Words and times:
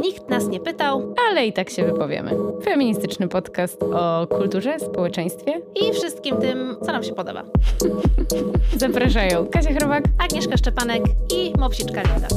Nikt 0.00 0.28
nas 0.28 0.48
nie 0.48 0.60
pytał 0.60 1.14
Ale 1.28 1.46
i 1.46 1.52
tak 1.52 1.70
się 1.70 1.84
wypowiemy. 1.84 2.30
Feministyczny 2.64 3.28
podcast 3.28 3.82
o 3.82 4.26
kulturze, 4.26 4.78
społeczeństwie. 4.80 5.60
i 5.74 5.92
wszystkim 5.92 6.36
tym, 6.36 6.76
co 6.82 6.92
nam 6.92 7.02
się 7.02 7.14
podoba. 7.14 7.44
Zapraszają 8.76 9.46
Kasia 9.46 9.74
Chrobak. 9.74 10.04
Agnieszka 10.18 10.56
Szczepanek 10.56 11.02
i 11.34 11.52
Mopsiczka 11.58 12.02
Linda. 12.02 12.28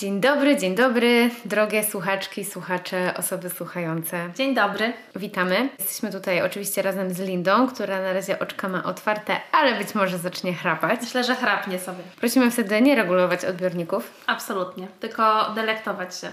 Dzień 0.00 0.20
dobry, 0.20 0.56
dzień 0.56 0.74
dobry, 0.74 1.30
drogie 1.44 1.84
słuchaczki, 1.84 2.44
słuchacze, 2.44 3.14
osoby 3.16 3.50
słuchające. 3.50 4.30
Dzień 4.36 4.54
dobry. 4.54 4.92
Witamy. 5.16 5.68
Jesteśmy 5.78 6.12
tutaj 6.12 6.42
oczywiście 6.42 6.82
razem 6.82 7.14
z 7.14 7.20
Lindą, 7.20 7.68
która 7.68 8.02
na 8.02 8.12
razie 8.12 8.38
oczka 8.38 8.68
ma 8.68 8.84
otwarte, 8.84 9.40
ale 9.52 9.78
być 9.78 9.94
może 9.94 10.18
zacznie 10.18 10.54
chrapać. 10.54 11.00
Myślę, 11.00 11.24
że 11.24 11.34
chrapnie 11.34 11.78
sobie. 11.78 12.02
Prosimy 12.20 12.50
wtedy 12.50 12.80
nie 12.80 12.94
regulować 12.94 13.44
odbiorników 13.44 14.10
Absolutnie. 14.26 14.88
Tylko 15.00 15.52
delektować 15.54 16.18
się. 16.20 16.32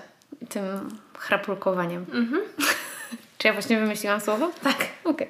tym 0.50 0.64
chrapulkowaniem. 1.18 2.06
Czy 3.38 3.48
ja 3.48 3.54
właśnie 3.54 3.80
wymyśliłam 3.80 4.22
słowo? 4.22 4.52
Tak. 4.64 4.78
Okej. 5.04 5.30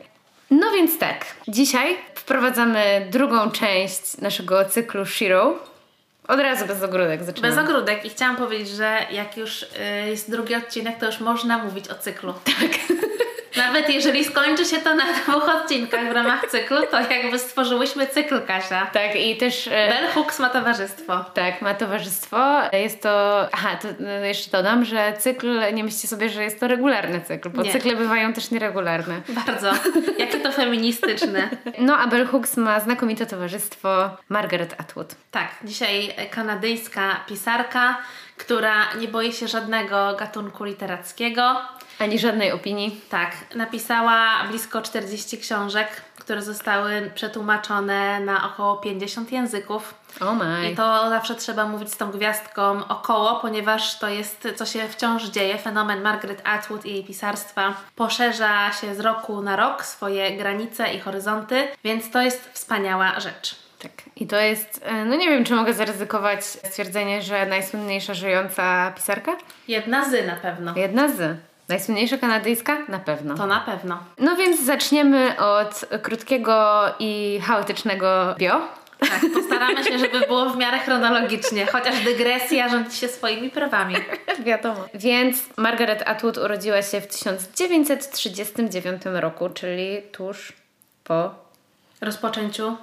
No 0.52 0.72
więc 0.72 1.00
tak, 1.00 1.26
dzisiaj 1.48 1.98
wprowadzamy 2.16 3.08
drugą 3.12 3.52
część 3.52 4.18
naszego 4.18 4.66
cyklu 4.66 5.06
Shiro. 5.06 5.77
Od 6.28 6.40
razu 6.40 6.66
bez 6.66 6.84
ogródek 6.84 7.24
zaczynamy. 7.24 7.56
Bez 7.56 7.66
ogródek 7.66 8.06
i 8.06 8.10
chciałam 8.10 8.36
powiedzieć, 8.36 8.70
że 8.70 9.00
jak 9.12 9.38
już 9.38 9.64
y, 9.64 9.68
jest 10.08 10.32
drugi 10.32 10.56
odcinek, 10.56 11.00
to 11.00 11.06
już 11.06 11.20
można 11.20 11.58
mówić 11.58 11.90
o 11.90 11.96
cyklu. 11.96 12.34
Tak. 12.44 12.98
Nawet 13.58 13.90
jeżeli 13.90 14.26
skończy 14.26 14.66
się 14.66 14.78
to 14.78 14.96
na 14.96 15.14
dwóch 15.14 15.50
odcinkach 15.56 16.10
w 16.10 16.12
ramach 16.12 16.48
cyklu, 16.48 16.78
to 16.92 17.00
jakby 17.00 17.40
stworzyłyśmy 17.40 18.08
cykl, 18.08 18.42
Kasia. 18.42 18.86
Tak, 18.86 19.16
i 19.16 19.38
też... 19.38 19.68
e, 19.68 19.72
Bell 19.72 20.08
Hooks 20.14 20.40
ma 20.40 20.50
towarzystwo. 20.50 21.26
Tak, 21.34 21.62
ma 21.62 21.74
towarzystwo. 21.74 22.38
Jest 22.74 23.02
to. 23.04 23.42
Aha, 23.52 23.70
to 23.82 23.88
no, 24.00 24.10
jeszcze 24.10 24.52
dodam, 24.52 24.86
że 24.86 25.14
cykl, 25.20 25.74
nie 25.74 25.84
myślcie 25.84 26.08
sobie, 26.08 26.30
że 26.30 26.44
jest 26.44 26.60
to 26.60 26.68
regularny 26.68 27.22
cykl, 27.22 27.50
bo 27.50 27.62
Nie. 27.62 27.72
cykle 27.72 27.96
bywają 27.96 28.34
też 28.34 28.52
nieregularne. 28.52 29.22
Bardzo. 29.30 29.72
Jakie 30.18 30.40
to 30.40 30.52
feministyczne. 30.52 31.50
No, 31.80 31.98
a 31.98 32.08
Bell 32.08 32.28
Hooks 32.28 32.58
ma 32.58 32.80
znakomite 32.80 33.26
towarzystwo 33.26 34.10
Margaret 34.30 34.76
Atwood. 34.78 35.16
Tak, 35.32 35.48
dzisiaj 35.64 36.14
kanadyjska 36.32 37.20
pisarka, 37.28 37.98
która 38.38 38.94
nie 39.00 39.08
boi 39.08 39.34
się 39.34 39.48
żadnego 39.48 40.16
gatunku 40.20 40.64
literackiego. 40.64 41.62
Ani 42.00 42.20
żadnej 42.20 42.52
opinii. 42.52 43.02
Tak, 43.10 43.32
napisała 43.56 44.44
blisko 44.50 44.82
40 44.82 45.38
książek, 45.38 45.88
które 46.20 46.42
zostały 46.42 47.12
przetłumaczone 47.16 48.20
na 48.20 48.46
około 48.54 48.78
50 48.78 49.32
języków. 49.32 49.94
O 50.22 50.36
my. 50.36 50.72
I 50.72 50.76
to 50.76 51.10
zawsze 51.10 51.36
trzeba 51.36 51.66
mówić 51.66 51.94
z 51.94 51.98
tą 51.98 52.12
gwiazdką 52.12 52.88
około, 52.88 53.36
ponieważ 53.40 54.00
to 54.00 54.10
jest, 54.10 54.48
co 54.56 54.66
się 54.66 54.88
wciąż 54.88 55.24
dzieje. 55.24 55.58
Fenomen 55.58 56.02
Margaret 56.02 56.42
Atwood 56.44 56.86
i 56.86 56.92
jej 56.92 57.04
pisarstwa 57.04 57.74
poszerza 57.96 58.72
się 58.72 58.96
z 58.96 59.00
roku 59.00 59.42
na 59.42 59.56
rok 59.56 59.86
swoje 59.86 60.38
granice 60.38 60.94
i 60.94 61.00
horyzonty, 61.00 61.68
więc 61.84 62.12
to 62.12 62.22
jest 62.22 62.50
wspaniała 62.54 63.20
rzecz. 63.20 63.56
Tak. 63.80 63.92
I 64.16 64.28
to 64.28 64.36
jest. 64.40 64.82
e, 64.86 65.06
No 65.06 65.16
nie 65.16 65.30
wiem, 65.30 65.44
czy 65.44 65.56
mogę 65.56 65.74
zaryzykować 65.74 66.46
stwierdzenie, 66.46 67.22
że 67.22 67.46
najsłynniejsza 67.46 68.14
żyjąca 68.14 68.92
pisarka? 68.96 69.36
Jedna 69.68 70.06
z 70.10 70.28
na 70.28 70.36
pewno. 70.36 70.74
Jedna 70.76 71.08
z. 71.08 71.38
Najsłynniejsza 71.70 72.18
kanadyjska? 72.18 72.78
Na 72.90 73.00
pewno. 73.00 73.36
To 73.36 73.48
na 73.48 73.60
pewno. 73.60 74.04
No 74.20 74.36
więc 74.36 74.64
zaczniemy 74.64 75.40
od 75.40 75.86
krótkiego 76.02 76.84
i 77.00 77.42
chaotycznego 77.44 78.36
bio. 78.38 78.62
Tak, 79.00 79.22
postaramy 79.34 79.84
się, 79.84 80.00
żeby 80.00 80.20
było 80.20 80.50
w 80.50 80.58
miarę 80.58 80.80
chronologicznie, 80.80 81.66
chociaż 81.66 82.04
dygresja 82.04 82.70
rządzi 82.70 82.98
się 82.98 83.08
swoimi 83.08 83.50
prawami. 83.50 83.96
Wiadomo. 84.46 84.86
Więc 84.94 85.58
Margaret 85.58 86.04
Atwood 86.06 86.38
urodziła 86.38 86.82
się 86.82 87.02
w 87.02 87.08
1939 87.08 89.02
roku, 89.06 89.50
czyli 89.50 90.02
tuż 90.12 90.54
po 91.04 91.36
Rozpoczęciu 92.02 92.78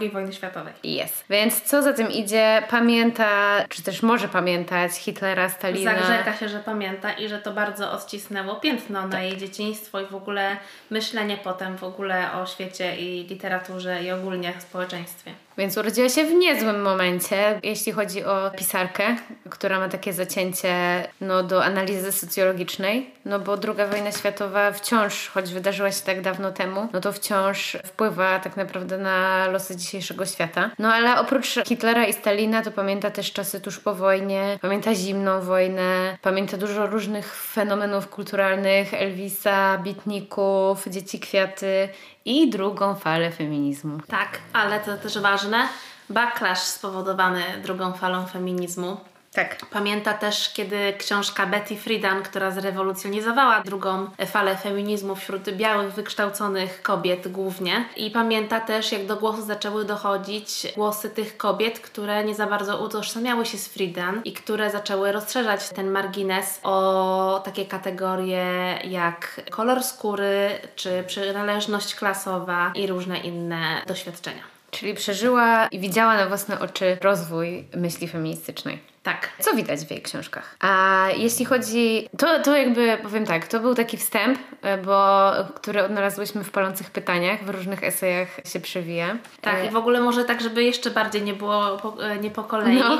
II 0.00 0.10
wojny 0.10 0.32
światowej. 0.32 0.72
Jest. 0.84 1.24
Więc 1.30 1.62
co 1.62 1.82
za 1.82 1.92
tym 1.92 2.10
idzie, 2.10 2.62
pamięta, 2.70 3.28
czy 3.68 3.82
też 3.82 4.02
może 4.02 4.28
pamiętać 4.28 4.92
Hitlera, 4.92 5.48
Stalina. 5.48 5.94
Zagrzeka 5.94 6.36
się, 6.36 6.48
że 6.48 6.58
pamięta 6.58 7.12
i 7.12 7.28
że 7.28 7.38
to 7.38 7.52
bardzo 7.52 7.92
odcisnęło 7.92 8.56
piętno 8.56 9.08
na 9.08 9.22
jej 9.22 9.36
dzieciństwo 9.36 10.00
i 10.00 10.06
w 10.06 10.14
ogóle 10.14 10.56
myślenie 10.90 11.36
potem 11.36 11.76
w 11.76 11.84
ogóle 11.84 12.32
o 12.32 12.46
świecie 12.46 12.96
i 12.96 13.26
literaturze 13.26 14.02
i 14.04 14.10
ogólnie 14.10 14.52
społeczeństwie. 14.58 15.47
Więc 15.58 15.76
urodziła 15.76 16.08
się 16.08 16.24
w 16.24 16.34
niezłym 16.34 16.82
momencie, 16.82 17.60
jeśli 17.62 17.92
chodzi 17.92 18.24
o 18.24 18.50
pisarkę, 18.58 19.16
która 19.50 19.78
ma 19.78 19.88
takie 19.88 20.12
zacięcie 20.12 20.74
no, 21.20 21.42
do 21.42 21.64
analizy 21.64 22.12
socjologicznej, 22.12 23.10
no 23.24 23.38
bo 23.38 23.52
II 23.52 23.90
wojna 23.90 24.12
światowa 24.12 24.72
wciąż, 24.72 25.28
choć 25.28 25.52
wydarzyła 25.52 25.92
się 25.92 26.02
tak 26.02 26.20
dawno 26.20 26.52
temu, 26.52 26.88
no 26.92 27.00
to 27.00 27.12
wciąż 27.12 27.76
wpływa 27.84 28.38
tak 28.38 28.56
naprawdę 28.56 28.98
na 28.98 29.46
losy 29.48 29.76
dzisiejszego 29.76 30.26
świata. 30.26 30.70
No 30.78 30.92
ale 30.92 31.20
oprócz 31.20 31.54
Hitlera 31.66 32.06
i 32.06 32.12
Stalina 32.12 32.62
to 32.62 32.70
pamięta 32.70 33.10
też 33.10 33.32
czasy 33.32 33.60
tuż 33.60 33.78
po 33.78 33.94
wojnie, 33.94 34.58
pamięta 34.62 34.94
zimną 34.94 35.40
wojnę, 35.40 36.18
pamięta 36.22 36.56
dużo 36.56 36.86
różnych 36.86 37.34
fenomenów 37.34 38.08
kulturalnych, 38.08 38.94
Elvisa, 38.94 39.78
Bitników, 39.78 40.84
Dzieci 40.86 41.20
Kwiaty 41.20 41.88
i 42.28 42.50
drugą 42.50 42.94
falę 42.94 43.32
feminizmu. 43.32 43.98
Tak, 44.08 44.38
ale 44.52 44.80
to 44.80 44.96
też 44.96 45.18
ważne, 45.18 45.68
backlash 46.10 46.58
spowodowany 46.58 47.42
drugą 47.62 47.92
falą 47.92 48.26
feminizmu. 48.26 48.96
Tak. 49.38 49.66
Pamięta 49.70 50.14
też, 50.14 50.52
kiedy 50.52 50.92
książka 50.98 51.46
Betty 51.46 51.76
Friedan, 51.76 52.22
która 52.22 52.50
zrewolucjonizowała 52.50 53.60
drugą 53.60 54.10
falę 54.26 54.56
feminizmu 54.56 55.16
wśród 55.16 55.50
białych, 55.50 55.92
wykształconych 55.92 56.82
kobiet 56.82 57.28
głównie. 57.28 57.84
I 57.96 58.10
pamięta 58.10 58.60
też, 58.60 58.92
jak 58.92 59.06
do 59.06 59.16
głosu 59.16 59.42
zaczęły 59.42 59.84
dochodzić 59.84 60.66
głosy 60.76 61.10
tych 61.10 61.36
kobiet, 61.36 61.80
które 61.80 62.24
nie 62.24 62.34
za 62.34 62.46
bardzo 62.46 62.84
utożsamiały 62.84 63.46
się 63.46 63.58
z 63.58 63.68
Friedan 63.68 64.20
i 64.24 64.32
które 64.32 64.70
zaczęły 64.70 65.12
rozszerzać 65.12 65.68
ten 65.68 65.90
margines 65.90 66.60
o 66.62 67.42
takie 67.44 67.66
kategorie 67.66 68.78
jak 68.84 69.40
kolor 69.50 69.82
skóry, 69.82 70.50
czy 70.76 71.04
przynależność 71.06 71.94
klasowa 71.94 72.72
i 72.74 72.86
różne 72.86 73.18
inne 73.18 73.82
doświadczenia. 73.86 74.42
Czyli 74.70 74.94
przeżyła 74.94 75.66
i 75.66 75.78
widziała 75.78 76.16
na 76.16 76.26
własne 76.26 76.60
oczy 76.60 76.98
rozwój 77.00 77.64
myśli 77.76 78.08
feministycznej. 78.08 78.78
Tak. 79.02 79.28
Co 79.38 79.54
widać 79.54 79.80
w 79.80 79.90
jej 79.90 80.02
książkach. 80.02 80.56
A 80.60 81.06
jeśli 81.16 81.44
chodzi. 81.44 82.08
To, 82.18 82.42
to 82.42 82.56
jakby 82.56 82.98
powiem 83.02 83.26
tak, 83.26 83.46
to 83.46 83.60
był 83.60 83.74
taki 83.74 83.96
wstęp, 83.96 84.38
e, 84.62 84.78
bo, 84.78 85.30
który 85.54 85.84
odnalazłyśmy 85.84 86.44
w 86.44 86.50
palących 86.50 86.90
pytaniach, 86.90 87.44
w 87.44 87.50
różnych 87.50 87.84
esejach 87.84 88.28
się 88.44 88.60
przewija. 88.60 89.16
Tak, 89.40 89.54
E, 89.54 89.66
i 89.66 89.70
w 89.70 89.76
ogóle 89.76 90.00
może 90.00 90.24
tak, 90.24 90.40
żeby 90.40 90.64
jeszcze 90.64 90.90
bardziej 90.90 91.22
nie 91.22 91.34
było 91.34 91.76
po, 91.76 92.04
e, 92.04 92.18
nie 92.18 92.30
po 92.30 92.44
kolei. 92.44 92.78
No. 92.78 92.98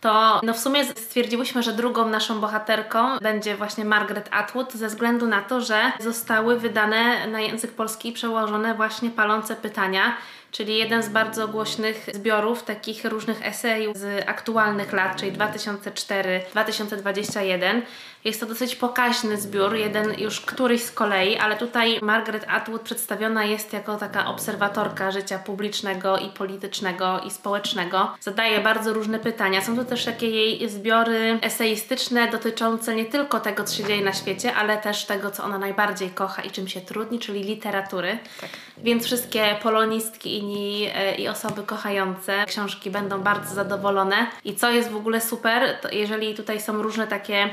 To 0.00 0.40
no 0.42 0.54
w 0.54 0.58
sumie 0.58 0.84
stwierdziłyśmy, 0.84 1.62
że 1.62 1.72
drugą 1.72 2.08
naszą 2.08 2.40
bohaterką 2.40 3.18
będzie 3.18 3.56
właśnie 3.56 3.84
Margaret 3.84 4.28
Atwood 4.32 4.72
ze 4.72 4.86
względu 4.86 5.26
na 5.26 5.42
to, 5.42 5.60
że 5.60 5.92
zostały 5.98 6.58
wydane 6.58 7.26
na 7.26 7.40
język 7.40 7.70
polski 7.70 8.12
przełożone 8.12 8.74
właśnie 8.74 9.10
palące 9.10 9.56
pytania, 9.56 10.16
czyli 10.50 10.78
jeden 10.78 11.02
z 11.02 11.08
bardzo 11.08 11.48
głośnych 11.48 12.06
zbiorów 12.14 12.62
takich 12.62 13.04
różnych 13.04 13.46
esejów 13.46 13.96
z 13.96 14.28
aktualnych 14.28 14.92
lat, 14.92 15.16
czyli 15.16 15.32
2004-2021. 15.32 17.82
Jest 18.24 18.40
to 18.40 18.46
dosyć 18.46 18.76
pokaźny 18.76 19.40
zbiór, 19.40 19.74
jeden 19.74 20.14
już 20.18 20.40
któryś 20.40 20.82
z 20.82 20.90
kolei, 20.90 21.36
ale 21.36 21.56
tutaj 21.56 21.98
Margaret 22.02 22.44
Atwood 22.48 22.82
przedstawiona 22.82 23.44
jest 23.44 23.72
jako 23.72 23.96
taka 23.96 24.26
obserwatorka 24.26 25.10
życia 25.10 25.38
publicznego 25.38 26.18
i 26.18 26.28
politycznego 26.28 27.20
i 27.26 27.30
społecznego. 27.30 28.14
Zadaje 28.20 28.60
bardzo 28.60 28.92
różne 28.92 29.18
pytania. 29.18 29.60
Są 29.60 29.76
to 29.76 29.84
też 29.84 30.04
takie 30.04 30.30
jej 30.30 30.68
zbiory 30.68 31.38
eseistyczne 31.42 32.28
dotyczące 32.28 32.94
nie 32.94 33.04
tylko 33.04 33.40
tego, 33.40 33.64
co 33.64 33.76
się 33.76 33.84
dzieje 33.84 34.04
na 34.04 34.12
świecie, 34.12 34.54
ale 34.54 34.78
też 34.78 35.04
tego, 35.04 35.30
co 35.30 35.44
ona 35.44 35.58
najbardziej 35.58 36.10
kocha 36.10 36.42
i 36.42 36.50
czym 36.50 36.68
się 36.68 36.80
trudni, 36.80 37.18
czyli 37.18 37.42
literatury. 37.42 38.18
Tak. 38.40 38.50
Więc 38.78 39.04
wszystkie 39.04 39.56
polonistki 39.62 40.38
i, 40.38 40.88
e, 40.94 41.14
i 41.14 41.28
osoby 41.28 41.62
kochające 41.62 42.44
książki 42.46 42.90
będą 42.90 43.20
bardzo 43.20 43.54
zadowolone. 43.54 44.26
I 44.44 44.54
co 44.54 44.70
jest 44.70 44.90
w 44.90 44.96
ogóle 44.96 45.20
super, 45.20 45.78
jeżeli 45.92 46.34
tutaj 46.34 46.60
są 46.60 46.82
różne 46.82 47.06
takie, 47.06 47.50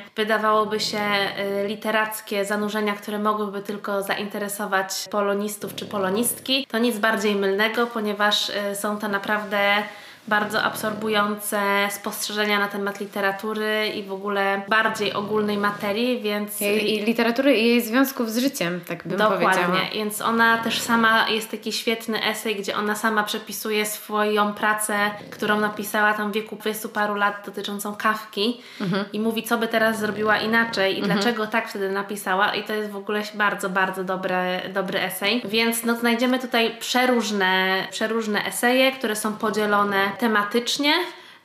wydawałoby 0.57 0.79
się, 0.79 0.99
e, 0.99 1.67
literackie 1.67 2.45
zanurzenia, 2.45 2.93
które 2.93 3.19
mogłyby 3.19 3.61
tylko 3.61 4.03
zainteresować 4.03 4.91
polonistów 5.11 5.75
czy 5.75 5.85
polonistki, 5.85 6.67
to 6.71 6.77
nic 6.77 6.97
bardziej 6.97 7.35
mylnego, 7.35 7.87
ponieważ 7.87 8.49
e, 8.49 8.75
są 8.75 8.97
to 8.97 9.07
naprawdę 9.07 9.83
bardzo 10.27 10.63
absorbujące 10.63 11.59
spostrzeżenia 11.91 12.59
na 12.59 12.67
temat 12.67 12.99
literatury 12.99 13.87
i 13.95 14.03
w 14.03 14.11
ogóle 14.11 14.61
bardziej 14.69 15.13
ogólnej 15.13 15.57
materii, 15.57 16.19
więc... 16.21 16.61
I, 16.61 16.65
i 16.95 17.05
literatury 17.05 17.57
i 17.57 17.67
jej 17.67 17.81
związków 17.81 18.31
z 18.31 18.37
życiem, 18.37 18.81
tak 18.87 19.07
bym 19.07 19.17
Dokładnie, 19.17 19.47
powiedziała. 19.47 19.77
więc 19.93 20.21
ona 20.21 20.57
też 20.57 20.79
sama, 20.81 21.29
jest 21.29 21.51
taki 21.51 21.73
świetny 21.73 22.23
esej, 22.23 22.55
gdzie 22.55 22.75
ona 22.77 22.95
sama 22.95 23.23
przepisuje 23.23 23.85
swoją 23.85 24.53
pracę, 24.53 24.95
którą 25.29 25.59
napisała 25.59 26.13
tam 26.13 26.31
w 26.31 26.35
wieku 26.35 26.55
20 26.55 26.89
paru 26.89 27.15
lat 27.15 27.43
dotyczącą 27.45 27.95
kawki 27.95 28.61
Mhm. 28.81 29.05
i 29.13 29.19
mówi, 29.19 29.43
co 29.43 29.57
by 29.57 29.67
teraz 29.67 29.99
zrobiła 29.99 30.37
inaczej 30.37 30.99
i 30.99 31.01
dlaczego 31.01 31.47
tak 31.47 31.69
wtedy 31.69 31.89
napisała 31.89 32.55
i 32.55 32.63
to 32.63 32.73
jest 32.73 32.91
w 32.91 32.95
ogóle 32.95 33.21
bardzo, 33.33 33.69
bardzo 33.69 34.03
dobry, 34.03 34.35
dobry 34.73 34.99
esej. 34.99 35.41
Więc 35.45 35.83
no, 35.83 35.95
znajdziemy 35.95 36.39
tutaj 36.39 36.75
przeróżne, 36.79 37.87
przeróżne 37.91 38.45
eseje, 38.45 38.91
które 38.91 39.15
są 39.15 39.33
podzielone 39.33 40.11
tematycznie 40.19 40.93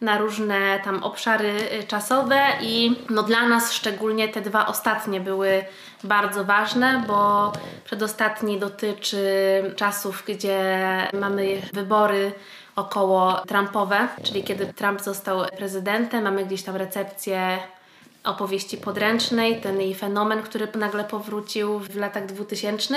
na 0.01 0.19
różne 0.19 0.81
tam 0.85 1.03
obszary 1.03 1.55
y, 1.81 1.87
czasowe 1.87 2.41
i 2.61 2.97
no 3.11 3.23
dla 3.23 3.49
nas 3.49 3.73
szczególnie 3.73 4.29
te 4.29 4.41
dwa 4.41 4.67
ostatnie 4.67 5.21
były 5.21 5.65
bardzo 6.05 6.45
ważne, 6.45 7.05
bo 7.07 7.53
przedostatni 7.85 8.59
dotyczy 8.59 9.25
czasów, 9.77 10.25
gdzie 10.27 10.59
mamy 11.13 11.63
wybory 11.73 12.33
około 12.77 13.33
Trumpowe, 13.47 14.09
czyli 14.23 14.45
kiedy 14.45 14.67
Trump 14.67 15.01
został 15.01 15.41
prezydentem, 15.57 16.25
mamy 16.25 16.45
gdzieś 16.45 16.63
tam 16.63 16.77
recepcję 16.77 17.59
opowieści 18.25 18.77
podręcznej, 18.77 19.61
ten 19.61 19.81
jej 19.81 19.95
fenomen, 19.95 20.43
który 20.43 20.69
nagle 20.75 21.05
powrócił 21.05 21.79
w 21.79 21.97
latach 21.97 22.27
2000 22.27 22.95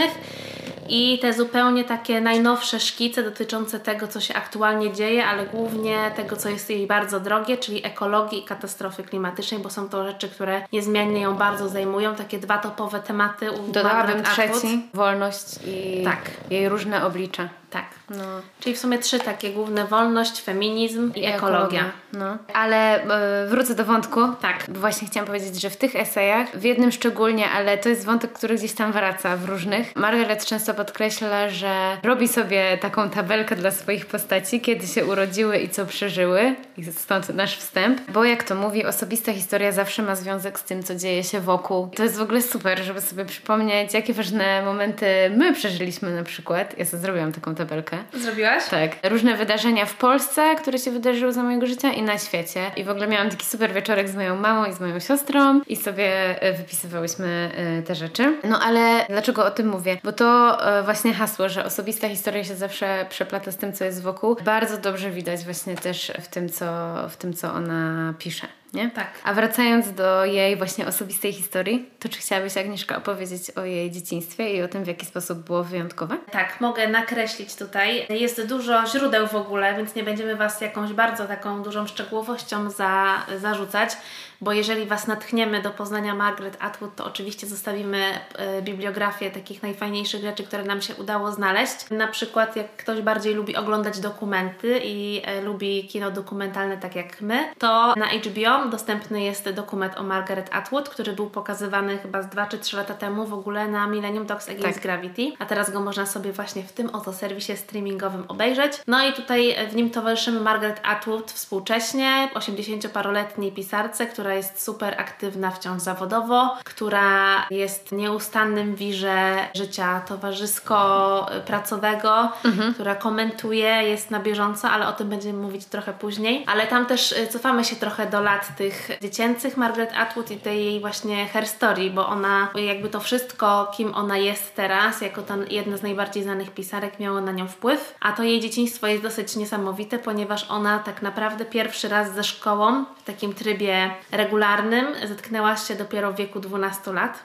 i 0.89 1.19
te 1.21 1.33
zupełnie 1.33 1.83
takie 1.83 2.21
najnowsze 2.21 2.79
szkice 2.79 3.23
dotyczące 3.23 3.79
tego, 3.79 4.07
co 4.07 4.21
się 4.21 4.33
aktualnie 4.33 4.93
dzieje, 4.93 5.25
ale 5.25 5.45
głównie 5.45 6.11
tego, 6.15 6.35
co 6.35 6.49
jest 6.49 6.69
jej 6.69 6.87
bardzo 6.87 7.19
drogie, 7.19 7.57
czyli 7.57 7.85
ekologii 7.85 8.39
i 8.39 8.43
katastrofy 8.43 9.03
klimatycznej, 9.03 9.61
bo 9.61 9.69
są 9.69 9.89
to 9.89 10.07
rzeczy, 10.07 10.29
które 10.29 10.61
niezmiennie 10.71 11.21
ją 11.21 11.35
bardzo 11.35 11.69
zajmują, 11.69 12.15
takie 12.15 12.39
dwa 12.39 12.57
topowe 12.57 12.99
tematy 12.99 13.51
u 13.51 13.67
Dodałabym 13.71 14.15
Margaret 14.15 14.27
Atwood. 14.27 14.61
trzeci, 14.61 14.81
wolność 14.93 15.45
i 15.67 16.01
Tak. 16.03 16.21
jej 16.49 16.69
różne 16.69 17.05
oblicza. 17.05 17.49
Tak. 17.69 17.85
No. 18.09 18.41
Czyli 18.59 18.75
w 18.75 18.79
sumie 18.79 18.97
trzy 18.97 19.19
takie 19.19 19.49
główne, 19.49 19.87
wolność, 19.87 20.41
feminizm 20.41 21.11
i, 21.15 21.25
ekologia. 21.25 21.91
No. 22.13 22.37
Ale 22.53 23.03
e, 23.03 23.47
wrócę 23.47 23.75
do 23.75 23.85
wątku. 23.85 24.21
Tak. 24.41 24.65
Bo 24.67 24.79
Właśnie 24.79 25.07
chciałam 25.07 25.27
powiedzieć, 25.27 25.61
że 25.61 25.69
w 25.69 25.77
tych 25.77 25.95
esejach, 25.95 26.57
w 26.57 26.63
jednym 26.63 26.91
szczególnie, 26.91 27.49
ale 27.49 27.77
to 27.77 27.89
jest 27.89 28.05
wątek, 28.05 28.33
który 28.33 28.55
gdzieś 28.55 28.73
tam 28.73 28.91
wraca 28.91 29.37
w 29.37 29.45
różnych. 29.45 29.95
Margaret 29.95 30.45
często 30.45 30.73
podkreśla, 30.73 31.49
że 31.49 31.97
robi 32.03 32.27
sobie 32.27 32.77
taką 32.77 33.09
tabelkę 33.09 33.55
dla 33.55 33.71
swoich 33.71 34.05
postaci, 34.05 34.61
kiedy 34.61 34.87
się 34.87 35.05
urodziły 35.05 35.57
i 35.57 35.69
co 35.69 35.85
przeżyły. 35.85 36.55
I 36.77 36.83
stąd 36.83 37.29
nasz 37.29 37.57
wstęp. 37.57 38.11
Bo 38.11 38.23
jak 38.23 38.43
to 38.43 38.55
mówi, 38.55 38.85
osobista 38.85 39.33
historia 39.33 39.71
zawsze 39.71 40.03
ma 40.03 40.15
związek 40.15 40.59
z 40.59 40.63
tym, 40.63 40.83
co 40.83 40.95
dzieje 40.95 41.23
się 41.23 41.39
wokół. 41.39 41.89
To 41.95 42.03
jest 42.03 42.17
w 42.17 42.21
ogóle 42.21 42.41
super, 42.41 42.83
żeby 42.83 43.01
sobie 43.01 43.25
przypomnieć, 43.25 43.93
jakie 43.93 44.13
ważne 44.13 44.61
momenty 44.65 45.05
my 45.37 45.53
przeżyliśmy 45.53 46.15
na 46.15 46.23
przykład. 46.23 46.77
Ja 46.77 46.85
sobie 46.85 47.01
zrobiłam 47.01 47.31
taką 47.31 47.54
tabelkę. 47.55 47.97
Zrobiłaś? 48.13 48.63
Tak. 48.69 48.91
Różne 49.03 49.35
wydarzenia 49.35 49.85
w 49.85 49.95
Polsce, 49.95 50.55
które 50.55 50.79
się 50.79 50.91
wydarzyły 50.91 51.33
za 51.33 51.43
mojego 51.43 51.67
życia 51.67 51.91
i 51.91 52.01
na 52.01 52.17
świecie. 52.17 52.71
I 52.75 52.83
w 52.83 52.89
ogóle 52.89 53.07
miałam 53.07 53.29
taki 53.29 53.45
super 53.45 53.73
wieczorek 53.73 54.09
z 54.09 54.15
moją 54.15 54.35
mamą 54.35 54.65
i 54.65 54.73
z 54.73 54.79
moją 54.79 54.99
siostrą 54.99 55.61
i 55.67 55.75
sobie 55.75 56.41
e, 56.41 56.53
wypisywałyśmy 56.53 57.51
e, 57.55 57.81
te 57.81 57.95
rzeczy. 57.95 58.37
No 58.43 58.59
ale 58.63 59.05
dlaczego 59.09 59.45
o 59.45 59.51
tym 59.51 59.67
mówię? 59.67 59.97
Bo 60.03 60.11
to 60.11 60.57
e, 60.79 60.83
właśnie 60.83 61.13
hasło, 61.13 61.49
że 61.49 61.65
osobista 61.65 62.09
historia 62.09 62.43
się 62.43 62.55
zawsze 62.55 63.05
przeplata 63.09 63.51
z 63.51 63.57
tym, 63.57 63.73
co 63.73 63.85
jest 63.85 64.01
wokół. 64.01 64.35
Bardzo 64.45 64.77
dobrze 64.77 65.11
widać 65.11 65.43
właśnie 65.43 65.75
też 65.75 66.11
w 66.21 66.27
tym, 66.27 66.49
co, 66.49 66.65
w 67.09 67.17
tym, 67.17 67.33
co 67.33 67.53
ona 67.53 68.13
pisze. 68.19 68.47
Nie? 68.75 68.91
Tak. 68.91 69.07
A 69.23 69.33
wracając 69.33 69.93
do 69.93 70.25
jej 70.25 70.55
właśnie 70.55 70.87
osobistej 70.87 71.33
historii, 71.33 71.89
to 71.99 72.09
czy 72.09 72.19
chciałabyś 72.19 72.57
Agnieszka 72.57 72.97
opowiedzieć 72.97 73.51
o 73.51 73.65
jej 73.65 73.91
dzieciństwie 73.91 74.53
i 74.53 74.61
o 74.61 74.67
tym, 74.67 74.83
w 74.83 74.87
jaki 74.87 75.05
sposób 75.05 75.39
było 75.39 75.63
wyjątkowe? 75.63 76.17
Tak, 76.31 76.61
mogę 76.61 76.87
nakreślić 76.87 77.55
tutaj. 77.55 78.05
Jest 78.09 78.45
dużo 78.47 78.87
źródeł 78.87 79.27
w 79.27 79.35
ogóle, 79.35 79.77
więc 79.77 79.95
nie 79.95 80.03
będziemy 80.03 80.35
Was 80.35 80.61
jakąś 80.61 80.93
bardzo 80.93 81.27
taką 81.27 81.63
dużą 81.63 81.87
szczegółowością 81.87 82.69
za, 82.69 83.25
zarzucać, 83.37 83.97
bo 84.41 84.53
jeżeli 84.53 84.85
Was 84.85 85.07
natchniemy 85.07 85.61
do 85.61 85.69
poznania 85.69 86.15
Margaret 86.15 86.57
Atwood, 86.59 86.95
to 86.95 87.05
oczywiście 87.05 87.47
zostawimy 87.47 88.03
e, 88.35 88.61
bibliografię 88.61 89.31
takich 89.31 89.63
najfajniejszych 89.63 90.21
rzeczy, 90.21 90.43
które 90.43 90.63
nam 90.63 90.81
się 90.81 90.95
udało 90.95 91.31
znaleźć. 91.31 91.89
Na 91.91 92.07
przykład 92.07 92.55
jak 92.55 92.75
ktoś 92.75 93.01
bardziej 93.01 93.33
lubi 93.33 93.55
oglądać 93.55 93.99
dokumenty 93.99 94.79
i 94.83 95.21
e, 95.25 95.41
lubi 95.41 95.87
kino 95.87 96.11
dokumentalne 96.11 96.77
tak 96.77 96.95
jak 96.95 97.21
my, 97.21 97.53
to 97.57 97.93
na 97.97 98.05
HBO 98.07 98.69
dostępny 98.69 99.21
jest 99.23 99.49
dokument 99.49 99.97
o 99.97 100.03
Margaret 100.03 100.49
Atwood, 100.51 100.89
który 100.89 101.13
był 101.13 101.29
pokazywany 101.29 101.97
chyba 101.97 102.21
z 102.21 102.29
2 102.29 102.47
czy 102.47 102.57
3 102.57 102.77
lata 102.77 102.93
temu 102.93 103.25
w 103.25 103.33
ogóle 103.33 103.67
na 103.67 103.87
Millennium 103.87 104.25
Dogs 104.25 104.49
Against 104.49 104.73
Tak. 104.73 104.83
Gravity, 104.83 105.31
a 105.39 105.45
teraz 105.45 105.71
go 105.71 105.79
można 105.79 106.05
sobie 106.05 106.31
właśnie 106.31 106.63
w 106.63 106.71
tym 106.71 106.89
oto 106.89 107.13
serwisie 107.13 107.57
streamingowym 107.57 108.25
obejrzeć. 108.27 108.73
No 108.87 109.07
i 109.07 109.13
tutaj 109.13 109.55
w 109.71 109.75
nim 109.75 109.89
towarzyszymy 109.89 110.39
Margaret 110.39 110.79
Atwood 110.83 111.31
współcześnie, 111.31 112.29
80-paroletniej 112.33 113.51
pisarce, 113.51 114.05
która 114.05 114.24
jest 114.33 114.63
super 114.63 115.01
aktywna 115.01 115.51
wciąż 115.51 115.81
zawodowo, 115.81 116.57
która 116.63 117.47
jest 117.51 117.91
nieustannym 117.91 118.75
wirze 118.75 119.35
życia 119.55 120.01
towarzysko-pracowego, 120.07 122.31
która 122.73 122.95
komentuje, 122.95 123.67
jest 123.67 124.11
na 124.11 124.19
bieżąco, 124.19 124.69
ale 124.69 124.87
o 124.87 124.93
tym 124.93 125.09
będziemy 125.09 125.39
mówić 125.39 125.65
trochę 125.65 125.93
później. 125.93 126.43
Ale 126.47 126.67
tam 126.67 126.85
też 126.85 127.11
y, 127.11 127.27
cofamy 127.27 127.65
się 127.65 127.75
trochę 127.75 128.09
do 128.09 128.21
lat 128.21 128.57
tych 128.57 128.89
dziecięcych 129.01 129.57
Margaret 129.57 129.93
Atwood 129.95 130.31
i 130.31 130.37
tej 130.37 130.65
jej 130.65 130.79
właśnie 130.79 131.25
her 131.25 131.47
story, 131.47 131.89
bo 131.89 132.07
ona 132.07 132.47
jakby 132.55 132.89
to 132.89 132.99
wszystko, 132.99 133.71
kim 133.77 133.95
ona 133.95 134.17
jest 134.17 134.55
teraz, 134.55 135.01
jako 135.01 135.21
ta 135.21 135.35
jedna 135.49 135.77
z 135.77 135.83
najbardziej 135.83 136.23
znanych 136.23 136.51
pisarek, 136.51 136.99
miało 136.99 137.21
na 137.21 137.31
nią 137.31 137.47
wpływ. 137.47 137.95
A 137.99 138.11
to 138.11 138.23
jej 138.23 138.39
dzieciństwo 138.39 138.87
jest 138.87 139.03
dosyć 139.03 139.35
niesamowite, 139.35 139.99
ponieważ 139.99 140.45
ona 140.49 140.79
tak 140.79 141.01
naprawdę 141.01 141.45
pierwszy 141.45 141.89
raz 141.89 142.13
ze 142.13 142.23
szkołą 142.23 142.85
w 142.97 143.03
takim 143.03 143.33
trybie 143.33 143.91
regularnym 144.17 144.85
zetknęła 145.07 145.57
się 145.57 145.75
dopiero 145.75 146.13
w 146.13 146.15
wieku 146.15 146.39
12 146.39 146.93
lat. 146.93 147.23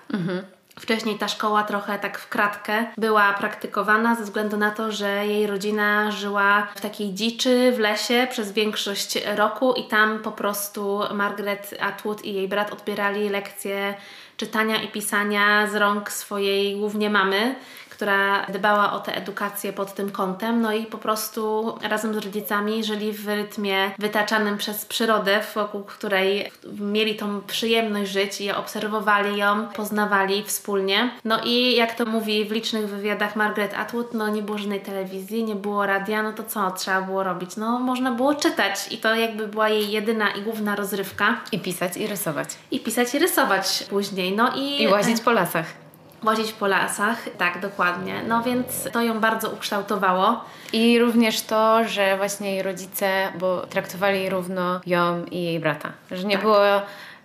Wcześniej 0.81 1.19
ta 1.19 1.29
szkoła 1.29 1.63
trochę 1.63 1.99
tak 1.99 2.19
w 2.19 2.29
kratkę 2.29 2.87
była 2.97 3.33
praktykowana 3.33 4.15
ze 4.15 4.25
względu 4.25 4.57
na 4.57 4.71
to, 4.71 4.93
że 4.93 5.27
jej 5.27 5.47
rodzina 5.47 6.11
żyła 6.11 6.67
w 6.75 6.81
takiej 6.81 7.15
dziczy 7.15 7.73
w 7.73 7.79
lesie 7.79 8.27
przez 8.31 8.53
większość 8.53 9.19
roku 9.37 9.73
i 9.73 9.85
tam 9.85 10.19
po 10.19 10.33
prostu 10.33 11.01
Margaret 11.15 11.75
Atwood 11.81 12.25
i 12.25 12.35
jej 12.35 12.49
brat 12.49 12.73
odbierali 12.73 13.29
lekcje 13.29 13.95
czytania 14.37 14.83
i 14.83 14.89
pisania 14.89 15.67
z 15.67 15.75
rąk 15.75 16.11
swojej 16.13 16.77
głównie 16.77 17.11
mamy, 17.11 17.55
która 18.01 18.47
dbała 18.47 18.93
o 18.93 19.01
tę 19.01 19.17
edukację 19.17 19.73
pod 19.73 19.95
tym 19.95 20.11
kątem, 20.11 20.61
no 20.61 20.73
i 20.73 20.87
po 20.87 20.99
prostu 20.99 21.75
razem 21.83 22.15
z 22.15 22.17
rodzicami 22.17 22.85
żyli 22.85 23.13
w 23.13 23.29
rytmie 23.29 23.91
wytaczanym 23.99 24.59
przez 24.59 24.87
przyrodę, 24.87 25.41
wokół 25.55 25.83
której 25.83 26.51
mieli 26.81 27.17
tą 27.17 27.41
przyjemność 27.41 28.11
żyć 28.11 28.41
i 28.41 28.51
obserwowali 28.51 29.39
ją, 29.39 29.69
poznawali 29.69 30.45
wspólnie. 30.45 31.11
No 31.25 31.41
i 31.45 31.77
jak 31.77 31.95
to 31.95 32.07
mówi 32.07 32.45
w 32.45 32.53
licznych 32.53 32.89
wywiadach 32.89 33.37
Margaret 33.37 33.75
Atwood, 33.75 34.15
no 34.15 34.29
nie 34.29 34.43
było 34.43 34.59
żadnej 34.59 34.81
telewizji, 34.81 35.45
nie 35.45 35.55
było 35.55 35.87
radia, 35.87 36.23
no 36.23 36.33
to 36.33 36.45
co 36.45 36.71
trzeba 36.71 37.03
było 37.03 37.23
robić? 37.23 37.57
No 37.57 37.79
można 37.79 38.11
było 38.11 38.35
czytać 38.35 38.93
i 38.93 38.99
to 38.99 39.15
jakby 39.15 39.49
była 39.49 39.69
jej 39.69 39.91
jedyna 39.91 40.31
i 40.31 40.43
główna 40.43 40.77
rozrywka. 40.77 41.41
I 41.53 41.59
pisać, 41.59 41.97
i 41.97 42.07
rysować. 42.07 42.49
I 42.71 42.81
pisać 42.81 43.15
i 43.15 43.19
rysować 43.19 43.85
później. 43.91 44.37
No 44.37 44.53
i, 44.57 44.83
I 44.83 44.89
łazić 44.89 45.21
po 45.21 45.33
lasach. 45.33 45.90
Łazić 46.25 46.53
po 46.53 46.67
lasach, 46.67 47.19
tak, 47.39 47.61
dokładnie. 47.61 48.15
No 48.29 48.43
więc 48.43 48.89
to 48.93 49.03
ją 49.03 49.21
bardzo 49.21 49.51
ukształtowało. 49.51 50.45
I 50.73 50.99
również 50.99 51.43
to, 51.43 51.85
że 51.85 52.17
właśnie 52.17 52.51
jej 52.55 52.63
rodzice, 52.63 53.33
bo 53.39 53.67
traktowali 53.67 54.29
równo 54.31 54.81
ją 54.87 55.25
i 55.25 55.43
jej 55.45 55.61
brata. 55.61 55.93
Że 56.11 56.25
nie 56.25 56.35
Tak. 56.35 56.43
było 56.45 56.59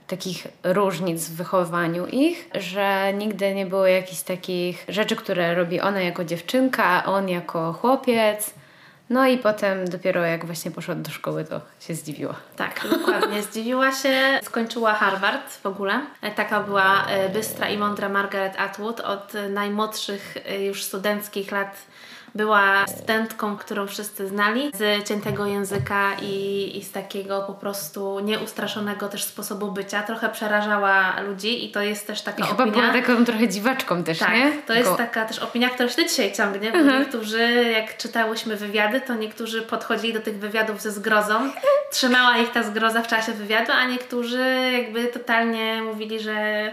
takich 0.07 0.47
różnic 0.63 1.29
w 1.29 1.35
wychowaniu 1.35 2.07
ich, 2.07 2.49
że 2.55 3.13
nigdy 3.13 3.53
nie 3.55 3.65
było 3.65 3.87
jakichś 3.87 4.21
takich 4.21 4.85
rzeczy, 4.87 5.15
które 5.15 5.55
robi 5.55 5.81
ona 5.81 6.01
jako 6.01 6.23
dziewczynka, 6.23 6.85
a 6.85 7.05
on 7.05 7.29
jako 7.29 7.73
chłopiec. 7.73 8.53
No 9.09 9.27
i 9.27 9.37
potem 9.37 9.85
dopiero 9.87 10.25
jak 10.25 10.45
właśnie 10.45 10.71
poszła 10.71 10.95
do 10.95 11.11
szkoły, 11.11 11.45
to 11.45 11.61
się 11.79 11.95
zdziwiła. 11.95 12.35
Tak, 12.55 12.87
dokładnie. 12.91 13.43
Zdziwiła 13.43 13.91
się. 13.91 14.39
Skończyła 14.43 14.93
Harvard 14.93 15.53
w 15.53 15.65
ogóle. 15.65 16.01
E, 16.21 16.31
Taka 16.31 16.63
była 16.63 17.05
e, 17.07 17.29
bystra 17.29 17.69
i 17.69 17.77
mądra 17.77 18.09
Margaret 18.09 18.59
Atwood 18.59 18.99
od 18.99 19.35
e, 19.35 19.49
najmłodszych 19.49 20.35
już 20.59 20.83
studenckich 20.83 21.51
lat 21.51 21.77
Była 22.35 22.87
studentką, 22.87 23.57
którą 23.57 23.87
wszyscy 23.87 24.27
znali, 24.27 24.71
z 24.73 25.07
ciętego 25.07 25.45
języka 25.45 26.11
i, 26.21 26.71
i 26.77 26.83
z 26.83 26.91
takiego 26.91 27.41
po 27.47 27.53
prostu 27.53 28.19
nieustraszonego 28.19 29.07
też 29.09 29.23
sposobu 29.23 29.71
bycia. 29.71 30.03
Trochę 30.03 30.29
przerażała 30.29 31.21
ludzi 31.21 31.65
i 31.65 31.71
to 31.71 31.81
jest 31.81 32.07
też 32.07 32.21
taka 32.21 32.37
I 32.39 32.51
opinia. 32.51 32.65
chyba 32.65 32.71
była 32.91 32.93
taką 33.01 33.25
trochę 33.25 33.47
dziwaczką 33.47 34.03
też, 34.03 34.19
tak, 34.19 34.33
nie? 34.33 34.51
to 34.67 34.73
jest 34.73 34.89
Go- 34.89 34.95
taka 34.95 35.25
też 35.25 35.39
opinia, 35.39 35.69
która 35.69 35.89
się 35.89 36.05
dzisiaj 36.05 36.33
ciągnie, 36.33 36.71
bo 36.71 36.77
Mhm. 36.77 36.99
niektórzy, 36.99 37.63
jak 37.71 37.97
czytałyśmy 37.97 38.55
wywiady, 38.55 39.01
to 39.01 39.15
niektórzy 39.15 39.61
podchodzili 39.61 40.13
do 40.13 40.19
tych 40.21 40.39
wywiadów 40.39 40.81
ze 40.81 40.91
zgrozą. 40.91 41.51
Trzymała 41.91 42.37
ich 42.37 42.51
ta 42.51 42.63
zgroza 42.63 43.01
w 43.01 43.07
czasie 43.07 43.31
wywiadu, 43.33 43.71
a 43.71 43.85
niektórzy 43.85 44.69
jakby 44.73 45.05
totalnie 45.07 45.81
mówili, 45.81 46.19
że 46.19 46.71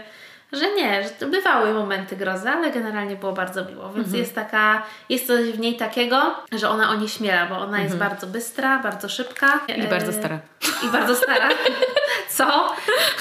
że 0.53 0.71
nie, 0.75 1.03
że 1.03 1.09
to 1.09 1.27
bywały 1.27 1.73
momenty 1.73 2.15
grozy, 2.15 2.49
ale 2.49 2.71
generalnie 2.71 3.15
było 3.15 3.31
bardzo 3.31 3.65
miło, 3.65 3.83
więc 3.89 3.97
Mhm. 4.07 4.15
jest 4.19 4.35
taka, 4.35 4.83
jest 5.09 5.27
coś 5.27 5.45
w 5.45 5.59
niej 5.59 5.75
takiego, 5.77 6.35
że 6.51 6.69
ona 6.69 6.89
o 6.89 6.95
nie 6.95 7.09
śmiela, 7.09 7.45
bo 7.45 7.57
ona 7.57 7.79
jest 7.79 7.97
bardzo 7.97 8.27
bystra, 8.27 8.79
bardzo 8.79 9.09
szybka. 9.09 9.53
Mhm. 9.53 9.79
I 9.83 9.87
bardzo 9.87 10.09
E, 10.11 10.13
stara. 10.13 10.39
I 10.83 10.87
bardzo 10.87 11.15
stara. 11.15 11.49
Co? 12.29 12.73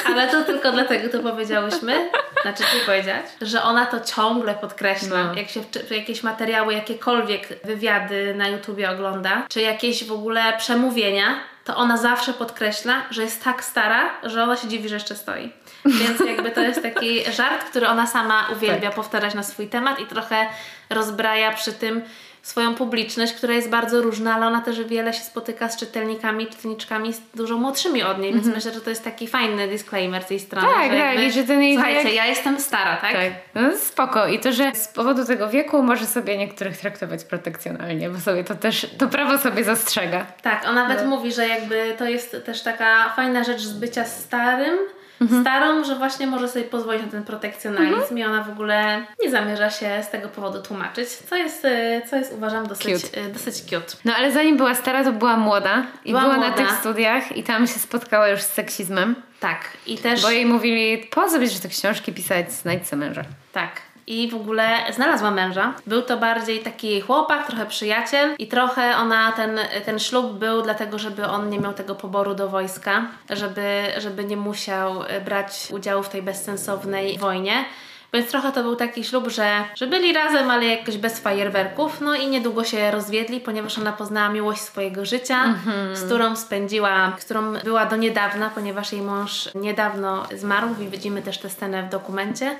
Ale 0.06 0.28
to 0.28 0.42
tylko 0.44 0.72
dlatego 0.72 1.08
to 1.08 1.30
powiedziałyśmy, 1.30 2.10
znaczy 2.42 2.62
ty 2.62 2.86
powiedziałaś, 2.86 3.22
że 3.40 3.62
ona 3.62 3.86
to 3.86 4.00
ciągle 4.00 4.54
podkreśla. 4.54 5.24
No. 5.24 5.34
Jak 5.34 5.48
się 5.48 5.60
w, 5.60 5.90
jakieś 5.90 6.22
materiały, 6.22 6.74
jakiekolwiek 6.74 7.48
wywiady 7.64 8.34
na 8.34 8.48
YouTubie 8.48 8.90
ogląda, 8.90 9.42
czy 9.48 9.60
jakieś 9.60 10.04
w 10.04 10.12
ogóle 10.12 10.52
przemówienia, 10.58 11.34
to 11.64 11.76
ona 11.76 11.96
zawsze 11.96 12.32
podkreśla, 12.32 13.02
że 13.10 13.22
jest 13.22 13.44
tak 13.44 13.64
stara, 13.64 14.10
że 14.22 14.42
ona 14.42 14.56
się 14.56 14.68
dziwi, 14.68 14.88
że 14.88 14.94
jeszcze 14.94 15.14
stoi. 15.14 15.52
Więc 15.84 16.20
jakby 16.20 16.50
to 16.50 16.60
jest 16.60 16.82
taki 16.82 17.32
żart, 17.32 17.64
który 17.64 17.88
ona 17.88 18.06
sama 18.06 18.48
uwielbia 18.52 18.86
Tak. 18.88 18.94
powtarzać 18.94 19.34
na 19.34 19.42
swój 19.42 19.68
temat 19.68 20.00
i 20.00 20.06
trochę 20.06 20.46
rozbraja 20.90 21.52
przy 21.52 21.72
tym 21.72 22.02
swoją 22.42 22.74
publiczność, 22.74 23.32
która 23.32 23.54
jest 23.54 23.68
bardzo 23.70 24.02
różna, 24.02 24.34
ale 24.34 24.46
ona 24.46 24.60
też 24.60 24.84
wiele 24.84 25.12
się 25.12 25.20
spotyka 25.20 25.68
z 25.68 25.76
czytelnikami, 25.76 26.46
czytelniczkami 26.46 27.14
dużo 27.34 27.56
młodszymi 27.58 28.02
od 28.02 28.18
niej, 28.18 28.32
więc 28.34 28.46
myślę, 28.46 28.72
że 28.72 28.80
to 28.80 28.90
jest 28.90 29.04
taki 29.04 29.28
fajny 29.28 29.68
disclaimer 29.68 30.24
z 30.24 30.30
jej 30.30 30.40
strony. 30.40 30.68
Mhm. 30.68 30.82
Tak, 30.90 30.92
że 30.98 31.04
tak, 31.04 31.08
jakby, 31.14 31.24
i 31.26 31.32
że 31.32 31.44
ten 31.44 31.62
jej 31.62 31.74
Słuchajcie, 31.74 32.04
wiek- 32.04 32.14
ja 32.14 32.26
jestem 32.26 32.60
stara, 32.60 32.96
tak? 32.96 33.12
Tak, 33.12 33.32
no 33.54 33.62
spoko. 33.78 34.26
I 34.26 34.38
to, 34.40 34.52
że 34.52 34.72
z 34.74 34.88
powodu 34.88 35.24
tego 35.24 35.48
wieku 35.48 35.82
może 35.82 36.06
sobie 36.06 36.38
niektórych 36.38 36.76
traktować 36.76 37.24
protekcjonalnie, 37.24 38.10
bo 38.10 38.20
sobie 38.20 38.44
to 38.44 38.54
też, 38.54 38.86
to 38.98 39.08
prawo 39.08 39.38
sobie 39.38 39.64
zastrzega. 39.64 40.26
Tak, 40.42 40.64
on 40.68 40.74
nawet 40.74 40.98
No. 41.02 41.06
mówi, 41.10 41.32
że 41.32 41.48
jakby 41.48 41.94
to 41.98 42.04
jest 42.04 42.36
też 42.46 42.62
taka 42.62 43.12
fajna 43.16 43.44
rzecz 43.44 43.60
z 43.60 43.72
bycia 43.72 44.04
starym, 44.04 44.78
Mhm. 45.22 45.42
starą, 45.42 45.84
że 45.84 45.96
właśnie 45.96 46.26
może 46.26 46.48
sobie 46.48 46.64
pozwolić 46.64 47.02
na 47.02 47.08
ten 47.10 47.22
protekcjonalizm 47.24 48.18
i 48.18 48.24
ona 48.24 48.42
w 48.44 48.50
ogóle 48.50 49.06
nie 49.24 49.30
zamierza 49.30 49.70
się 49.70 50.02
z 50.02 50.10
tego 50.10 50.28
powodu 50.28 50.62
tłumaczyć, 50.62 51.08
co 51.08 51.36
jest, 51.36 51.64
e, 51.64 52.02
co 52.10 52.16
jest 52.16 52.32
uważam 52.32 52.66
dosyć 52.66 53.02
Cute. 53.02 53.20
e, 53.20 53.28
dosyć 53.28 53.62
cute. 53.62 53.96
No 54.04 54.14
ale 54.16 54.32
zanim 54.32 54.56
była 54.56 54.74
stara, 54.74 55.04
to 55.04 55.12
była 55.12 55.36
młoda 55.36 55.86
i 56.04 56.08
Była 56.10 56.22
była, 56.22 56.36
na 56.36 56.48
młoda. 56.48 56.56
tych 56.56 56.70
studiach 56.78 57.36
i 57.36 57.42
tam 57.42 57.66
się 57.66 57.78
spotkała 57.78 58.28
już 58.28 58.42
z 58.42 58.52
seksizmem, 58.52 59.14
Tak, 59.40 59.60
i 59.86 59.98
też... 59.98 60.22
bo 60.22 60.30
jej 60.30 60.46
mówili, 60.46 60.98
po 61.10 61.28
co 61.28 61.38
będziesz 61.38 61.60
te 61.60 61.68
książki 61.68 62.12
pisać, 62.12 62.52
znajdź 62.52 62.86
sobie 62.88 63.06
męża. 63.06 63.22
Tak. 63.52 63.80
I 64.06 64.30
w 64.30 64.34
ogóle 64.34 64.78
znalazła 64.92 65.30
męża. 65.30 65.74
Był 65.86 66.02
to 66.02 66.16
bardziej 66.16 66.60
taki 66.60 67.00
chłopak, 67.00 67.46
trochę 67.46 67.66
przyjaciel 67.66 68.34
i 68.38 68.46
trochę 68.46 68.96
ona, 68.96 69.32
ten, 69.32 69.58
ten 69.84 69.98
ślub 69.98 70.32
był 70.32 70.62
dlatego, 70.62 70.98
żeby 70.98 71.26
on 71.26 71.50
nie 71.50 71.58
miał 71.58 71.72
tego 71.72 71.94
poboru 71.94 72.34
do 72.34 72.48
wojska, 72.48 73.06
żeby, 73.30 73.82
żeby 73.98 74.24
nie 74.24 74.36
musiał 74.36 74.94
brać 75.24 75.68
udziału 75.70 76.02
w 76.02 76.08
tej 76.08 76.22
bezsensownej 76.22 77.18
wojnie. 77.18 77.64
Więc 78.14 78.30
trochę 78.30 78.52
to 78.52 78.62
był 78.62 78.76
taki 78.76 79.04
ślub, 79.04 79.28
że, 79.28 79.64
że 79.74 79.86
byli 79.86 80.12
razem, 80.12 80.50
ale 80.50 80.66
jakoś 80.66 80.96
bez 80.96 81.20
fajerwerków. 81.20 82.00
No 82.00 82.14
i 82.14 82.26
niedługo 82.28 82.64
się 82.64 82.90
rozwiedli, 82.90 83.40
ponieważ 83.40 83.78
ona 83.78 83.92
poznała 83.92 84.28
miłość 84.28 84.60
swojego 84.60 85.04
życia, 85.04 85.54
z 85.94 86.04
którą 86.04 86.36
spędziła, 86.36 87.12
z 87.18 87.24
którą 87.24 87.52
była 87.52 87.86
do 87.86 87.96
niedawna, 87.96 88.50
ponieważ 88.54 88.92
jej 88.92 89.02
mąż 89.02 89.48
niedawno 89.54 90.26
zmarł 90.36 90.68
i 90.80 90.86
widzimy 90.86 91.22
też 91.22 91.38
tę 91.38 91.50
scenę 91.50 91.82
w 91.82 91.88
dokumencie, 91.88 92.56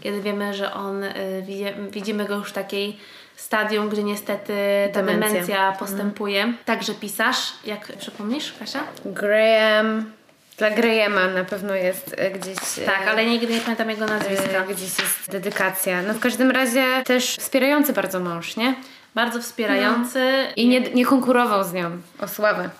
kiedy 0.00 0.20
wiemy, 0.22 0.54
że 0.54 0.74
on, 0.74 1.02
y, 1.04 1.12
widzi- 1.46 1.90
widzimy 1.90 2.24
go 2.24 2.34
już 2.34 2.48
w 2.48 2.52
takiej 2.52 2.98
stadium, 3.36 3.88
gdzie 3.88 4.02
niestety 4.02 4.52
ta 4.92 5.00
Demencja. 5.02 5.28
demencja, 5.30 5.72
postępuje. 5.72 6.52
Także 6.64 6.94
pisarz, 6.94 7.52
jak 7.64 7.92
przypomnisz, 7.96 8.54
Kasia? 8.58 8.80
Graham, 9.04 10.12
dla 10.58 10.70
Grahama 10.70 11.26
na 11.28 11.44
pewno 11.44 11.74
jest 11.74 12.14
e, 12.18 12.30
gdzieś... 12.30 12.78
e, 12.78 12.84
Tak, 12.86 13.08
ale 13.08 13.26
nigdy 13.26 13.46
nie 13.54 13.60
pamiętam 13.60 13.90
jego 13.90 14.06
nazwiska. 14.06 14.58
e, 14.58 14.66
Gdzieś 14.74 14.98
jest 14.98 15.30
dedykacja. 15.30 16.02
No 16.02 16.14
w 16.14 16.20
każdym 16.20 16.50
razie 16.50 16.84
też 17.04 17.36
wspierający 17.36 17.92
bardzo 17.92 18.20
mąż, 18.20 18.56
nie? 18.56 18.74
Bardzo 19.14 19.40
wspierający. 19.42 20.46
I 20.56 20.68
nie, 20.68 20.80
nie 20.80 21.06
konkurował 21.06 21.64
z 21.64 21.72
nią 21.72 21.90
o 22.20 22.28
sławę. 22.28 22.70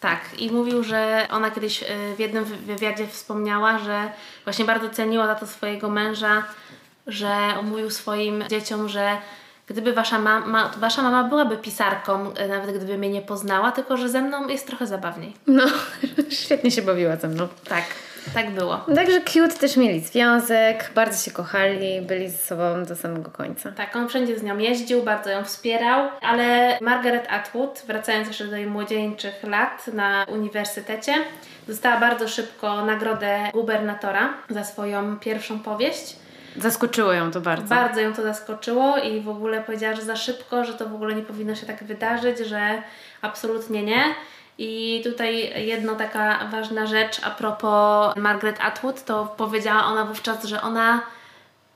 Tak, 0.00 0.20
i 0.38 0.50
mówił, 0.50 0.82
że 0.84 1.26
ona 1.30 1.50
kiedyś 1.50 1.84
w 2.16 2.20
jednym 2.20 2.44
wy- 2.44 2.56
wywiadzie 2.56 3.06
wspomniała, 3.06 3.78
że 3.78 4.10
właśnie 4.44 4.64
bardzo 4.64 4.90
ceniła 4.90 5.26
za 5.26 5.34
to 5.34 5.46
swojego 5.46 5.90
męża, 5.90 6.44
że 7.06 7.28
mówił 7.62 7.90
swoim 7.90 8.44
dzieciom, 8.48 8.88
że 8.88 9.16
gdyby 9.70 9.92
wasza 9.92 10.18
mama, 10.18 10.70
wasza 10.76 11.02
mama 11.02 11.24
byłaby 11.24 11.56
pisarką, 11.56 12.30
y, 12.30 12.48
nawet 12.48 12.76
gdyby 12.76 12.98
mnie 12.98 13.10
nie 13.10 13.22
poznała, 13.22 13.72
tylko 13.72 13.96
że 13.96 14.08
ze 14.08 14.22
mną 14.22 14.48
jest 14.48 14.66
trochę 14.66 14.86
zabawniej. 14.86 15.34
No, 15.46 15.64
świetnie 16.42 16.70
się 16.70 16.82
bawiła 16.82 17.16
ze 17.16 17.28
mną. 17.28 17.48
Tak, 17.68 17.84
tak 18.34 18.50
było. 18.50 18.76
Także 18.94 19.20
cute 19.20 19.54
też 19.54 19.76
mieli 19.76 20.00
związek, 20.00 20.90
bardzo 20.94 21.24
się 21.24 21.30
kochali, 21.30 22.00
byli 22.02 22.30
ze 22.30 22.38
sobą 22.38 22.84
do 22.84 22.96
samego 22.96 23.30
końca. 23.30 23.72
Tak, 23.72 23.96
on 23.96 24.08
wszędzie 24.08 24.38
z 24.38 24.42
nią 24.42 24.58
jeździł, 24.58 25.02
bardzo 25.02 25.30
ją 25.30 25.44
wspierał, 25.44 26.08
ale 26.20 26.78
Margaret 26.80 27.26
Atwood, 27.30 27.82
wracając 27.86 28.28
jeszcze 28.28 28.44
do 28.44 28.56
jej 28.56 28.66
młodzieńczych 28.66 29.42
lat 29.42 29.86
na 29.86 30.26
uniwersytecie, 30.28 31.14
dostała 31.68 32.00
bardzo 32.00 32.28
szybko 32.28 32.84
nagrodę 32.84 33.50
gubernatora 33.52 34.34
za 34.48 34.64
swoją 34.64 35.18
pierwszą 35.18 35.58
powieść. 35.58 36.19
Zaskoczyło 36.56 37.12
ją 37.12 37.30
to 37.30 37.40
bardzo. 37.40 37.74
Bardzo 37.74 38.00
ją 38.00 38.14
to 38.14 38.22
zaskoczyło 38.22 38.96
i 38.96 39.20
w 39.20 39.28
ogóle 39.28 39.62
powiedziała, 39.62 39.96
że 39.96 40.02
za 40.02 40.16
szybko, 40.16 40.64
że 40.64 40.74
to 40.74 40.88
w 40.88 40.94
ogóle 40.94 41.14
nie 41.14 41.22
powinno 41.22 41.54
się 41.54 41.66
tak 41.66 41.84
wydarzyć, 41.84 42.38
że 42.38 42.82
absolutnie 43.22 43.82
nie. 43.82 44.04
I 44.58 45.00
tutaj 45.04 45.52
jedna 45.66 45.94
taka 45.94 46.38
ważna 46.52 46.86
rzecz 46.86 47.20
a 47.24 47.30
propos 47.30 48.16
Margaret 48.16 48.60
Atwood, 48.60 49.04
to 49.04 49.34
powiedziała 49.36 49.84
ona 49.84 50.04
wówczas, 50.04 50.44
że 50.44 50.62
ona, 50.62 51.02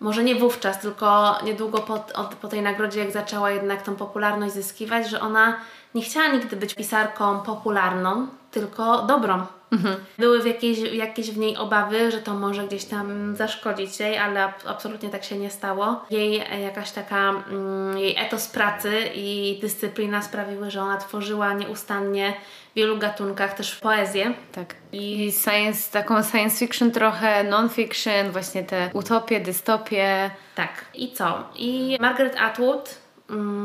może 0.00 0.24
nie 0.24 0.34
wówczas, 0.34 0.80
tylko 0.80 1.38
niedługo 1.44 1.78
po, 1.78 1.94
od, 1.94 2.34
po 2.40 2.48
tej 2.48 2.62
nagrodzie, 2.62 3.00
jak 3.00 3.10
zaczęła 3.10 3.50
jednak 3.50 3.82
tą 3.82 3.96
popularność 3.96 4.54
zyskiwać, 4.54 5.08
że 5.08 5.20
ona 5.20 5.56
nie 5.94 6.02
chciała 6.02 6.26
nigdy 6.26 6.56
być 6.56 6.74
pisarką 6.74 7.40
popularną, 7.40 8.26
tylko 8.50 9.02
dobrą. 9.02 9.46
Były 10.18 10.42
w 10.42 10.46
jakieś, 10.46 10.78
jakieś 10.78 11.30
w 11.30 11.38
niej 11.38 11.56
obawy, 11.56 12.10
że 12.10 12.18
to 12.18 12.34
może 12.34 12.64
gdzieś 12.66 12.84
tam 12.84 13.36
zaszkodzić 13.36 14.00
jej, 14.00 14.18
ale 14.18 14.44
ab- 14.44 14.66
absolutnie 14.66 15.08
tak 15.10 15.24
się 15.24 15.36
nie 15.38 15.50
stało. 15.50 16.04
Jej 16.10 16.36
e, 16.52 16.60
jakaś 16.60 16.90
taka, 16.90 17.30
mm, 17.30 17.98
jej 17.98 18.16
etos 18.18 18.46
pracy 18.48 19.00
i 19.14 19.58
dyscyplina 19.60 20.22
sprawiły, 20.22 20.70
że 20.70 20.82
ona 20.82 20.96
tworzyła 20.96 21.52
nieustannie 21.52 22.34
w 22.72 22.76
wielu 22.76 22.98
gatunkach 22.98 23.54
też 23.54 23.74
poezję. 23.76 24.34
Tak. 24.52 24.74
I 24.92 25.32
science, 25.44 25.92
taką 25.92 26.22
science 26.22 26.56
fiction 26.58 26.90
trochę, 26.90 27.44
non-fiction, 27.44 28.30
właśnie 28.30 28.62
te 28.64 28.90
utopie, 28.92 29.40
dystopie. 29.40 30.30
Tak. 30.54 30.84
I 30.94 31.12
co? 31.12 31.48
I 31.56 31.96
Margaret 32.00 32.36
Atwood 32.40 33.03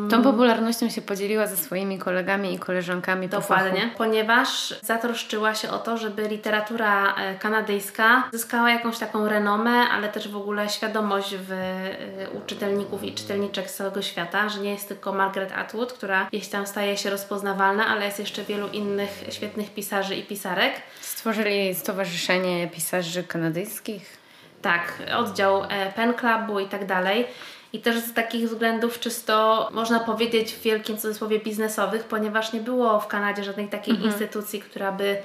Tą 0.09 0.23
popularnością 0.23 0.89
się 0.89 1.01
podzieliła 1.01 1.47
ze 1.47 1.57
swoimi 1.57 1.97
kolegami 1.97 2.53
i 2.53 2.59
koleżankami 2.59 3.29
po. 3.29 3.37
Dokładnie, 3.37 3.91
ponieważ 3.97 4.75
zatroszczyła 4.81 5.55
się 5.55 5.69
o 5.69 5.79
to, 5.79 5.97
żeby 5.97 6.27
literatura 6.27 7.15
e, 7.15 7.35
kanadyjska 7.35 8.23
zyskała 8.31 8.71
jakąś 8.71 8.97
taką 8.97 9.29
renomę, 9.29 9.71
ale 9.71 10.09
też 10.09 10.29
w 10.29 10.37
ogóle 10.37 10.69
świadomość 10.69 11.35
w, 11.35 11.51
e, 11.51 12.29
u 12.29 12.41
czytelników 12.45 13.03
i 13.03 13.13
czytelniczek 13.13 13.69
z 13.69 13.75
całego 13.75 14.01
świata, 14.01 14.49
że 14.49 14.59
nie 14.59 14.71
jest 14.71 14.87
tylko 14.87 15.13
Margaret 15.13 15.51
Atwood, 15.51 15.93
która 15.93 16.27
gdzieś 16.31 16.47
tam 16.47 16.67
staje 16.67 16.97
się 16.97 17.09
rozpoznawalna, 17.09 17.87
ale 17.87 18.05
jest 18.05 18.19
jeszcze 18.19 18.43
wielu 18.43 18.67
innych 18.67 19.23
świetnych 19.29 19.73
pisarzy 19.73 20.15
i 20.15 20.23
pisarek. 20.23 20.73
Stworzyli 21.01 21.75
Stowarzyszenie 21.75 22.67
Pisarzy 22.67 23.23
Kanadyjskich. 23.23 24.17
Tak, 24.61 24.93
oddział 25.17 25.63
e, 25.63 25.91
Pen 25.95 26.13
Clubu 26.13 26.59
i 26.59 26.65
tak 26.65 26.85
dalej. 26.85 27.27
I 27.73 27.79
też 27.79 27.99
z 27.99 28.13
takich 28.13 28.49
względów 28.49 28.99
czysto, 28.99 29.69
można 29.73 29.99
powiedzieć, 29.99 30.53
w 30.53 30.61
wielkim 30.61 30.97
cudzysłowie 30.97 31.39
biznesowych, 31.39 32.03
ponieważ 32.03 32.53
nie 32.53 32.59
było 32.59 32.99
w 32.99 33.07
Kanadzie 33.07 33.43
żadnej 33.43 33.67
takiej 33.67 34.03
instytucji, 34.03 34.59
która 34.59 34.91
by 34.91 35.17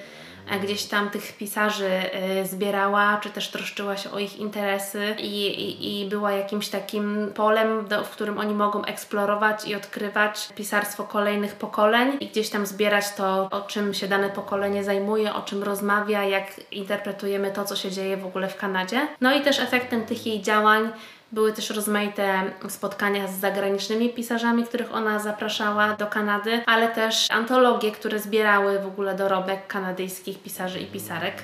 e, 0.50 0.60
gdzieś 0.60 0.84
tam 0.84 1.10
tych 1.10 1.36
pisarzy 1.36 1.88
e, 1.88 2.46
zbierała, 2.46 3.20
czy 3.22 3.30
też 3.30 3.50
troszczyła 3.50 3.96
się 3.96 4.10
o 4.10 4.18
ich 4.18 4.38
interesy 4.38 5.16
i, 5.18 5.46
i, 5.46 6.02
i 6.02 6.08
była 6.08 6.32
jakimś 6.32 6.68
takim 6.68 7.32
polem, 7.34 7.88
do, 7.88 8.04
w 8.04 8.10
którym 8.10 8.38
oni 8.38 8.54
mogą 8.54 8.84
eksplorować 8.84 9.68
i 9.68 9.74
odkrywać 9.74 10.48
pisarstwo 10.56 11.04
kolejnych 11.04 11.54
pokoleń 11.54 12.16
i 12.20 12.26
gdzieś 12.26 12.50
tam 12.50 12.66
zbierać 12.66 13.04
to, 13.16 13.48
o 13.50 13.60
czym 13.60 13.94
się 13.94 14.08
dane 14.08 14.30
pokolenie 14.30 14.84
zajmuje, 14.84 15.34
o 15.34 15.42
czym 15.42 15.62
rozmawia, 15.62 16.24
jak 16.24 16.46
interpretujemy 16.70 17.50
to, 17.50 17.64
co 17.64 17.76
się 17.76 17.90
dzieje 17.90 18.16
w 18.16 18.26
ogóle 18.26 18.48
w 18.48 18.56
Kanadzie. 18.56 19.08
No 19.20 19.34
i 19.34 19.40
też 19.40 19.60
efektem 19.60 20.06
tych 20.06 20.26
jej 20.26 20.42
działań 20.42 20.90
Były 21.34 21.52
też 21.52 21.70
rozmaite 21.70 22.42
spotkania 22.68 23.28
z 23.28 23.40
zagranicznymi 23.40 24.10
pisarzami, 24.10 24.64
których 24.64 24.94
ona 24.94 25.18
zapraszała 25.18 25.96
do 25.96 26.06
Kanady, 26.06 26.62
ale 26.66 26.88
też 26.88 27.30
antologie, 27.30 27.92
które 27.92 28.18
zbierały 28.18 28.78
w 28.78 28.86
ogóle 28.86 29.14
dorobek 29.14 29.66
kanadyjskich 29.66 30.42
pisarzy 30.42 30.80
i 30.80 30.86
pisarek. 30.86 31.42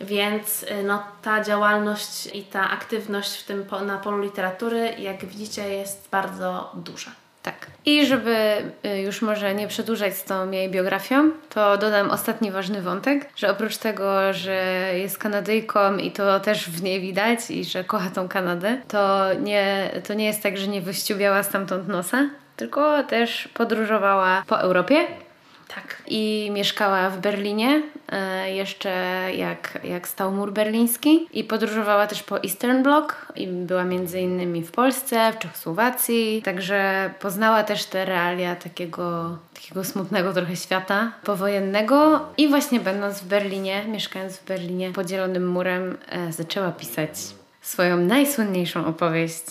Więc 0.00 0.62
y, 0.62 0.82
no, 0.82 1.02
ta 1.22 1.44
działalność 1.44 2.26
i 2.34 2.42
ta 2.42 2.70
aktywność 2.70 3.36
w 3.36 3.44
tym 3.44 3.64
na 3.86 3.98
polu 3.98 4.22
literatury, 4.22 4.94
jak 4.98 5.24
widzicie, 5.24 5.68
jest 5.68 6.08
bardzo 6.10 6.72
duża. 6.74 7.10
Tak. 7.42 7.66
I 7.86 8.06
żeby 8.06 8.36
y, 8.86 9.00
już 9.00 9.22
może 9.22 9.54
nie 9.54 9.68
przedłużać 9.68 10.16
z 10.16 10.24
tą 10.24 10.50
jej 10.50 10.70
biografią, 10.70 11.30
to 11.48 11.78
dodam 11.78 12.10
ostatni 12.10 12.50
ważny 12.50 12.82
wątek, 12.82 13.28
że 13.36 13.50
oprócz 13.50 13.76
tego, 13.76 14.32
że 14.32 14.90
jest 14.94 15.18
Kanadyjką 15.18 15.96
i 15.96 16.10
to 16.10 16.40
też 16.40 16.70
w 16.70 16.82
niej 16.82 17.00
widać 17.00 17.50
i 17.50 17.64
że 17.64 17.84
kocha 17.84 18.10
tą 18.10 18.28
Kanadę, 18.28 18.80
to 18.88 19.26
nie, 19.34 19.90
to 20.06 20.14
nie 20.14 20.24
jest 20.24 20.42
tak, 20.42 20.58
że 20.58 20.68
nie 20.68 20.82
wyściubiała 20.82 21.42
stamtąd 21.42 21.88
nosa, 21.88 22.30
tylko 22.56 23.04
też 23.04 23.48
podróżowała 23.48 24.42
po 24.46 24.60
Europie 24.60 25.06
tak. 25.74 26.02
I 26.06 26.50
mieszkała 26.52 27.10
w 27.10 27.18
Berlinie, 27.18 27.82
e, 28.12 28.54
jeszcze 28.54 28.90
jak, 29.36 29.78
jak 29.84 30.08
stał 30.08 30.32
mur 30.32 30.52
berliński. 30.52 31.28
I 31.32 31.44
podróżowała 31.44 32.06
też 32.06 32.22
po 32.22 32.42
Eastern 32.42 32.82
Bloc 32.82 33.08
i 33.36 33.46
była 33.46 33.84
między 33.84 34.20
innymi 34.20 34.62
w 34.62 34.70
Polsce, 34.70 35.32
w 35.32 35.38
Czechosłowacji. 35.38 36.42
Także 36.44 37.10
poznała 37.20 37.62
też 37.62 37.84
te 37.84 38.04
realia 38.04 38.56
takiego, 38.56 39.38
takiego 39.54 39.84
smutnego 39.84 40.32
trochę 40.32 40.56
świata 40.56 41.12
powojennego. 41.24 42.26
I 42.36 42.48
właśnie 42.48 42.80
będąc 42.80 43.20
w 43.20 43.26
Berlinie, 43.26 43.84
mieszkając 43.88 44.36
w 44.36 44.44
Berlinie 44.44 44.92
podzielonym 44.92 45.48
murem, 45.48 45.98
e, 46.08 46.32
zaczęła 46.32 46.72
pisać 46.72 47.10
swoją 47.60 47.96
najsłynniejszą 47.96 48.86
opowieść 48.86 49.44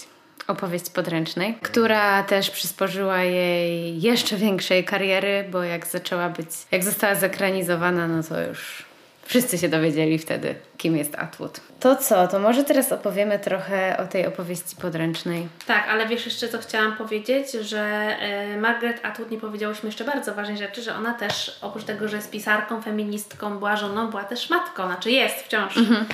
opowieść 0.50 0.89
podręcznej, 0.89 1.58
która 1.62 2.24
też 2.24 2.50
przysporzyła 2.50 3.20
jej 3.24 4.01
jeszcze 4.01 4.38
większej 4.38 4.84
kariery, 4.84 5.46
bo 5.51 5.63
jak 5.63 5.88
zaczęła 5.88 6.29
być, 6.29 6.48
jak 6.72 6.84
została 6.84 7.15
zekranizowana, 7.15 8.08
no 8.08 8.24
to 8.24 8.41
już 8.41 8.86
wszyscy 9.29 9.58
się 9.58 9.70
dowiedzieli 9.70 10.20
wtedy, 10.20 10.56
kim 10.77 10.98
jest 10.98 11.15
Atwood. 11.15 11.62
To 11.79 11.96
co, 11.96 12.27
to 12.27 12.39
może 12.39 12.63
teraz 12.63 12.91
opowiemy 12.91 13.39
trochę 13.39 13.98
o 13.98 14.08
tej 14.08 14.27
opowieści 14.27 14.75
podręcznej. 14.75 15.48
Tak, 15.68 15.88
ale 15.89 16.08
wiesz 16.08 16.25
jeszcze 16.25 16.48
co 16.48 16.58
chciałam 16.58 16.96
powiedzieć, 16.96 17.51
że 17.51 18.15
y, 18.56 18.58
Margaret 18.58 19.06
Atwood 19.06 19.32
nie 19.32 19.38
powiedziałyśmy 19.38 19.89
jeszcze 19.89 20.03
bardzo 20.03 20.34
ważnej 20.34 20.58
rzeczy, 20.58 20.82
że 20.82 20.96
ona 20.96 21.13
też 21.13 21.60
oprócz 21.62 21.84
tego, 21.84 22.08
że 22.08 22.15
jest 22.15 22.32
pisarką, 22.32 22.82
feministką, 22.82 23.58
była 23.58 23.75
żoną, 23.75 24.10
była 24.10 24.24
też 24.24 24.50
matką, 24.50 24.86
znaczy 24.86 25.12
jest 25.12 25.36
wciąż. 25.36 25.77
Mhm. 25.77 26.06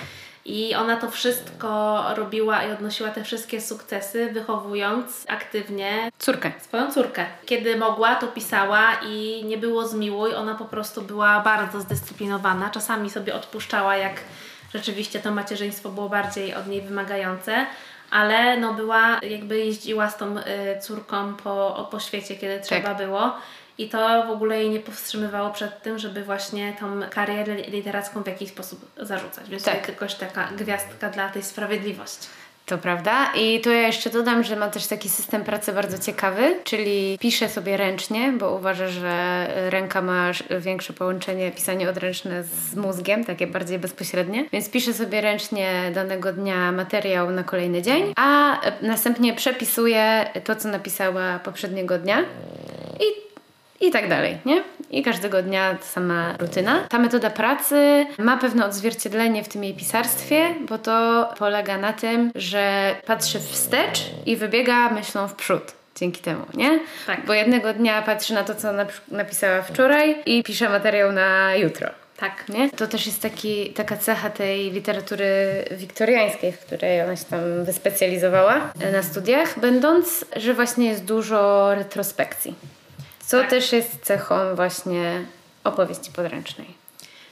I 0.45 0.75
ona 0.75 0.97
to 0.97 1.11
wszystko 1.11 2.03
robiła 2.15 2.63
i 2.63 2.71
odnosiła 2.71 3.09
te 3.09 3.23
wszystkie 3.23 3.61
sukcesy, 3.61 4.29
wychowując 4.33 5.25
aktywnie 5.27 6.11
córkę. 6.19 6.51
Swoją 6.59 6.91
córkę. 6.91 7.25
Kiedy 7.45 7.77
mogła, 7.77 8.15
to 8.15 8.27
pisała 8.27 8.93
i 9.07 9.43
nie 9.45 9.57
było 9.57 9.87
zmiłuj. 9.87 10.35
Ona 10.35 10.55
po 10.55 10.65
prostu 10.65 11.01
była 11.01 11.39
bardzo 11.39 11.81
zdyscyplinowana. 11.81 12.69
Czasami 12.69 13.09
sobie 13.09 13.35
odpuszczała, 13.35 13.97
jak 13.97 14.13
rzeczywiście 14.73 15.19
to 15.19 15.31
macierzyństwo 15.31 15.89
było 15.89 16.09
bardziej 16.09 16.55
od 16.55 16.67
niej 16.67 16.81
wymagające 16.81 17.65
ale 18.11 18.57
no 18.57 18.73
była, 18.73 19.19
jakby 19.29 19.57
jeździła 19.57 20.09
z 20.09 20.17
tą 20.17 20.37
y, 20.37 20.43
córką 20.81 21.35
po, 21.35 21.87
po 21.91 21.99
świecie, 21.99 22.35
kiedy 22.35 22.59
trzeba 22.59 22.95
tak. 22.95 23.07
było 23.07 23.33
i 23.77 23.89
to 23.89 24.23
w 24.27 24.29
ogóle 24.29 24.57
jej 24.57 24.69
nie 24.69 24.79
powstrzymywało 24.79 25.49
przed 25.49 25.81
tym, 25.81 25.99
żeby 25.99 26.23
właśnie 26.23 26.73
tą 26.79 27.01
karierę 27.09 27.55
literacką 27.55 28.23
w 28.23 28.27
jakiś 28.27 28.49
sposób 28.49 28.91
zarzucać. 28.97 29.49
Więc 29.49 29.63
tak. 29.63 29.79
to 29.79 29.85
tylko 29.85 30.05
taka 30.19 30.49
gwiazdka 30.57 31.09
dla 31.09 31.29
tej 31.29 31.43
sprawiedliwości. 31.43 32.27
To 32.65 32.77
prawda. 32.77 33.33
I 33.35 33.61
tu 33.61 33.71
ja 33.71 33.81
jeszcze 33.81 34.09
dodam, 34.09 34.43
że 34.43 34.55
ma 34.55 34.69
też 34.69 34.87
taki 34.87 35.09
system 35.09 35.43
pracy 35.43 35.73
bardzo 35.73 35.97
ciekawy, 35.97 36.59
czyli 36.63 37.17
pisze 37.19 37.49
sobie 37.49 37.77
ręcznie, 37.77 38.31
bo 38.31 38.55
uważa, 38.55 38.87
że 38.87 39.47
ręka 39.69 40.01
ma 40.01 40.31
większe 40.59 40.93
połączenie, 40.93 41.51
pisanie 41.51 41.89
odręczne 41.89 42.43
z 42.43 42.75
mózgiem, 42.75 43.25
takie 43.25 43.47
bardziej 43.47 43.79
bezpośrednie. 43.79 44.45
Więc 44.51 44.69
pisze 44.69 44.93
sobie 44.93 45.21
ręcznie 45.21 45.91
danego 45.93 46.33
dnia 46.33 46.71
materiał 46.71 47.31
na 47.31 47.43
kolejny 47.43 47.81
dzień, 47.81 48.13
a 48.15 48.59
następnie 48.81 49.33
przepisuje 49.33 50.25
to, 50.43 50.55
co 50.55 50.69
napisała 50.69 51.39
poprzedniego 51.39 51.97
dnia. 51.97 52.21
I 52.99 53.24
i 53.81 53.91
tak 53.91 54.09
dalej, 54.09 54.37
nie? 54.45 54.63
I 54.91 55.03
każdego 55.03 55.41
dnia 55.41 55.77
sama 55.81 56.37
rutyna. 56.39 56.87
Ta 56.89 56.99
metoda 56.99 57.29
pracy 57.29 58.05
ma 58.17 58.37
pewne 58.37 58.65
odzwierciedlenie 58.65 59.43
w 59.43 59.47
tym 59.47 59.63
jej 59.63 59.73
pisarstwie, 59.73 60.55
bo 60.69 60.77
to 60.77 61.29
polega 61.37 61.77
na 61.77 61.93
tym, 61.93 62.31
że 62.35 62.95
patrzy 63.05 63.39
wstecz 63.39 64.11
i 64.25 64.35
wybiega 64.35 64.89
myślą 64.89 65.27
w 65.27 65.33
przód 65.33 65.73
dzięki 65.95 66.21
temu, 66.21 66.45
nie? 66.53 66.79
Tak. 67.07 67.25
Bo 67.25 67.33
jednego 67.33 67.73
dnia 67.73 68.01
patrzy 68.01 68.33
na 68.33 68.43
to, 68.43 68.55
co 68.55 68.67
napisała 69.11 69.61
wczoraj 69.61 70.15
i 70.25 70.43
pisze 70.43 70.69
materiał 70.69 71.11
na 71.11 71.55
jutro. 71.55 71.89
Tak. 72.17 72.49
Nie? 72.49 72.69
To 72.69 72.87
też 72.87 73.05
jest 73.05 73.21
taki, 73.21 73.69
taka 73.69 73.97
cecha 73.97 74.29
tej 74.29 74.71
literatury 74.71 75.27
wiktoriańskiej, 75.71 76.51
w 76.51 76.59
której 76.59 77.01
ona 77.01 77.15
się 77.15 77.25
tam 77.25 77.65
wyspecjalizowała 77.65 78.73
na 78.93 79.03
studiach, 79.03 79.59
będąc, 79.59 80.25
że 80.35 80.53
właśnie 80.53 80.85
jest 80.89 81.05
dużo 81.05 81.71
retrospekcji. 81.75 82.55
Co 83.25 83.39
tak. 83.39 83.49
też 83.49 83.71
jest 83.71 84.01
cechą 84.01 84.55
właśnie 84.55 85.25
opowieści 85.63 86.11
podręcznej. 86.11 86.75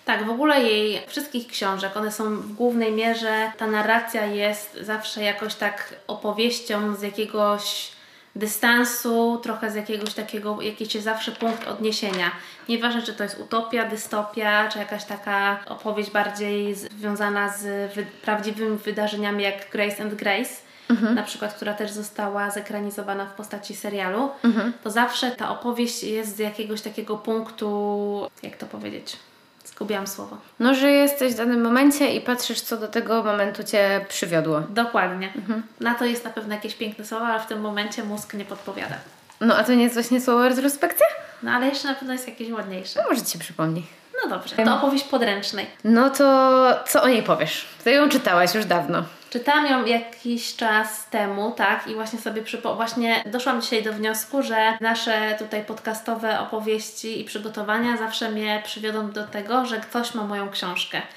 Tak, 0.06 0.26
w 0.26 0.30
ogóle 0.30 0.64
jej 0.64 1.02
wszystkich 1.08 1.48
książek, 1.48 1.98
one 1.98 2.12
są 2.12 2.36
w 2.36 2.54
głównej 2.54 2.92
mierze, 2.92 3.52
ta 3.58 3.68
narracja 3.68 4.26
jest 4.26 4.78
zawsze 4.82 5.24
jakoś 5.24 5.56
tak 5.56 5.94
opowieścią 6.08 6.96
z 6.96 7.02
jakiegoś 7.02 7.92
dystansu, 8.36 9.40
trochę 9.44 9.72
z 9.72 9.76
jakiegoś 9.76 10.14
takiego, 10.14 10.62
jakiś 10.62 10.94
jest 10.94 11.06
zawsze 11.06 11.32
punkt 11.32 11.68
odniesienia. 11.68 12.32
Nieważne, 12.70 13.02
czy 13.02 13.14
to 13.14 13.24
jest 13.24 13.40
utopia, 13.40 13.86
dystopia, 13.86 14.70
czy 14.70 14.80
jakaś 14.80 15.06
taka 15.06 15.60
opowieść 15.66 16.12
bardziej 16.12 16.76
związana 16.76 17.58
z 17.58 17.94
wy 17.94 18.06
prawdziwymi 18.22 18.78
wydarzeniami 18.78 19.44
jak 19.44 19.70
Grace 19.70 20.04
and 20.04 20.14
Grace 20.14 20.63
mhm. 20.90 21.16
na 21.16 21.24
przykład, 21.24 21.54
która 21.54 21.74
też 21.74 21.92
została 21.92 22.50
zekranizowana 22.50 23.26
w 23.26 23.34
postaci 23.34 23.76
serialu, 23.76 24.30
mhm. 24.44 24.74
to 24.84 24.92
zawsze 24.92 25.32
ta 25.32 25.50
opowieść 25.50 26.04
jest 26.04 26.36
z 26.36 26.40
jakiegoś 26.40 26.82
takiego 26.82 27.18
punktu, 27.18 28.30
jak 28.44 28.58
to 28.58 28.66
powiedzieć? 28.66 29.18
Zgubiłam 29.66 30.08
słowo. 30.08 30.38
No, 30.60 30.76
że 30.76 30.92
jesteś 30.92 31.34
w 31.34 31.38
danym 31.38 31.62
momencie 31.62 32.16
i 32.16 32.22
patrzysz, 32.22 32.62
co 32.62 32.78
do 32.78 32.88
tego 32.88 33.24
momentu 33.24 33.64
Cię 33.64 34.06
przywiodło. 34.10 34.62
Dokładnie. 34.70 35.34
Mhm. 35.36 35.64
Na 35.80 35.96
to 35.96 36.06
jest 36.06 36.26
na 36.26 36.32
pewno 36.32 36.56
jakieś 36.56 36.76
piękne 36.76 37.06
słowo, 37.06 37.26
ale 37.26 37.40
w 37.40 37.46
tym 37.46 37.62
momencie 37.62 38.04
mózg 38.04 38.34
nie 38.34 38.46
podpowiada. 38.46 38.96
No, 39.42 39.56
a 39.56 39.64
to 39.64 39.74
nie 39.74 39.84
jest 39.84 39.96
właśnie 39.96 40.22
słowo 40.22 40.50
retrospekcja? 40.50 41.06
No, 41.44 41.52
ale 41.52 41.68
jeszcze 41.68 41.88
na 41.88 41.96
pewno 41.96 42.14
jest 42.14 42.28
jakieś 42.28 42.52
ładniejsze. 42.52 43.04
No, 43.04 43.10
może 43.10 43.22
Ci 43.22 43.40
przypomni. 43.40 43.86
No 44.24 44.30
dobrze, 44.30 44.56
to 44.56 44.76
opowieść 44.76 45.04
podręcznej. 45.04 45.68
No 45.84 46.10
to 46.10 46.84
co 46.88 47.04
o 47.04 47.08
niej 47.08 47.24
powiesz? 47.24 47.66
Ty 47.84 47.92
ją 47.92 48.10
czytałaś 48.10 48.56
już 48.56 48.66
dawno. 48.66 49.04
Czytałam 49.34 49.66
ją 49.66 49.86
jakiś 49.86 50.56
czas 50.56 51.10
temu, 51.10 51.52
tak, 51.52 51.88
i 51.88 51.96
właśnie 51.96 52.20
sobie 52.20 52.42
przypo... 52.42 52.76
właśnie 52.76 53.24
doszłam 53.26 53.62
dzisiaj 53.62 53.84
do 53.84 53.94
wniosku, 53.94 54.44
że 54.44 54.78
nasze 54.82 55.36
tutaj 55.40 55.66
podcastowe 55.66 56.40
opowieści 56.40 57.22
i 57.22 57.26
przygotowania 57.26 57.98
zawsze 57.98 58.32
mnie 58.32 58.62
przywiodą 58.66 59.12
do 59.12 59.28
tego, 59.28 59.66
że 59.66 59.78
ktoś 59.78 60.14
ma 60.14 60.24
moją 60.24 60.50
książkę. 60.50 61.02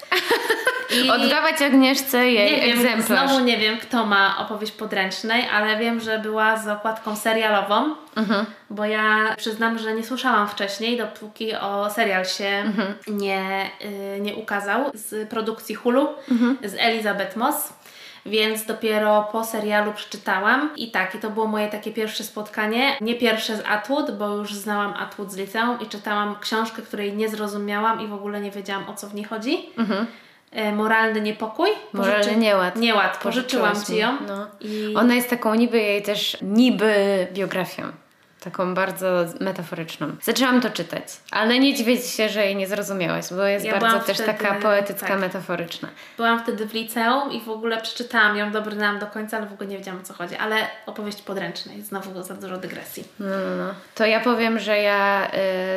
I 1.03 1.09
Oddawać 1.09 1.61
Agnieszce 1.61 2.31
jej 2.31 2.51
nie 2.51 2.61
wiem, 2.61 2.79
egzemplarz. 2.79 3.29
Znowu 3.29 3.45
nie 3.45 3.57
wiem, 3.57 3.77
kto 3.77 4.05
ma 4.05 4.37
opowieść 4.37 4.71
podręcznej, 4.71 5.49
ale 5.53 5.77
wiem, 5.77 5.99
że 5.99 6.19
była 6.19 6.57
z 6.57 6.67
okładką 6.67 7.15
serialową, 7.15 7.95
mhm. 8.15 8.45
bo 8.69 8.85
ja 8.85 9.35
przyznam, 9.37 9.79
że 9.79 9.93
nie 9.93 10.03
słyszałam 10.03 10.47
wcześniej, 10.47 10.97
dopóki 10.97 11.55
o 11.55 11.89
serial 11.89 12.25
się 12.25 12.45
mhm. 12.45 12.93
nie, 13.07 13.69
y, 14.15 14.21
nie 14.21 14.35
ukazał 14.35 14.91
z 14.93 15.29
produkcji 15.29 15.75
Hulu 15.75 16.09
mhm. 16.31 16.57
z 16.63 16.75
Elizabeth 16.79 17.35
Moss 17.35 17.73
więc 18.27 18.65
dopiero 18.65 19.29
po 19.31 19.43
serialu 19.43 19.93
przeczytałam 19.93 20.69
i 20.75 20.91
tak, 20.91 21.15
i 21.15 21.19
to 21.19 21.29
było 21.29 21.47
moje 21.47 21.67
takie 21.67 21.91
pierwsze 21.91 22.23
spotkanie, 22.23 22.97
nie 23.01 23.15
pierwsze 23.15 23.57
z 23.57 23.63
Atwood, 23.65 24.17
bo 24.17 24.29
już 24.29 24.53
znałam 24.53 24.93
Atwood 24.93 25.31
z 25.31 25.37
liceum 25.37 25.79
i 25.79 25.85
czytałam 25.85 26.35
książkę, 26.41 26.81
której 26.81 27.13
nie 27.13 27.29
zrozumiałam 27.29 28.01
i 28.01 28.07
w 28.07 28.13
ogóle 28.13 28.41
nie 28.41 28.51
wiedziałam 28.51 28.89
o 28.89 28.93
co 28.93 29.07
w 29.07 29.15
niej 29.15 29.25
chodzi. 29.25 29.69
Mhm. 29.77 30.05
E, 30.51 30.71
moralny 30.71 31.21
niepokój. 31.21 31.69
Moralny 31.93 32.17
Pożyczy... 32.17 32.37
nieład. 32.39 32.75
Nieład, 32.75 33.17
pożyczyłam 33.17 33.85
Ci 33.85 33.97
ją. 33.97 34.17
No. 34.27 34.47
I... 34.59 34.93
Ona 34.95 35.15
jest 35.15 35.29
taką 35.29 35.55
niby 35.55 35.77
jej 35.77 36.03
też 36.03 36.37
niby 36.41 37.27
biografią 37.33 37.83
taką 38.51 38.73
bardzo 38.73 39.07
metaforyczną. 39.39 40.07
Zaczęłam 40.21 40.61
to 40.61 40.69
czytać, 40.69 41.03
ale 41.31 41.59
nie 41.59 41.73
dziwię 41.75 41.97
się, 41.97 42.29
że 42.29 42.45
jej 42.45 42.55
nie 42.55 42.67
zrozumiałaś, 42.67 43.25
bo 43.31 43.43
jest 43.43 43.65
Ja 43.65 43.79
bardzo 43.79 43.99
też 43.99 44.17
wtedy- 44.17 44.33
taka 44.33 44.55
poetycka, 44.55 45.07
tak. 45.07 45.19
metaforyczna. 45.19 45.89
Byłam 46.17 46.39
wtedy 46.39 46.65
w 46.67 46.73
liceum 46.73 47.31
i 47.31 47.41
w 47.41 47.49
ogóle 47.49 47.81
przeczytałam 47.81 48.37
ją, 48.37 48.51
dobrnęłam 48.51 48.99
do 48.99 49.07
końca, 49.07 49.37
ale 49.37 49.45
w 49.45 49.53
ogóle 49.53 49.69
nie 49.69 49.77
wiedziałam 49.77 50.01
o 50.01 50.03
co 50.03 50.13
chodzi. 50.13 50.35
Ale 50.35 50.55
opowieść 50.85 51.21
podręcznej, 51.21 51.81
znowu 51.81 52.23
za 52.23 52.33
dużo 52.33 52.57
dygresji. 52.57 53.03
No, 53.19 53.25
no, 53.27 53.65
no. 53.65 53.73
To 53.95 54.05
ja 54.05 54.19
powiem, 54.19 54.59
że 54.59 54.77
ja 54.77 55.27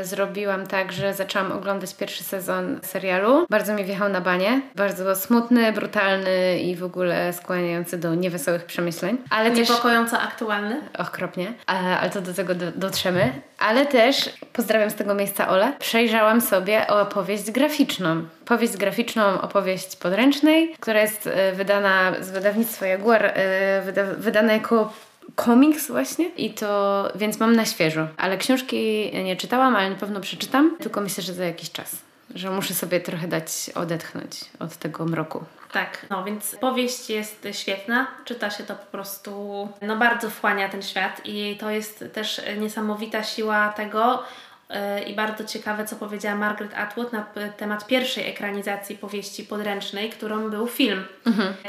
y, 0.01 0.05
zrobiłam 0.05 0.67
tak, 0.67 0.93
że 0.93 1.15
zaczęłam 1.15 1.53
oglądać 1.53 1.95
pierwszy 1.95 2.25
sezon 2.25 2.81
serialu. 2.83 3.47
Bardzo 3.51 3.75
mi 3.75 3.85
wjechał 3.85 4.09
na 4.09 4.21
banie. 4.21 4.61
Bardzo 4.75 5.17
smutny, 5.17 5.73
brutalny 5.73 6.61
i 6.61 6.77
w 6.77 6.85
ogóle 6.85 7.33
skłaniający 7.33 7.99
do 7.99 8.15
niewesołych 8.15 8.65
przemyśleń. 8.65 9.19
Ale 9.31 9.51
też... 9.51 9.69
Niepokojąco 9.69 10.21
aktualny. 10.21 10.81
Okropnie, 10.99 11.53
ale, 11.67 12.01
ale 12.01 12.11
to 12.11 12.21
do 12.21 12.35
tego 12.35 12.55
do, 12.61 12.73
dotrzemy. 12.73 13.33
Ale 13.59 13.87
też, 13.87 14.31
pozdrawiam 14.53 14.91
z 14.91 14.95
tego 14.95 15.15
miejsca 15.15 15.49
Ole, 15.49 15.73
przejrzałam 15.79 16.41
sobie 16.41 16.87
opowieść 16.87 17.51
graficzną. 17.51 18.25
Powieść 18.45 18.77
graficzną, 18.77 19.41
opowieść 19.41 19.97
podręcznej, 19.97 20.75
która 20.81 21.01
jest 21.01 21.27
e, 21.27 21.53
wydana 21.53 22.13
z 22.21 22.31
wydawnictwa 22.31 22.87
Jaguar, 22.87 23.25
e, 23.25 23.83
wyda, 23.83 24.05
wydana 24.05 24.53
jako 24.53 24.93
komiks 25.35 25.89
właśnie 25.89 26.29
i 26.29 26.51
to, 26.51 27.09
więc 27.15 27.41
mam 27.41 27.57
na 27.57 27.65
świeżo. 27.65 28.09
Ale 28.17 28.39
książki 28.39 29.11
nie 29.25 29.37
czytałam, 29.37 29.77
ale 29.77 29.91
na 29.91 29.97
pewno 29.97 30.21
przeczytam, 30.21 30.77
tylko 30.81 31.01
myślę, 31.01 31.23
że 31.23 31.35
za 31.35 31.45
jakiś 31.45 31.73
czas. 31.73 31.97
Że 32.35 32.51
muszę 32.51 32.75
sobie 32.75 33.01
trochę 33.01 33.29
dać 33.29 33.71
odetchnąć 33.75 34.41
od 34.59 34.77
tego 34.77 35.05
mroku. 35.05 35.45
Tak, 35.73 36.07
no 36.11 36.25
więc 36.25 36.57
powieść 36.57 37.11
jest 37.11 37.49
świetna, 37.53 38.07
czyta 38.25 38.51
się 38.51 38.65
to 38.65 38.75
po 38.75 38.87
prostu, 38.87 39.69
no 39.83 39.97
bardzo 39.97 40.31
wchłania 40.31 40.69
ten 40.69 40.83
świat 40.83 41.21
i 41.25 41.57
to 41.61 41.71
jest 41.71 42.05
też 42.13 42.41
niesamowita 42.59 43.23
siła 43.23 43.69
tego 43.69 44.25
i 45.07 45.15
bardzo 45.15 45.45
ciekawe, 45.45 45.85
co 45.85 45.97
powiedziała 45.97 46.37
Margaret 46.37 46.75
Atwood 46.75 47.13
na 47.13 47.25
temat 47.57 47.87
pierwszej 47.87 48.31
ekranizacji 48.31 48.99
powieści 48.99 49.45
podręcznej, 49.45 50.11
którą 50.11 50.51
był 50.51 50.67
film, 50.67 51.05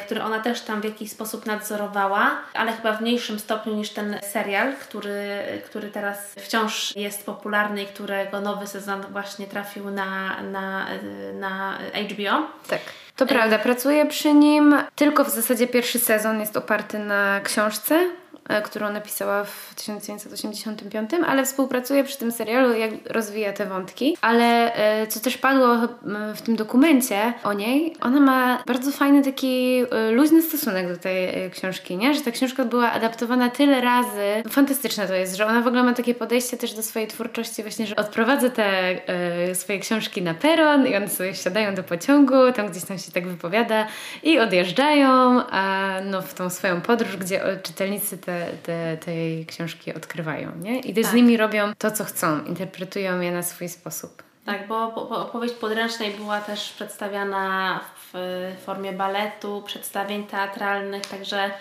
który 0.06 0.24
ona 0.24 0.40
też 0.40 0.62
tam 0.62 0.82
w 0.82 0.84
jakiś 0.84 1.12
sposób 1.12 1.46
nadzorowała, 1.46 2.32
ale 2.54 2.72
chyba 2.72 2.94
w 2.94 3.02
mniejszym 3.02 3.40
stopniu 3.40 3.74
niż 3.74 3.90
ten 3.90 4.18
serial, 4.32 4.74
który, 4.82 5.44
który 5.66 5.90
teraz 5.90 6.36
wciąż 6.38 6.96
jest 6.96 7.26
popularny 7.26 7.84
i 7.84 7.86
którego 7.86 8.42
nowy 8.42 8.68
sezon 8.68 9.02
właśnie 9.12 9.48
trafił 9.48 9.92
na, 9.92 10.42
na, 10.42 10.88
na 11.34 11.78
HBO. 12.10 12.48
Tak. 12.68 12.82
To 13.16 13.26
prawda, 13.26 13.60
pracuję 13.60 14.06
przy 14.06 14.34
nim. 14.34 14.76
Tylko 14.96 15.24
w 15.24 15.30
zasadzie 15.30 15.68
pierwszy 15.68 16.00
sezon 16.00 16.40
jest 16.40 16.58
oparty 16.58 17.00
na 17.00 17.42
książce, 17.44 17.96
e, 17.96 18.21
którą 18.64 18.92
napisała 18.94 19.44
w 19.44 19.74
1985, 19.76 21.12
ale 21.28 21.46
współpracuję 21.46 22.04
przy 22.04 22.18
tym 22.18 22.32
serialu, 22.32 22.74
jak 22.74 22.92
rozwija 23.10 23.54
te 23.54 23.66
wątki. 23.66 24.18
Ale 24.22 24.74
e, 24.74 25.08
co 25.08 25.20
też 25.20 25.38
padło 25.38 25.74
m, 25.74 26.36
w 26.36 26.42
tym 26.42 26.56
dokumencie 26.56 27.34
o 27.44 27.54
niej, 27.54 27.96
ona 28.02 28.20
ma 28.20 28.64
bardzo 28.68 28.92
fajny 28.92 29.24
taki 29.24 29.84
e, 29.92 30.12
luźny 30.12 30.42
stosunek 30.42 30.88
do 30.88 30.98
tej 30.98 31.46
e, 31.46 31.50
książki, 31.50 31.98
nie? 31.98 32.14
Że 32.14 32.22
ta 32.22 32.32
książka 32.32 32.66
była 32.66 32.92
adaptowana 32.92 33.50
tyle 33.50 33.82
razy. 33.82 34.44
Fantastyczne 34.50 35.08
to 35.08 35.14
jest, 35.14 35.36
że 35.36 35.48
ona 35.48 35.62
w 35.62 35.68
ogóle 35.68 35.84
ma 35.84 35.94
takie 35.94 36.16
podejście 36.16 36.58
też 36.58 36.74
do 36.74 36.84
swojej 36.84 37.08
twórczości 37.08 37.62
właśnie, 37.62 37.88
że 37.88 37.96
odprowadza 37.96 38.50
te 38.50 38.66
e, 39.08 39.56
swoje 39.56 39.80
książki 39.80 40.22
na 40.22 40.34
peron 40.34 40.88
i 40.88 40.96
one 40.96 41.10
sobie 41.10 41.34
wsiadają 41.34 41.76
do 41.76 41.84
pociągu, 41.84 42.52
tam 42.56 42.68
gdzieś 42.68 42.84
tam 42.84 42.98
się 42.98 43.12
tak 43.12 43.28
wypowiada 43.28 43.88
i 44.24 44.40
odjeżdżają 44.40 45.42
a, 45.52 45.92
no, 46.06 46.22
w 46.22 46.34
tą 46.34 46.50
swoją 46.50 46.82
podróż, 46.82 47.18
gdzie 47.18 47.42
czytelnicy 47.64 48.18
te, 48.18 48.31
te, 48.64 48.98
tej 48.98 49.46
książki 49.46 49.94
odkrywają, 49.94 50.52
nie? 50.56 50.80
I 50.80 50.94
też 50.94 51.04
z 51.06 51.08
Tak. 51.08 51.16
nimi 51.16 51.38
robią 51.38 51.74
to, 51.78 51.92
co 51.92 52.04
chcą, 52.04 52.44
interpretują 52.46 53.20
je 53.22 53.32
na 53.32 53.44
swój 53.44 53.70
sposób. 53.70 54.24
Tak, 54.46 54.68
bo 54.68 54.92
bo- 54.92 55.10
opowieść 55.10 55.54
podręcznej 55.54 56.12
była 56.12 56.42
też 56.42 56.72
przedstawiana 56.74 57.80
w 58.14 58.52
formie 58.66 58.94
baletu, 58.94 59.64
przedstawień 59.66 60.24
teatralnych, 60.24 61.02
także 61.06 61.52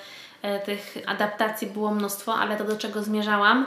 tych 0.64 0.96
adaptacji 1.06 1.66
było 1.66 1.90
mnóstwo, 1.90 2.34
ale 2.34 2.56
to 2.56 2.64
do 2.64 2.76
czego 2.76 3.02
zmierzałam, 3.02 3.66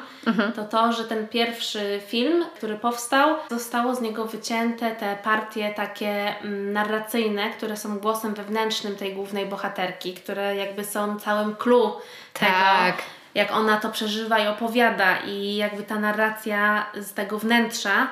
to 0.56 0.64
to, 0.64 0.94
że 0.94 1.04
ten 1.04 1.28
pierwszy 1.28 2.02
film, 2.08 2.46
który 2.56 2.76
powstał, 2.78 3.36
zostało 3.52 3.96
z 3.96 4.02
niego 4.02 4.26
wycięte 4.26 4.92
te 4.96 5.18
partie 5.24 5.74
takie 5.76 6.40
mm, 6.40 6.74
narracyjne, 6.74 7.50
które 7.50 7.78
są 7.78 8.00
głosem 8.00 8.34
wewnętrznym 8.34 8.96
tej 8.96 9.14
głównej 9.14 9.46
bohaterki, 9.46 10.14
które 10.14 10.56
jakby 10.56 10.86
są 10.86 11.20
całym 11.20 11.56
clue 11.56 11.92
Tak. 12.34 12.48
tego, 12.96 13.04
jak 13.36 13.52
ona 13.52 13.78
to 13.78 13.90
przeżywa 13.90 14.40
i 14.40 14.48
opowiada 14.48 15.18
i 15.18 15.56
jakby 15.56 15.84
ta 15.84 16.00
narracja 16.00 16.86
z 16.96 17.14
tego 17.14 17.40
wnętrza 17.40 18.08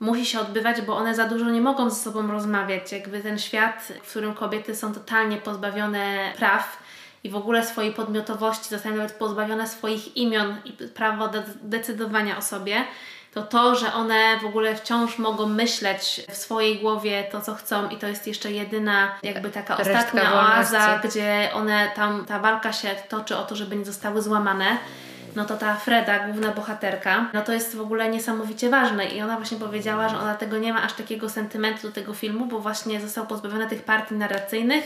musi 0.00 0.26
się 0.26 0.40
odbywać, 0.40 0.80
bo 0.82 0.96
one 0.96 1.14
za 1.14 1.24
dużo 1.28 1.50
nie 1.50 1.60
mogą 1.60 1.90
ze 1.90 1.96
sobą 1.96 2.26
rozmawiać. 2.32 2.92
Jakby 2.92 3.20
ten 3.20 3.38
świat, 3.38 3.92
w 4.02 4.10
którym 4.10 4.34
kobiety 4.34 4.76
są 4.76 4.94
totalnie 4.94 5.36
pozbawione 5.36 6.32
praw 6.36 6.83
i 7.24 7.30
w 7.30 7.36
ogóle 7.36 7.66
swojej 7.66 7.92
podmiotowości, 7.92 8.68
zostają 8.68 8.96
nawet 8.96 9.12
pozbawione 9.12 9.68
swoich 9.68 10.16
imion 10.16 10.56
i 10.64 10.72
prawa 10.72 11.28
do 11.28 11.42
decydowania 11.62 12.38
o 12.38 12.42
sobie, 12.42 12.84
to 13.34 13.42
to, 13.42 13.74
że 13.74 13.92
one 13.92 14.38
w 14.42 14.46
ogóle 14.46 14.76
wciąż 14.76 15.18
mogą 15.18 15.46
myśleć 15.46 16.26
w 16.30 16.36
swojej 16.36 16.78
głowie 16.78 17.24
to, 17.32 17.40
co 17.40 17.54
chcą 17.54 17.88
i 17.88 17.96
to 17.96 18.06
jest 18.06 18.26
jeszcze 18.26 18.52
jedyna 18.52 19.14
jakby 19.22 19.50
taka 19.50 19.76
Resztka 19.76 19.98
ostatnia 19.98 20.34
oaza, 20.34 20.78
wolności. 20.80 21.08
gdzie 21.08 21.50
one 21.54 21.90
tam, 21.96 22.24
ta 22.24 22.38
walka 22.38 22.72
się 22.72 22.88
toczy 23.08 23.36
o 23.36 23.44
to, 23.44 23.56
żeby 23.56 23.76
nie 23.76 23.84
zostały 23.84 24.22
złamane, 24.22 24.78
no 25.36 25.44
to 25.44 25.56
ta 25.56 25.74
Freda, 25.74 26.18
główna 26.18 26.50
bohaterka, 26.50 27.30
no 27.32 27.42
to 27.42 27.52
jest 27.52 27.76
w 27.76 27.80
ogóle 27.80 28.08
niesamowicie 28.08 28.70
ważne 28.70 29.06
i 29.06 29.22
ona 29.22 29.36
właśnie 29.36 29.58
powiedziała, 29.58 30.08
że 30.08 30.18
ona 30.18 30.34
tego 30.34 30.58
nie 30.58 30.72
ma 30.72 30.82
aż 30.82 30.92
takiego 30.92 31.28
sentymentu 31.28 31.86
do 31.86 31.92
tego 31.92 32.14
filmu, 32.14 32.46
bo 32.46 32.58
właśnie 32.58 33.00
został 33.00 33.26
pozbawiony 33.26 33.66
tych 33.66 33.82
partii 33.82 34.14
narracyjnych 34.14 34.84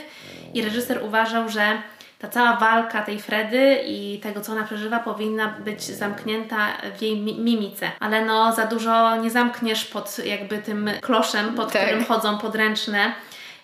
i 0.54 0.62
reżyser 0.62 1.04
uważał, 1.04 1.48
że 1.48 1.82
ta 2.18 2.28
cała 2.28 2.56
walka 2.56 3.02
tej 3.02 3.20
Fredy 3.20 3.78
i 3.86 4.20
tego, 4.22 4.40
co 4.40 4.52
ona 4.52 4.64
przeżywa, 4.64 4.98
powinna 4.98 5.48
być 5.48 5.82
zamknięta 5.82 6.56
w 6.98 7.02
jej 7.02 7.20
mi- 7.20 7.38
mimice. 7.40 7.90
Ale 8.00 8.24
no, 8.24 8.52
za 8.52 8.66
dużo 8.66 9.16
nie 9.16 9.30
zamkniesz 9.30 9.84
pod 9.84 10.18
jakby 10.24 10.58
tym 10.58 10.90
kloszem, 11.00 11.54
pod 11.54 11.72
Tak. 11.72 11.82
którym 11.82 12.04
chodzą 12.04 12.38
podręczne 12.38 13.12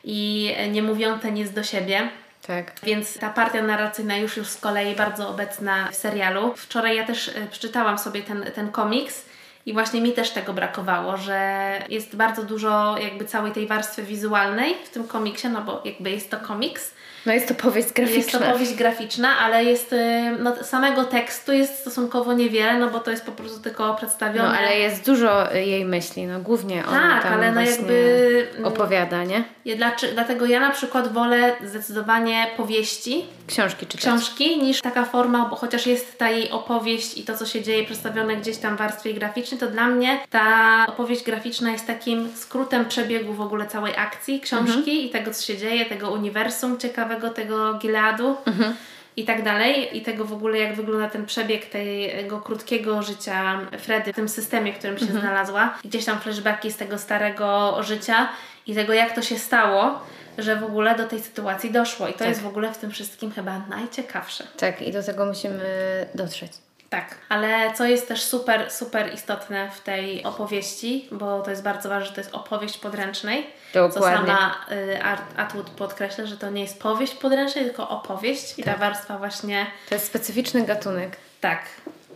i 0.05 0.51
nie 0.71 0.83
mówią 0.83 1.19
te 1.19 1.33
nic 1.33 1.51
do 1.51 1.63
siebie. 1.63 2.09
Tak. 2.47 2.73
Więc 2.83 3.19
ta 3.19 3.31
partia 3.31 3.63
narracyjna 3.63 4.17
już 4.17 4.37
już 4.37 4.49
z 4.49 4.57
kolei 4.57 4.95
bardzo 4.95 5.29
obecna 5.29 5.89
w 5.93 5.95
serialu. 5.95 6.55
Wczoraj 6.57 6.97
ja 6.97 7.05
też 7.07 7.29
e, 7.29 7.33
przeczytałam 7.51 7.99
sobie 7.99 8.23
ten, 8.23 8.45
ten 8.55 8.71
komiks 8.73 9.25
i 9.67 9.73
właśnie 9.73 10.01
mi 10.01 10.13
też 10.13 10.31
tego 10.31 10.53
brakowało, 10.53 11.17
że 11.17 11.71
jest 11.89 12.17
bardzo 12.17 12.43
dużo 12.43 12.99
jakby 12.99 13.25
całej 13.25 13.53
tej 13.53 13.67
warstwy 13.67 14.03
wizualnej 14.03 14.75
w 14.85 14.89
tym 14.91 15.09
komiksie, 15.09 15.49
no 15.49 15.61
bo 15.63 15.83
jakby 15.85 16.11
jest 16.11 16.31
to 16.31 16.37
komiks. 16.41 16.94
No 17.27 17.33
jest 17.33 17.49
to 17.49 17.55
powieść 17.55 17.93
graficzna. 17.93 18.19
Jest 18.19 18.33
to 18.33 18.53
powieść 18.53 18.75
graficzna, 18.75 19.39
ale 19.39 19.65
jest 19.65 19.93
y, 19.93 19.97
no, 20.39 20.65
samego 20.65 21.05
tekstu 21.05 21.53
jest 21.53 21.79
stosunkowo 21.79 22.33
niewiele, 22.33 22.79
no 22.79 22.91
bo 22.91 23.01
to 23.01 23.11
jest 23.11 23.27
po 23.27 23.33
prostu 23.33 23.61
tylko 23.61 23.95
przedstawione. 23.95 24.49
No 24.49 24.59
ale 24.59 24.79
jest 24.79 25.07
dużo 25.07 25.53
jej 25.53 25.85
myśli, 25.85 26.27
no 26.27 26.41
głównie 26.41 26.87
ona 26.87 27.21
Tak, 27.23 27.33
ale 27.33 27.53
no 27.53 27.61
jakby, 27.61 28.49
mm, 28.57 28.65
opowiada, 28.65 29.25
nie? 29.25 29.45
Dlatego 30.15 30.47
ja 30.47 30.61
na 30.61 30.71
przykład 30.71 31.13
wolę 31.13 31.57
zdecydowanie 31.65 32.47
powieści, 32.57 33.25
Książki 33.47 33.87
czytać. 33.87 34.01
książki 34.01 34.63
niż 34.63 34.81
taka 34.81 35.05
forma, 35.05 35.49
bo 35.49 35.57
chociaż 35.57 35.87
jest 35.87 36.19
ta 36.19 36.31
jej 36.31 36.51
opowieść 36.51 37.19
i 37.19 37.23
to, 37.23 37.37
co 37.37 37.47
się 37.47 37.63
dzieje 37.63 37.85
przedstawione 37.85 38.37
gdzieś 38.37 38.57
tam 38.57 38.77
w 38.77 38.79
warstwie 38.79 39.15
graficznej, 39.15 39.61
to 39.61 39.67
dla 39.67 39.87
mnie 39.87 40.21
ta 40.31 40.87
opowieść 40.89 41.25
graficzna 41.25 41.71
jest 41.71 41.87
takim 41.87 42.29
skrótem 42.37 42.85
przebiegu 42.85 43.33
w 43.33 43.41
ogóle 43.41 43.67
całej 43.67 43.97
akcji 43.97 44.41
książki 44.41 45.07
i 45.07 45.11
tego, 45.11 45.31
co 45.31 45.43
się 45.43 45.57
dzieje, 45.59 45.87
tego 45.87 46.11
uniwersum 46.11 46.79
ciekawego, 47.15 47.31
tego 47.35 47.75
Gileadu. 47.75 48.37
I 49.17 49.25
tak 49.25 49.43
dalej, 49.43 49.99
i 49.99 50.03
tego 50.03 50.25
w 50.25 50.33
ogóle, 50.33 50.59
jak 50.59 50.77
wygląda 50.77 51.09
ten 51.09 51.27
przebieg 51.27 51.67
tego 51.67 52.41
krótkiego 52.41 53.03
życia 53.03 53.61
Fredy 53.79 54.13
w 54.13 54.17
tym 54.17 54.29
systemie, 54.29 54.73
w 54.73 54.79
którym 54.79 54.99
się 54.99 55.07
znalazła. 55.07 55.79
I 55.85 55.89
Gdzieś 55.89 56.05
tam 56.05 56.21
flashbacki 56.21 56.73
z 56.73 56.77
tego 56.77 56.99
starego 56.99 57.79
życia 57.83 58.29
i 58.67 58.75
tego, 58.75 58.93
jak 58.93 59.15
to 59.15 59.23
się 59.23 59.39
stało, 59.39 60.01
że 60.39 60.57
w 60.57 60.65
ogóle 60.65 60.97
do 60.97 61.07
tej 61.07 61.21
sytuacji 61.21 61.71
doszło. 61.71 62.09
I 62.09 62.15
to 62.15 62.25
jest 62.25 62.43
w 62.43 62.47
ogóle 62.47 62.73
w 62.73 62.79
tym 62.79 62.91
wszystkim 62.91 63.31
chyba 63.31 63.59
najciekawsze. 63.59 64.45
Tak, 64.57 64.83
i 64.83 64.93
do 64.93 65.03
tego 65.03 65.27
musimy 65.27 65.65
dotrzeć. 66.15 66.53
Tak, 66.95 67.15
ale 67.29 67.73
co 67.75 67.85
jest 67.85 68.09
też 68.09 68.23
super, 68.23 68.71
super 68.71 69.15
istotne 69.15 69.71
w 69.71 69.81
tej 69.81 70.25
opowieści, 70.25 71.09
bo 71.13 71.43
to 71.43 71.51
jest 71.51 71.63
bardzo 71.63 71.89
ważne, 71.89 72.07
że 72.07 72.13
to 72.13 72.21
jest 72.21 72.35
opowieść 72.35 72.79
podręcznej. 72.79 73.47
Co 73.73 73.89
Dokładnie. 73.89 74.19
sama 74.27 74.55
y, 74.73 75.03
Atwood 75.37 75.71
podkreśla, 75.71 76.27
że 76.27 76.37
to 76.37 76.51
nie 76.51 76.63
jest 76.63 76.81
powieść 76.81 77.15
podręcznej, 77.15 77.65
tylko 77.65 77.89
opowieść. 77.89 78.59
I 78.59 78.63
ta 78.63 78.77
warstwa 78.77 79.19
właśnie 79.19 79.67
To 79.89 79.95
jest 79.95 80.07
specyficzny 80.07 80.63
gatunek. 80.63 81.17
tak 81.41 81.61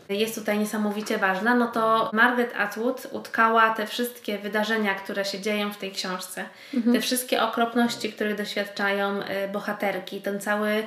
jest 0.09 0.35
tutaj 0.35 0.59
niesamowicie 0.59 1.19
ważna, 1.19 1.55
no 1.55 1.67
to 1.67 2.11
Margaret 2.13 2.55
Atwood 2.57 3.09
utkała 3.13 3.71
te 3.71 3.87
wszystkie 3.87 4.39
wydarzenia, 4.39 4.95
które 4.95 5.25
się 5.25 5.41
dzieją 5.41 5.73
w 5.73 5.77
tej 5.77 5.93
książce. 5.93 6.45
Te 6.93 7.01
wszystkie 7.01 7.43
okropności, 7.43 8.13
których 8.13 8.37
doświadczają 8.37 9.21
y, 9.21 9.49
bohaterki, 9.53 10.21
ten 10.21 10.41
cały 10.41 10.87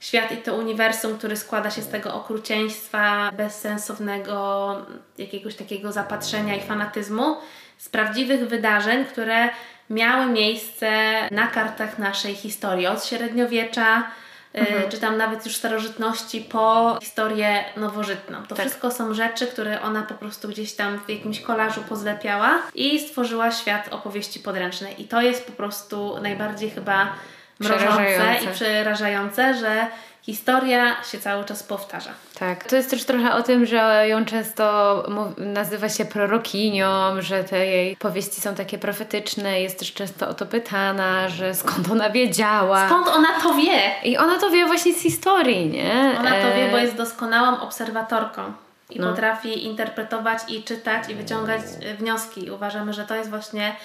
świat 0.00 0.32
i 0.32 0.36
to 0.36 0.54
uniwersum, 0.54 1.18
który 1.18 1.36
składa 1.36 1.70
się 1.70 1.82
z 1.82 1.88
tego 1.88 2.14
okrucieństwa, 2.14 3.32
bezsensownego 3.36 4.76
jakiegoś 5.18 5.54
takiego 5.54 5.92
zapatrzenia 5.92 6.56
i 6.56 6.60
fanatyzmu, 6.60 7.36
z 7.78 7.88
prawdziwych 7.88 8.48
wydarzeń, 8.48 9.04
które 9.04 9.48
miały 9.90 10.26
miejsce 10.26 10.90
na 11.30 11.46
kartach 11.46 11.98
naszej 11.98 12.34
historii 12.34 12.86
od 12.86 13.04
średniowiecza, 13.04 14.10
y, 14.54 14.58
mhm. 14.58 14.90
czy 14.90 14.98
tam 14.98 15.16
nawet 15.16 15.46
już 15.46 15.56
starożytności 15.56 16.40
po 16.40 16.98
historię 17.00 17.64
nowożytną. 17.76 18.42
To 18.42 18.54
tak. 18.54 18.58
wszystko 18.66 18.90
są 18.90 19.14
rzeczy, 19.14 19.46
które 19.46 19.82
ona 19.82 20.02
po 20.02 20.14
prostu 20.14 20.48
gdzieś 20.48 20.72
tam 20.72 20.98
w 20.98 21.08
jakimś 21.08 21.40
kolażu 21.40 21.80
pozlepiała 21.88 22.62
i 22.74 23.00
stworzyła 23.00 23.50
świat 23.50 23.88
opowieści 23.90 24.40
podręcznej. 24.40 25.02
I 25.02 25.04
to 25.04 25.22
jest 25.22 25.46
po 25.46 25.52
prostu 25.52 26.18
najbardziej 26.22 26.70
chyba 26.70 27.12
mrożące 27.60 28.36
i 28.44 28.54
przerażające, 28.54 29.54
że 29.54 29.86
historia 30.22 31.02
się 31.04 31.18
cały 31.18 31.44
czas 31.44 31.62
powtarza. 31.62 32.10
Tak, 32.38 32.64
to 32.64 32.76
jest 32.76 32.90
też 32.90 33.04
trochę 33.04 33.34
o 33.34 33.42
tym, 33.42 33.66
że 33.66 34.04
ją 34.08 34.24
często 34.24 35.04
nazywa 35.36 35.88
się 35.88 36.04
prorokinią, 36.04 37.22
że 37.22 37.44
te 37.44 37.66
jej 37.66 37.96
powieści 37.96 38.40
są 38.40 38.54
takie 38.54 38.78
profetyczne, 38.78 39.60
jest 39.60 39.78
też 39.78 39.92
często 39.92 40.28
o 40.28 40.34
to 40.34 40.46
pytana, 40.46 41.28
że 41.28 41.54
skąd 41.54 41.90
ona 41.90 42.10
wiedziała. 42.10 42.86
Skąd 42.86 43.08
ona 43.08 43.40
to 43.42 43.54
wie? 43.54 43.80
I 44.04 44.16
ona 44.16 44.38
to 44.38 44.50
wie 44.50 44.66
właśnie 44.66 44.94
z 44.94 45.02
historii, 45.02 45.66
nie? 45.66 46.16
Ona 46.18 46.30
to 46.30 46.56
wie, 46.56 46.68
bo 46.70 46.78
jest 46.78 46.94
doskonałą 46.94 47.60
obserwatorką 47.60 48.42
i 48.90 49.00
no. 49.00 49.10
potrafi 49.10 49.66
interpretować 49.66 50.38
i 50.48 50.62
czytać 50.62 51.08
i 51.08 51.14
wyciągać 51.14 51.60
e, 51.82 51.94
wnioski. 51.94 52.50
Uważamy, 52.50 52.92
że 52.92 53.04
to 53.04 53.14
jest 53.14 53.30
właśnie 53.30 53.76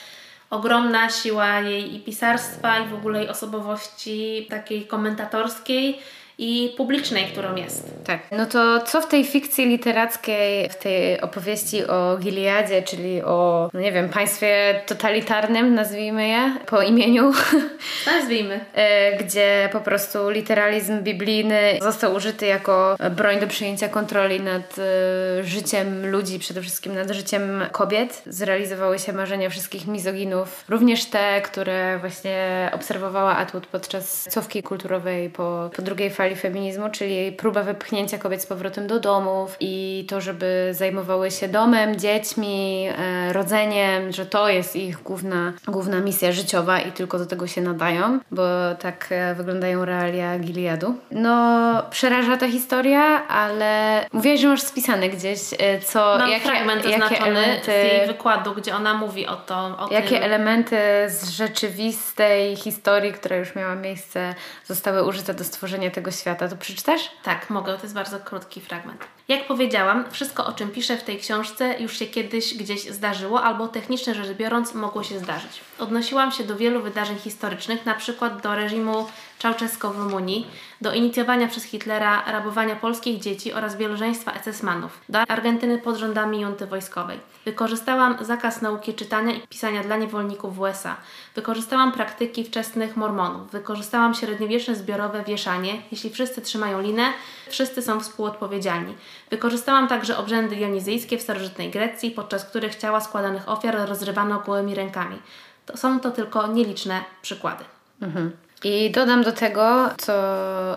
ogromna 0.49 1.09
siła 1.09 1.59
jej 1.59 1.95
i 1.95 1.99
pisarstwa 1.99 2.79
i 2.79 2.87
w 2.87 2.93
ogóle 2.93 3.19
jej 3.19 3.29
osobowości 3.29 4.47
takiej 4.49 4.87
komentatorskiej 4.87 5.99
i 6.37 6.73
publicznej, 6.77 7.25
którą 7.25 7.55
jest. 7.55 7.93
Tak. 8.05 8.19
No 8.31 8.45
to 8.45 8.81
co 8.81 9.01
w 9.01 9.07
tej 9.07 9.25
fikcji 9.25 9.65
literackiej, 9.65 10.69
w 10.69 10.75
tej 10.75 11.21
opowieści 11.21 11.87
o 11.87 12.17
Gileadzie, 12.17 12.81
czyli 12.81 13.21
o, 13.21 13.69
no 13.73 13.79
nie 13.79 13.91
wiem, 13.91 14.09
państwie 14.09 14.81
totalitarnym, 14.85 15.73
nazwijmy 15.73 16.27
je 16.27 16.53
po 16.65 16.81
imieniu. 16.81 17.33
Nazwijmy. 18.15 18.59
E, 18.73 19.17
gdzie 19.17 19.69
po 19.71 19.79
prostu 19.79 20.29
literalizm 20.29 21.01
biblijny 21.03 21.79
został 21.81 22.13
użyty 22.13 22.45
jako 22.45 22.95
broń 23.11 23.39
do 23.39 23.47
przejęcia 23.47 23.89
kontroli 23.89 24.41
nad 24.41 24.75
e, 24.79 25.43
życiem 25.43 26.11
ludzi, 26.11 26.39
przede 26.39 26.61
wszystkim 26.61 26.95
nad 26.95 27.11
życiem 27.11 27.65
kobiet. 27.71 28.21
Zrealizowały 28.25 28.99
się 28.99 29.13
marzenia 29.13 29.49
wszystkich 29.49 29.87
mizoginów, 29.87 30.65
również 30.69 31.05
te, 31.05 31.41
które 31.41 31.99
właśnie 31.99 32.69
obserwowała 32.73 33.37
Atwood 33.37 33.67
podczas 33.67 34.23
cofki 34.23 34.63
kulturowej 34.63 35.29
po, 35.29 35.69
po 35.75 35.81
drugiej 35.81 36.09
fali 36.09 36.24
fali 36.25 36.35
feminizmu, 36.35 36.89
czyli 36.89 37.31
próba 37.31 37.63
wypchnięcia 37.63 38.17
kobiet 38.17 38.41
z 38.41 38.45
powrotem 38.45 38.87
do 38.87 38.99
domów 38.99 39.57
i 39.59 40.05
to, 40.09 40.21
żeby 40.21 40.69
zajmowały 40.71 41.31
się 41.31 41.47
domem, 41.47 41.99
dziećmi, 41.99 42.87
e, 42.97 43.33
rodzeniem, 43.33 44.11
że 44.11 44.25
to 44.25 44.49
jest 44.49 44.75
ich 44.75 45.03
główna, 45.03 45.53
główna 45.67 45.99
misja 45.99 46.31
życiowa 46.31 46.79
i 46.79 46.91
tylko 46.91 47.19
do 47.19 47.25
tego 47.25 47.47
się 47.47 47.61
nadają, 47.61 48.19
bo 48.31 48.43
tak 48.79 49.07
e, 49.09 49.35
wyglądają 49.35 49.85
realia 49.85 50.39
Gileadu. 50.39 50.95
No, 51.11 51.83
przeraża 51.89 52.37
ta 52.37 52.47
historia, 52.47 53.27
ale 53.27 54.05
mówiłaś, 54.13 54.39
że 54.39 54.47
masz 54.47 54.61
spisane 54.61 55.09
gdzieś, 55.09 55.39
e, 55.59 55.79
co, 55.79 56.17
Mam 56.17 56.29
jakie, 56.29 56.45
fragment 56.45 56.85
jakie 56.85 57.21
elementy, 57.21 57.65
z 57.65 57.67
jej 57.67 58.07
wykładu, 58.07 58.53
gdzie 58.53 58.75
ona 58.75 58.93
mówi 58.93 59.27
o 59.27 59.35
to. 59.35 59.55
O 59.55 59.87
jakie 59.91 60.09
tym. 60.09 60.23
elementy 60.23 60.77
z 61.07 61.29
rzeczywistej 61.29 62.55
historii, 62.55 63.13
która 63.13 63.35
już 63.35 63.55
miała 63.55 63.75
miejsce, 63.75 64.35
zostały 64.65 65.03
użyte 65.03 65.33
do 65.33 65.43
stworzenia 65.43 65.91
tego 65.91 66.11
świata. 66.15 66.47
To 66.47 66.57
przeczytasz? 66.57 67.11
Tak, 67.23 67.49
mogę. 67.49 67.77
To 67.77 67.81
jest 67.83 67.95
bardzo 67.95 68.19
krótki 68.19 68.61
fragment. 68.61 69.07
Jak 69.27 69.47
powiedziałam, 69.47 70.11
wszystko 70.11 70.45
o 70.45 70.53
czym 70.53 70.69
piszę 70.71 70.97
w 70.97 71.03
tej 71.03 71.19
książce 71.19 71.79
już 71.79 71.99
się 71.99 72.05
kiedyś 72.05 72.57
gdzieś 72.57 72.91
zdarzyło, 72.91 73.43
albo 73.43 73.67
technicznie 73.67 74.15
rzecz 74.15 74.37
biorąc 74.37 74.73
mogło 74.73 75.03
się 75.03 75.19
zdarzyć. 75.19 75.61
Odnosiłam 75.79 76.31
się 76.31 76.43
do 76.43 76.55
wielu 76.55 76.81
wydarzeń 76.81 77.17
historycznych, 77.17 77.85
na 77.85 77.93
przykład 77.93 78.41
do 78.41 78.55
reżimu 78.55 79.07
Czałczesko 79.39 79.89
w 79.89 79.97
Rumunii, 79.97 80.47
do 80.81 80.93
inicjowania 80.93 81.47
przez 81.47 81.63
Hitlera 81.63 82.23
rabowania 82.31 82.75
polskich 82.75 83.19
dzieci 83.19 83.53
oraz 83.53 83.75
wielożeństwa 83.77 84.31
SS-manów, 84.31 84.89
do 85.09 85.19
Argentyny 85.19 85.77
pod 85.77 85.97
rządami 85.97 86.41
junty 86.41 86.67
wojskowej. 86.67 87.19
Wykorzystałam 87.45 88.25
zakaz 88.25 88.61
nauki 88.61 88.93
czytania 88.93 89.33
i 89.33 89.47
pisania 89.47 89.83
dla 89.83 89.97
niewolników 89.97 90.55
w 90.55 90.59
USA. 90.59 90.95
Wykorzystałam 91.35 91.91
praktyki 91.91 92.43
wczesnych 92.43 92.97
mormonów. 92.97 93.51
Wykorzystałam 93.51 94.13
średniowieczne 94.13 94.75
zbiorowe 94.75 95.23
wieszanie. 95.23 95.81
Jeśli 95.91 96.09
wszyscy 96.09 96.41
trzymają 96.41 96.81
linę, 96.81 97.13
wszyscy 97.49 97.81
są 97.81 97.99
współodpowiedzialni. 97.99 98.95
Wykorzystałam 99.29 99.87
także 99.87 100.17
obrzędy 100.17 100.55
dionizyjskie 100.55 101.17
w 101.17 101.21
starożytnej 101.21 101.71
Grecji, 101.71 102.11
podczas 102.11 102.45
których 102.45 102.75
ciała 102.75 103.01
składanych 103.01 103.49
ofiar 103.49 103.75
rozrywano 103.89 104.39
gołymi 104.39 104.75
rękami. 104.75 105.19
To 105.65 105.77
są 105.77 105.99
to 105.99 106.11
tylko 106.11 106.47
nieliczne 106.47 107.03
przykłady. 107.21 107.63
Mhm. 108.01 108.44
I 108.67 108.91
dodam 108.91 109.23
do 109.23 109.31
tego, 109.31 109.89
co 109.97 110.13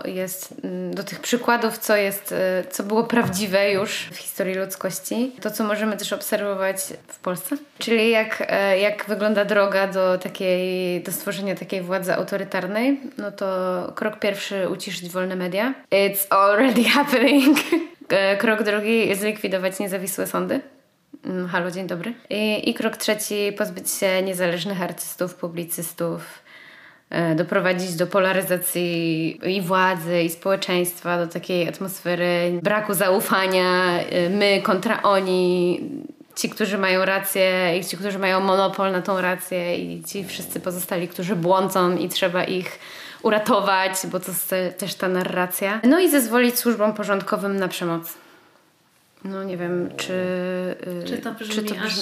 jest, 0.05 0.55
mm, 0.64 0.94
do 0.94 1.05
tych 1.05 1.20
przykładów, 1.20 1.79
co 1.79 1.96
jest, 1.96 2.33
y, 2.33 2.37
co 2.70 2.83
było 2.83 3.05
prawdziwe 3.05 3.72
już 3.72 4.09
w 4.12 4.16
historii 4.16 4.55
ludzkości, 4.55 5.33
to 5.40 5.51
co 5.51 5.64
możemy 5.64 5.96
też 5.96 6.12
obserwować 6.12 6.77
w 7.09 7.18
Polsce, 7.18 7.57
czyli 7.79 8.11
jak, 8.11 8.44
e, 8.48 8.79
jak 8.79 9.05
wygląda 9.09 9.44
droga 9.44 9.87
do 9.87 10.18
takiej, 10.18 11.03
do 11.03 11.12
stworzenia 11.12 11.55
takiej 11.55 11.83
władzy 11.83 12.14
autorytarnej, 12.14 13.01
no 13.18 13.33
to 13.33 13.46
krok 13.94 14.18
pierwszy 14.18 14.68
uciszyć 14.68 15.11
wolne 15.11 15.37
media. 15.37 15.74
It's 15.90 16.27
already 16.31 16.85
happening. 16.94 17.59
E, 18.09 18.37
krok 18.37 18.62
drugi 18.62 19.14
zlikwidować 19.14 19.79
niezawisłe 19.79 20.27
sądy. 20.27 20.61
Mm, 21.24 21.48
halo, 21.48 21.70
dzień 21.70 21.87
dobry. 21.87 22.14
I, 22.31 22.70
I 22.70 22.74
krok 22.74 22.96
trzeci 22.96 23.53
pozbyć 23.59 23.90
się 23.90 24.22
niezależnych 24.22 24.83
artystów, 24.83 25.35
publicystów, 25.35 26.47
doprowadzić 27.37 27.94
do 27.94 28.07
polaryzacji 28.07 29.40
i 29.57 29.61
władzy, 29.62 30.23
i 30.23 30.31
społeczeństwa, 30.31 31.18
do 31.18 31.27
takiej 31.27 31.68
atmosfery 31.68 32.61
braku 32.62 32.94
zaufania, 32.94 34.01
e, 34.01 34.31
my 34.31 34.62
kontra 34.62 35.03
oni, 35.03 35.81
ci, 36.37 36.51
którzy 36.51 36.79
mają 36.79 37.05
rację 37.05 37.79
i 37.79 37.85
ci, 37.85 37.97
którzy 37.97 38.18
mają 38.18 38.40
monopol 38.40 38.92
na 38.92 39.03
tą 39.03 39.21
rację 39.21 39.77
i 39.77 40.05
ci 40.05 40.25
wszyscy 40.25 40.61
pozostali, 40.61 41.09
którzy 41.09 41.37
błądzą 41.37 41.97
i 41.97 42.09
trzeba 42.09 42.44
ich 42.44 42.79
uratować, 43.23 43.92
bo 44.05 44.21
to 44.21 44.31
jest 44.31 44.55
też 44.79 44.94
ta 44.94 45.09
narracja. 45.09 45.81
No 45.85 46.01
i 46.01 46.11
zezwolić 46.11 46.59
służbom 46.59 46.94
porządkowym 46.94 47.57
na 47.57 47.68
przemoc. 47.68 48.14
No 49.24 49.44
nie 49.44 49.57
wiem, 49.57 49.90
czy... 49.96 50.12
Yy, 50.87 51.04
czy 51.07 51.18
to 51.18 51.33
brzmi, 51.33 51.54
czy 51.54 51.62
to 51.62 51.74
brzmi... 51.74 51.87
aż... 51.87 51.94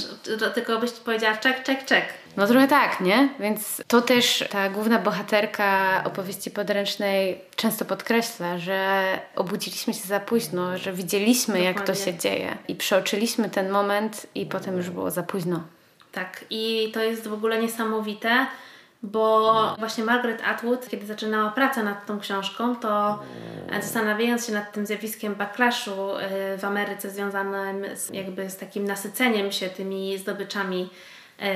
Tylko 0.55 0.79
byś 0.79 0.91
powiedziała 0.91 1.37
czek, 1.37 1.63
czek, 1.63 1.85
czek. 1.85 2.05
No 2.37 2.47
trochę 2.47 2.69
tak, 2.69 3.01
nie? 3.01 3.29
Więc 3.41 3.83
to 3.87 4.03
też 4.03 4.45
ta 4.51 4.69
główna 4.69 4.99
bohaterka 4.99 6.03
opowieści 6.05 6.51
podręcznej 6.51 7.41
często 7.57 7.85
podkreśla, 7.85 8.59
że 8.59 9.03
obudziliśmy 9.37 9.95
się 9.95 10.09
za 10.09 10.21
późno, 10.21 10.79
że 10.79 10.93
widzieliśmy 10.93 11.55
Dokładnie. 11.55 11.65
jak 11.67 11.87
to 11.87 11.95
się 11.95 12.15
dzieje 12.15 12.57
i 12.69 12.75
przeoczyliśmy 12.75 13.51
ten 13.51 13.71
moment 13.71 14.27
i 14.35 14.47
potem 14.47 14.77
już 14.77 14.91
było 14.91 15.11
za 15.11 15.23
późno. 15.23 15.63
Tak 16.13 16.45
i 16.51 16.91
to 16.95 17.03
jest 17.03 17.29
w 17.29 17.33
ogóle 17.33 17.63
niesamowite, 17.63 18.47
bo 19.03 19.75
właśnie 19.79 20.05
Margaret 20.05 20.43
Atwood, 20.45 20.89
kiedy 20.89 21.07
zaczynała 21.07 21.51
pracę 21.51 21.83
nad 21.83 22.07
tą 22.07 22.21
książką, 22.21 22.77
to 22.77 23.19
zastanawiając 23.83 24.47
się 24.47 24.53
nad 24.53 24.73
tym 24.73 24.87
zjawiskiem 24.87 25.35
backlashu 25.35 25.91
y, 25.91 26.59
w 26.59 26.65
Ameryce 26.65 27.11
związanym 27.11 27.85
z, 27.97 28.11
jakby 28.11 28.51
z 28.51 28.57
takim 28.57 28.85
nasyceniem 28.85 29.53
się 29.53 29.69
tymi 29.69 30.19
zdobyczami 30.19 30.89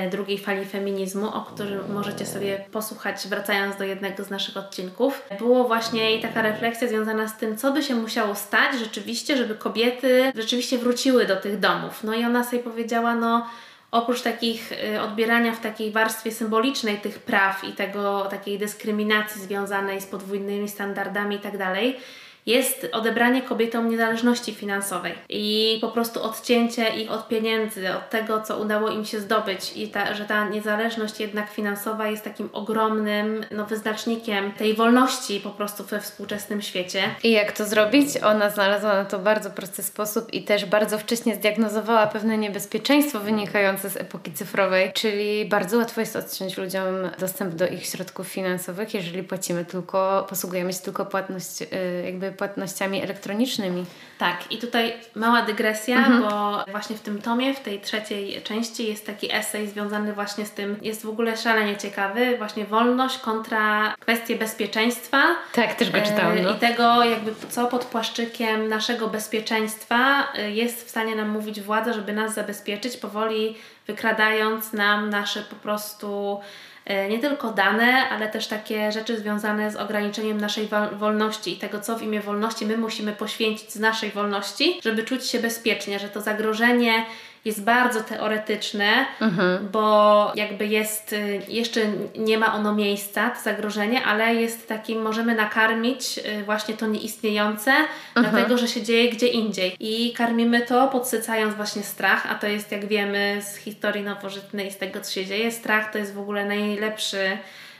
y, 0.05 0.09
drugiej 0.09 0.37
fali 0.37 0.65
feminizmu, 0.65 1.27
o 1.27 1.41
którym 1.41 1.93
możecie 1.93 2.25
sobie 2.25 2.65
posłuchać 2.71 3.27
wracając 3.27 3.77
do 3.77 3.83
jednego 3.83 4.23
z 4.23 4.29
naszych 4.29 4.57
odcinków, 4.57 5.21
było 5.39 5.63
właśnie 5.63 6.11
jej 6.11 6.21
taka 6.21 6.41
refleksja 6.41 6.87
związana 6.87 7.27
z 7.27 7.37
tym, 7.37 7.57
co 7.57 7.71
by 7.71 7.83
się 7.83 7.95
musiało 7.95 8.35
stać 8.35 8.79
rzeczywiście, 8.79 9.37
żeby 9.37 9.55
kobiety 9.55 10.31
rzeczywiście 10.35 10.77
wróciły 10.77 11.25
do 11.25 11.35
tych 11.35 11.59
domów. 11.59 12.03
No 12.03 12.13
i 12.13 12.25
ona 12.25 12.43
sobie 12.43 12.63
powiedziała, 12.63 13.15
no 13.15 13.47
oprócz 13.91 14.21
takich 14.21 14.71
y, 14.71 15.01
odbierania 15.01 15.55
w 15.55 15.61
takiej 15.61 15.91
warstwie 15.91 16.31
symbolicznej 16.31 16.97
tych 16.97 17.19
praw 17.19 17.63
i 17.63 17.73
tego 17.73 18.25
takiej 18.25 18.59
dyskryminacji 18.59 19.41
związanej 19.41 20.01
z 20.01 20.05
podwójnymi 20.05 20.69
standardami 20.69 21.35
i 21.35 21.39
tak 21.39 21.57
dalej, 21.57 21.99
jest 22.45 22.87
odebranie 22.91 23.41
kobietom 23.41 23.89
niezależności 23.89 24.53
finansowej 24.53 25.13
i 25.29 25.77
po 25.81 25.87
prostu 25.87 26.23
odcięcie 26.23 26.89
ich 26.89 27.11
od 27.11 27.27
pieniędzy, 27.27 27.95
od 27.95 28.09
tego, 28.09 28.41
co 28.41 28.57
udało 28.57 28.89
im 28.89 29.05
się 29.05 29.19
zdobyć 29.19 29.71
i 29.75 29.87
ta, 29.87 30.13
że 30.13 30.25
ta 30.25 30.49
niezależność 30.49 31.19
jednak 31.19 31.49
finansowa 31.49 32.07
jest 32.07 32.23
takim 32.23 32.49
ogromnym 32.53 33.45
no, 33.51 33.65
wyznacznikiem 33.65 34.51
tej 34.51 34.73
wolności 34.73 35.39
po 35.39 35.49
prostu 35.49 35.83
we 35.83 35.99
współczesnym 35.99 36.61
świecie. 36.61 37.03
I 37.23 37.31
jak 37.31 37.51
to 37.51 37.65
zrobić? 37.65 38.07
Ona 38.23 38.49
znalazła 38.49 38.93
na 38.93 39.05
to 39.05 39.19
bardzo 39.19 39.49
prosty 39.49 39.83
sposób 39.83 40.33
i 40.33 40.43
też 40.43 40.65
bardzo 40.65 40.97
wcześnie 40.97 41.35
zdiagnozowała 41.35 42.07
pewne 42.07 42.37
niebezpieczeństwo 42.37 43.19
wynikające 43.19 43.89
z 43.89 43.97
epoki 43.97 44.31
cyfrowej, 44.31 44.91
czyli 44.93 45.45
bardzo 45.45 45.77
łatwo 45.77 46.01
jest 46.01 46.15
odciąć 46.15 46.57
ludziom 46.57 46.85
dostęp 47.19 47.55
do 47.55 47.67
ich 47.67 47.85
środków 47.85 48.27
finansowych, 48.27 48.93
jeżeli 48.93 49.23
płacimy 49.23 49.65
tylko, 49.65 50.25
posługujemy 50.29 50.73
się 50.73 50.79
tylko 50.79 51.05
płatność, 51.05 51.61
y, 51.61 51.67
jakby 52.05 52.30
płatnościami 52.31 53.03
elektronicznymi. 53.03 53.85
Tak, 54.17 54.51
i 54.51 54.57
tutaj 54.57 54.93
mała 55.15 55.41
dygresja, 55.41 55.97
mhm. 55.97 56.21
bo 56.21 56.63
właśnie 56.71 56.95
w 56.95 56.99
tym 56.99 57.21
tomie, 57.21 57.53
w 57.53 57.59
tej 57.59 57.81
trzeciej 57.81 58.41
części 58.41 58.87
jest 58.87 59.05
taki 59.05 59.33
esej 59.35 59.67
związany 59.67 60.13
właśnie 60.13 60.45
z 60.45 60.51
tym, 60.51 60.77
jest 60.81 61.05
w 61.05 61.09
ogóle 61.09 61.37
szalenie 61.37 61.77
ciekawy, 61.77 62.37
właśnie 62.37 62.65
wolność 62.65 63.17
kontra 63.17 63.95
kwestie 63.99 64.35
bezpieczeństwa. 64.35 65.23
Tak, 65.53 65.75
też 65.75 65.91
go 65.91 66.01
czytałam. 66.01 66.41
No. 66.41 66.51
I 66.51 66.59
tego 66.59 67.03
jakby 67.03 67.31
co 67.49 67.67
pod 67.67 67.85
płaszczykiem 67.85 68.69
naszego 68.69 69.07
bezpieczeństwa 69.07 70.27
e, 70.33 70.51
jest 70.51 70.87
w 70.87 70.89
stanie 70.89 71.15
nam 71.15 71.29
mówić 71.29 71.61
władza, 71.61 71.93
żeby 71.93 72.13
nas 72.13 72.33
zabezpieczyć, 72.33 72.97
powoli 72.97 73.55
wykradając 73.87 74.73
nam 74.73 75.09
nasze 75.09 75.41
po 75.41 75.55
prostu 75.55 76.39
E, 76.39 76.70
nie 77.09 77.19
tylko 77.19 77.51
dane, 77.51 78.09
ale 78.09 78.29
też 78.29 78.47
takie 78.47 78.91
rzeczy 78.91 79.17
związane 79.17 79.71
z 79.71 79.75
ograniczeniem 79.75 80.41
naszej 80.41 80.69
wolności 80.91 81.53
i 81.53 81.57
tego, 81.57 81.79
co 81.79 81.97
w 81.97 82.01
imię 82.01 82.21
wolności 82.21 82.65
my 82.65 82.77
musimy 82.77 83.13
poświęcić 83.13 83.71
z 83.71 83.79
naszej 83.79 84.11
wolności, 84.11 84.79
żeby 84.83 85.03
czuć 85.03 85.27
się 85.27 85.39
bezpiecznie, 85.39 85.99
że 85.99 86.09
to 86.09 86.21
zagrożenie 86.21 87.05
jest 87.45 87.63
bardzo 87.63 88.01
teoretyczne, 88.01 89.05
mhm. 89.21 89.69
bo 89.71 90.31
jakby 90.35 90.67
jest, 90.67 91.13
y, 91.13 91.41
jeszcze 91.47 91.81
nie 92.17 92.37
ma 92.37 92.53
ono 92.53 92.75
miejsca, 92.75 93.29
to 93.29 93.41
zagrożenie, 93.41 94.05
ale 94.05 94.35
jest 94.35 94.67
takim, 94.67 95.01
możemy 95.01 95.35
nakarmić 95.35 96.17
y, 96.17 96.43
właśnie 96.43 96.73
to 96.73 96.87
nieistniejące, 96.87 97.71
mhm. 98.15 98.35
dlatego, 98.35 98.57
że 98.57 98.67
się 98.67 98.81
dzieje 98.81 99.09
gdzie 99.09 99.27
indziej. 99.27 99.75
I 99.79 100.13
karmimy 100.13 100.61
to 100.61 100.87
podsycając 100.87 101.55
właśnie 101.55 101.83
strach, 101.83 102.31
a 102.31 102.35
to 102.35 102.47
jest, 102.47 102.71
jak 102.71 102.85
wiemy 102.85 103.41
z 103.41 103.55
historii 103.55 104.03
nowożytnej 104.03 104.67
i 104.67 104.71
z 104.71 104.77
tego, 104.77 105.01
co 105.01 105.11
się 105.11 105.25
dzieje, 105.25 105.51
strach 105.51 105.91
to 105.91 105.97
jest 105.97 106.13
w 106.13 106.19
ogóle 106.19 106.45
najlepszy 106.45 107.37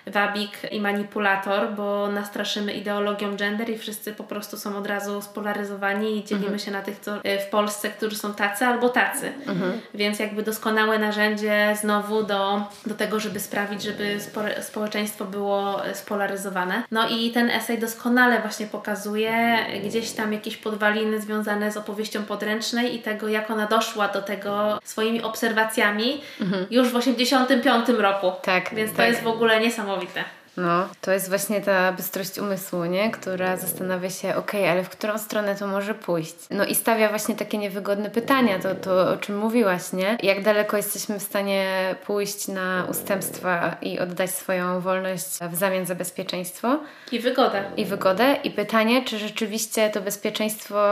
wabik 0.07 0.51
i 0.71 0.81
manipulator, 0.81 1.73
bo 1.73 2.07
nastraszymy 2.07 2.73
ideologią 2.73 3.35
gender 3.35 3.69
i 3.69 3.77
wszyscy 3.77 4.13
po 4.13 4.23
prostu 4.23 4.57
są 4.57 4.77
od 4.77 4.87
razu 4.87 5.21
spolaryzowani 5.21 6.17
i 6.17 6.23
dzielimy 6.23 6.47
mhm. 6.47 6.59
się 6.59 6.71
na 6.71 6.81
tych, 6.81 6.99
co 6.99 7.17
e, 7.23 7.39
w 7.39 7.49
Polsce, 7.49 7.89
którzy 7.89 8.15
są 8.15 8.33
tacy 8.33 8.65
albo 8.65 8.89
tacy. 8.89 9.31
Mhm. 9.47 9.81
Więc 9.93 10.19
jakby 10.19 10.43
doskonałe 10.43 10.99
narzędzie 10.99 11.77
znowu 11.81 12.23
do, 12.23 12.61
do 12.85 12.95
tego, 12.95 13.19
żeby 13.19 13.39
sprawić, 13.39 13.83
żeby 13.83 14.17
społeczeństwo 14.61 15.25
było 15.25 15.85
e, 15.85 15.95
spolaryzowane. 15.95 16.83
No 16.91 17.09
i 17.09 17.31
ten 17.31 17.49
esej 17.49 17.79
doskonale 17.79 18.41
właśnie 18.41 18.67
pokazuje 18.67 19.57
gdzieś 19.85 20.11
tam 20.11 20.33
jakieś 20.33 20.57
podwaliny 20.57 21.21
związane 21.21 21.71
z 21.71 21.77
opowieścią 21.77 22.23
podręcznej 22.23 22.95
i 22.95 22.99
tego, 22.99 23.27
jak 23.27 23.51
ona 23.51 23.67
doszła 23.67 24.07
do 24.07 24.21
tego 24.21 24.79
swoimi 24.83 25.21
obserwacjami 25.21 26.21
mhm. 26.41 26.65
już 26.71 26.89
w 26.89 26.95
85 26.95 27.89
roku. 27.89 28.31
Tak. 28.41 28.75
Więc 28.75 28.91
tak. 28.91 28.97
to 28.97 29.03
jest 29.03 29.23
w 29.23 29.27
ogóle 29.27 29.59
niesamowite 29.59 29.90
niesamowite. 29.91 30.23
No, 30.57 30.89
to 31.01 31.11
jest 31.11 31.29
właśnie 31.29 31.61
ta 31.61 31.91
bystrość 31.91 32.39
umysłu, 32.39 32.85
nie? 32.85 33.11
Która 33.11 33.57
zastanawia 33.57 34.09
się, 34.09 34.35
ok, 34.35 34.51
ale 34.55 34.83
w 34.83 34.89
którą 34.89 35.17
stronę 35.17 35.55
to 35.55 35.67
może 35.67 35.95
pójść? 35.95 36.35
No 36.49 36.65
i 36.65 36.75
stawia 36.75 37.09
właśnie 37.09 37.35
takie 37.35 37.57
niewygodne 37.57 38.09
pytania, 38.09 38.59
to, 38.59 38.75
to 38.75 39.11
o 39.11 39.17
czym 39.17 39.37
mówiłaś, 39.37 39.93
nie? 39.93 40.17
Jak 40.23 40.43
daleko 40.43 40.77
jesteśmy 40.77 41.19
w 41.19 41.23
stanie 41.23 41.95
pójść 42.05 42.47
na 42.47 42.87
ustępstwa 42.89 43.75
i 43.81 43.99
oddać 43.99 44.31
swoją 44.31 44.79
wolność 44.81 45.25
w 45.51 45.55
zamian 45.55 45.85
za 45.85 45.95
bezpieczeństwo? 45.95 46.79
I 47.11 47.19
wygodę. 47.19 47.63
I 47.77 47.85
wygodę. 47.85 48.35
I 48.43 48.51
pytanie, 48.51 49.05
czy 49.05 49.17
rzeczywiście 49.17 49.89
to 49.89 50.01
bezpieczeństwo 50.01 50.83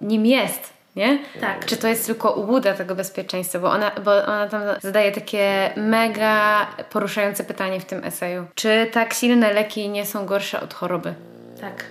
nim 0.00 0.26
jest? 0.26 0.79
Nie? 0.96 1.18
Tak. 1.40 1.66
Czy 1.66 1.76
to 1.76 1.88
jest 1.88 2.06
tylko 2.06 2.32
ułuda 2.32 2.74
tego 2.74 2.94
bezpieczeństwa? 2.94 3.58
Bo 3.58 3.70
ona, 3.70 3.90
bo 4.04 4.26
ona 4.26 4.48
tam 4.48 4.62
zadaje 4.80 5.12
takie 5.12 5.70
mega 5.76 6.66
poruszające 6.90 7.44
pytanie 7.44 7.80
w 7.80 7.84
tym 7.84 8.04
eseju. 8.04 8.46
Czy 8.54 8.90
tak 8.92 9.14
silne 9.14 9.52
leki 9.52 9.88
nie 9.88 10.06
są 10.06 10.26
gorsze 10.26 10.60
od 10.60 10.74
choroby? 10.74 11.14
Tak. 11.60 11.84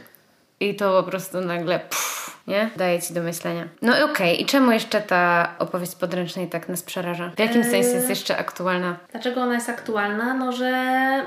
I 0.59 0.75
to 0.75 1.03
po 1.03 1.09
prostu 1.09 1.41
nagle 1.41 1.79
pff, 1.79 2.41
nie? 2.47 2.69
Daje 2.75 3.01
ci 3.01 3.13
do 3.13 3.21
myślenia. 3.21 3.67
No 3.81 3.99
i 3.99 4.01
okej, 4.01 4.11
okay. 4.11 4.33
i 4.33 4.45
czemu 4.45 4.71
jeszcze 4.71 5.01
ta 5.01 5.53
opowieść 5.59 5.95
podręcznej 5.95 6.47
tak 6.47 6.69
nas 6.69 6.83
przeraża? 6.83 7.31
W 7.35 7.39
jakim 7.39 7.61
eee... 7.61 7.71
sensie 7.71 7.89
jest 7.89 8.09
jeszcze 8.09 8.37
aktualna? 8.37 8.97
Dlaczego 9.11 9.41
ona 9.41 9.53
jest 9.53 9.69
aktualna? 9.69 10.33
No, 10.33 10.51
że 10.51 10.71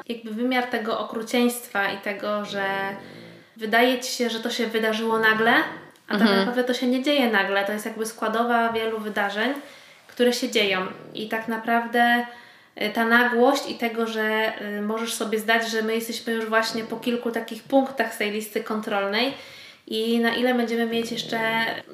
jakby 0.08 0.30
wymiar 0.30 0.64
tego 0.66 0.98
okrucieństwa 0.98 1.92
i 1.92 1.98
tego, 1.98 2.44
że 2.44 2.64
wydaje 3.56 4.00
ci 4.00 4.12
się, 4.12 4.30
że 4.30 4.40
to 4.40 4.50
się 4.50 4.66
wydarzyło 4.66 5.18
nagle, 5.18 5.52
a 6.12 6.18
tak 6.18 6.28
mhm. 6.28 6.38
naprawdę 6.38 6.64
to 6.64 6.74
się 6.74 6.86
nie 6.86 7.02
dzieje 7.02 7.30
nagle. 7.30 7.64
To 7.64 7.72
jest 7.72 7.86
jakby 7.86 8.06
składowa 8.06 8.72
wielu 8.72 8.98
wydarzeń, 8.98 9.52
które 10.06 10.32
się 10.32 10.50
dzieją. 10.50 10.86
I 11.14 11.28
tak 11.28 11.48
naprawdę 11.48 12.26
y, 12.82 12.90
ta 12.90 13.04
nagłość 13.04 13.70
i 13.70 13.74
tego, 13.74 14.06
że 14.06 14.52
y, 14.78 14.82
możesz 14.82 15.14
sobie 15.14 15.38
zdać, 15.38 15.70
że 15.70 15.82
my 15.82 15.94
jesteśmy 15.94 16.32
już 16.32 16.46
właśnie 16.46 16.84
po 16.84 16.96
kilku 16.96 17.30
takich 17.30 17.62
punktach 17.62 18.14
z 18.14 18.18
tej 18.18 18.30
listy 18.30 18.64
kontrolnej 18.64 19.34
i 19.86 20.20
na 20.20 20.34
ile 20.34 20.54
będziemy 20.54 20.86
mieć 20.86 21.12
jeszcze 21.12 21.38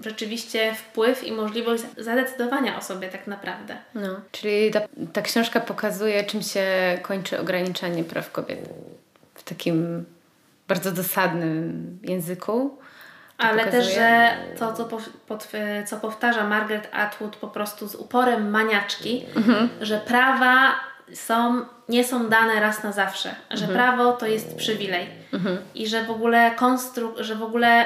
rzeczywiście 0.04 0.74
wpływ 0.74 1.24
i 1.24 1.32
możliwość 1.32 1.82
zadecydowania 1.96 2.78
o 2.78 2.82
sobie 2.82 3.08
tak 3.08 3.26
naprawdę. 3.26 3.76
No, 3.94 4.20
czyli 4.32 4.70
ta, 4.70 4.80
ta 5.12 5.22
książka 5.22 5.60
pokazuje, 5.60 6.24
czym 6.24 6.42
się 6.42 6.64
kończy 7.02 7.40
ograniczanie 7.40 8.04
praw 8.04 8.32
kobiet 8.32 8.68
w 9.34 9.42
takim 9.42 10.04
bardzo 10.68 10.92
dosadnym 10.92 11.98
języku 12.02 12.78
ale 13.38 13.64
pokazuje. 13.64 13.82
też, 13.82 13.94
że 13.94 14.36
to, 14.58 14.72
co, 14.72 14.84
po, 14.84 14.98
pod, 15.26 15.48
co 15.86 15.96
powtarza 15.96 16.44
Margaret 16.44 16.88
Atwood 16.92 17.36
po 17.36 17.48
prostu 17.48 17.88
z 17.88 17.94
uporem 17.94 18.50
maniaczki, 18.50 19.24
mhm. 19.36 19.68
że 19.80 19.98
prawa 19.98 20.74
są, 21.14 21.64
nie 21.88 22.04
są 22.04 22.28
dane 22.28 22.60
raz 22.60 22.82
na 22.82 22.92
zawsze, 22.92 23.34
że 23.50 23.64
mhm. 23.64 23.74
prawo 23.74 24.12
to 24.12 24.26
jest 24.26 24.56
przywilej 24.56 25.06
mhm. 25.32 25.58
i 25.74 25.86
że 25.86 26.04
w 26.04 26.10
ogóle 26.10 26.50
konstruk, 26.50 27.18
że 27.18 27.34
w 27.34 27.42
ogóle 27.42 27.84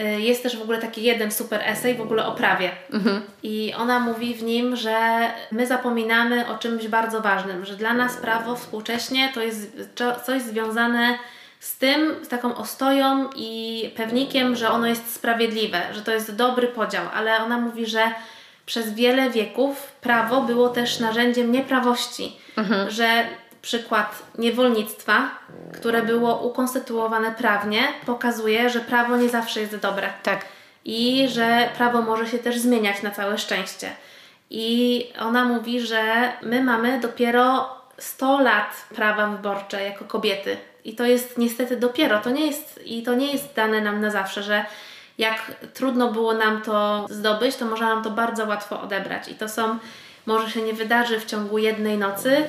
y, 0.00 0.20
jest 0.20 0.42
też 0.42 0.56
w 0.56 0.62
ogóle 0.62 0.78
taki 0.78 1.02
jeden 1.02 1.30
super 1.30 1.60
esej 1.64 1.94
w 1.94 2.00
ogóle 2.00 2.26
o 2.26 2.32
prawie. 2.32 2.70
Mhm. 2.92 3.20
I 3.42 3.74
ona 3.76 4.00
mówi 4.00 4.34
w 4.34 4.42
nim, 4.42 4.76
że 4.76 4.96
my 5.52 5.66
zapominamy 5.66 6.48
o 6.48 6.58
czymś 6.58 6.88
bardzo 6.88 7.20
ważnym, 7.20 7.64
że 7.64 7.76
dla 7.76 7.94
nas 7.94 8.16
prawo 8.16 8.56
współcześnie 8.56 9.30
to 9.34 9.42
jest 9.42 9.76
coś 10.26 10.42
związane 10.42 11.18
z 11.64 11.78
tym, 11.78 12.24
z 12.24 12.28
taką 12.28 12.56
ostoją 12.56 13.30
i 13.36 13.90
pewnikiem, 13.96 14.56
że 14.56 14.70
ono 14.70 14.86
jest 14.86 15.14
sprawiedliwe, 15.14 15.82
że 15.92 16.02
to 16.02 16.12
jest 16.12 16.34
dobry 16.34 16.68
podział, 16.68 17.06
ale 17.14 17.36
ona 17.36 17.58
mówi, 17.58 17.86
że 17.86 18.02
przez 18.66 18.94
wiele 18.94 19.30
wieków 19.30 19.92
prawo 20.00 20.40
było 20.40 20.68
też 20.68 21.00
narzędziem 21.00 21.52
nieprawości, 21.52 22.36
mhm. 22.56 22.90
że 22.90 23.24
przykład 23.62 24.22
niewolnictwa, 24.38 25.30
które 25.74 26.02
było 26.02 26.38
ukonstytuowane 26.38 27.32
prawnie, 27.32 27.82
pokazuje, 28.06 28.70
że 28.70 28.80
prawo 28.80 29.16
nie 29.16 29.28
zawsze 29.28 29.60
jest 29.60 29.76
dobre. 29.76 30.08
Tak. 30.22 30.44
I 30.84 31.28
że 31.28 31.68
prawo 31.76 32.02
może 32.02 32.26
się 32.26 32.38
też 32.38 32.58
zmieniać 32.58 33.02
na 33.02 33.10
całe 33.10 33.38
szczęście. 33.38 33.90
I 34.50 35.06
ona 35.18 35.44
mówi, 35.44 35.80
że 35.80 36.32
my 36.42 36.64
mamy 36.64 37.00
dopiero 37.00 37.68
100 37.98 38.40
lat 38.40 38.86
prawa 38.94 39.26
wyborcze 39.26 39.82
jako 39.82 40.04
kobiety 40.04 40.56
i 40.84 40.94
to 40.94 41.04
jest 41.04 41.38
niestety 41.38 41.76
dopiero, 41.76 42.20
to 42.20 42.30
nie 42.30 42.46
jest, 42.46 42.80
i 42.84 43.02
to 43.02 43.14
nie 43.14 43.32
jest 43.32 43.54
dane 43.54 43.80
nam 43.80 44.00
na 44.00 44.10
zawsze, 44.10 44.42
że 44.42 44.64
jak 45.18 45.52
trudno 45.74 46.12
było 46.12 46.34
nam 46.34 46.62
to 46.62 47.06
zdobyć, 47.10 47.56
to 47.56 47.64
można 47.64 47.94
nam 47.94 48.04
to 48.04 48.10
bardzo 48.10 48.46
łatwo 48.46 48.80
odebrać. 48.80 49.28
I 49.28 49.34
to 49.34 49.48
są, 49.48 49.78
może 50.26 50.50
się 50.50 50.62
nie 50.62 50.72
wydarzy 50.72 51.20
w 51.20 51.24
ciągu 51.24 51.58
jednej 51.58 51.98
nocy, 51.98 52.44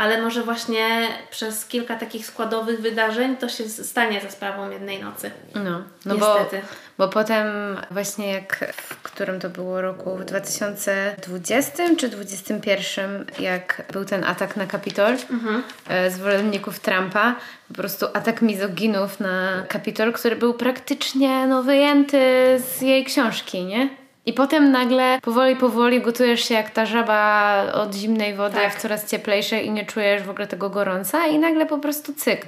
ale 0.00 0.22
może 0.22 0.42
właśnie 0.42 1.08
przez 1.30 1.66
kilka 1.66 1.96
takich 1.96 2.26
składowych 2.26 2.80
wydarzeń 2.80 3.36
to 3.36 3.48
się 3.48 3.68
stanie 3.68 4.20
za 4.20 4.30
sprawą 4.30 4.70
jednej 4.70 5.02
nocy. 5.02 5.30
No, 5.54 5.82
no 6.06 6.14
Niestety. 6.14 6.62
Bo, 6.98 7.06
bo 7.06 7.12
potem 7.12 7.46
właśnie 7.90 8.32
jak 8.32 8.72
w 8.76 9.02
którym 9.02 9.40
to 9.40 9.50
było 9.50 9.80
roku, 9.80 10.16
w 10.16 10.24
2020 10.24 11.82
czy 11.98 12.08
2021, 12.08 13.26
jak 13.38 13.82
był 13.92 14.04
ten 14.04 14.24
atak 14.24 14.56
na 14.56 14.66
Kapitol 14.66 15.12
mhm. 15.12 15.62
E, 15.88 16.10
zwolenników 16.10 16.80
Trumpa, 16.80 17.34
po 17.68 17.74
prostu 17.74 18.06
atak 18.14 18.42
mizoginów 18.42 19.20
na 19.20 19.62
Kapitol, 19.68 20.12
który 20.12 20.36
był 20.36 20.54
praktycznie 20.54 21.46
no, 21.46 21.62
wyjęty 21.62 22.20
z 22.58 22.80
jej 22.80 23.04
książki, 23.04 23.64
nie? 23.64 23.99
I 24.30 24.32
potem 24.32 24.70
nagle 24.70 25.18
powoli, 25.22 25.56
powoli 25.56 26.00
gotujesz 26.00 26.44
się 26.44 26.54
jak 26.54 26.70
ta 26.70 26.86
żaba 26.86 27.62
od 27.72 27.94
zimnej 27.94 28.34
wody 28.34 28.54
tak. 28.54 28.74
w 28.74 28.80
coraz 28.82 29.10
cieplejszej 29.10 29.66
i 29.66 29.70
nie 29.70 29.86
czujesz 29.86 30.22
w 30.22 30.30
ogóle 30.30 30.46
tego 30.46 30.70
gorąca 30.70 31.26
i 31.26 31.38
nagle 31.38 31.66
po 31.66 31.78
prostu 31.78 32.14
cyk. 32.14 32.46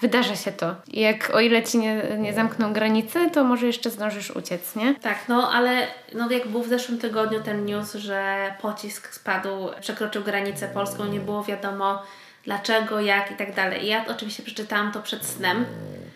wydarza 0.00 0.36
się 0.36 0.52
to. 0.52 0.74
I 0.86 1.00
jak 1.00 1.30
o 1.34 1.40
ile 1.40 1.62
ci 1.62 1.78
nie, 1.78 2.02
nie 2.18 2.32
zamkną 2.32 2.72
granice, 2.72 3.30
to 3.30 3.44
może 3.44 3.66
jeszcze 3.66 3.90
zdążysz 3.90 4.30
uciec, 4.30 4.76
nie? 4.76 4.94
Tak, 4.94 5.18
no 5.28 5.50
ale 5.52 5.86
no 6.14 6.30
jak 6.30 6.48
był 6.48 6.62
w 6.62 6.68
zeszłym 6.68 6.98
tygodniu 6.98 7.40
ten 7.40 7.64
news, 7.64 7.94
że 7.94 8.52
pocisk 8.60 9.14
spadł, 9.14 9.50
przekroczył 9.80 10.22
granicę 10.22 10.68
polską, 10.68 11.04
nie 11.04 11.20
było 11.20 11.44
wiadomo 11.44 12.02
dlaczego, 12.44 13.00
jak 13.00 13.30
i 13.30 13.34
tak 13.34 13.54
dalej. 13.54 13.84
I 13.84 13.86
ja 13.86 14.04
oczywiście 14.08 14.42
przeczytałam 14.42 14.92
to 14.92 15.02
przed 15.02 15.26
snem. 15.26 15.64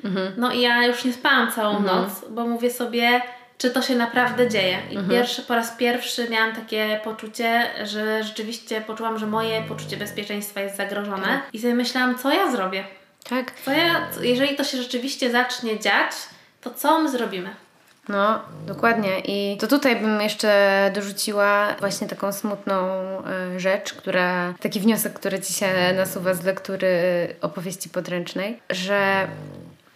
Mhm. 0.05 0.33
No 0.37 0.53
i 0.53 0.61
ja 0.61 0.87
już 0.87 1.05
nie 1.05 1.13
spałam 1.13 1.53
całą 1.53 1.77
mhm. 1.77 1.97
noc, 1.97 2.25
bo 2.31 2.47
mówię 2.47 2.71
sobie, 2.71 3.21
czy 3.63 3.71
to 3.71 3.83
się 3.83 3.97
naprawdę 3.97 4.49
dzieje. 4.49 4.79
I 4.91 4.97
mhm. 4.97 5.09
pierwszy, 5.09 5.43
po 5.43 5.55
raz 5.55 5.71
pierwszy 5.71 6.29
miałam 6.31 6.55
takie 6.55 7.01
poczucie, 7.05 7.63
że 7.85 8.25
rzeczywiście 8.25 8.81
poczułam, 8.81 9.19
że 9.19 9.27
moje 9.27 9.63
poczucie 9.63 9.97
bezpieczeństwa 9.97 10.61
jest 10.61 10.77
zagrożone. 10.77 11.27
Tak. 11.27 11.43
I 11.53 11.59
sobie 11.59 11.75
myślałam, 11.75 12.19
co 12.19 12.33
ja 12.33 12.51
zrobię. 12.51 12.85
Tak. 13.29 13.53
Co 13.65 13.71
ja, 13.71 14.09
jeżeli 14.21 14.57
to 14.57 14.65
się 14.65 14.79
rzeczywiście 14.79 15.31
zacznie 15.31 15.81
dziać, 15.81 16.13
to 16.61 16.71
co 16.71 16.99
my 16.99 17.11
zrobimy? 17.11 17.51
No, 18.09 18.43
dokładnie. 18.67 19.21
I 19.21 19.57
to 19.59 19.67
tutaj 19.67 19.97
bym 19.97 20.21
jeszcze 20.21 20.91
dorzuciła 20.95 21.75
właśnie 21.81 22.09
taką 22.09 22.33
smutną 22.33 22.77
y, 23.57 23.61
rzecz, 23.61 23.95
która, 23.95 24.55
taki 24.61 24.81
wniosek, 24.81 25.13
który 25.13 25.41
ci 25.41 25.53
się 25.53 25.93
nasuwa 25.97 26.35
z 26.35 26.45
lektury 26.45 26.89
opowieści 27.41 27.89
podręcznej, 27.89 28.61
że 28.71 29.29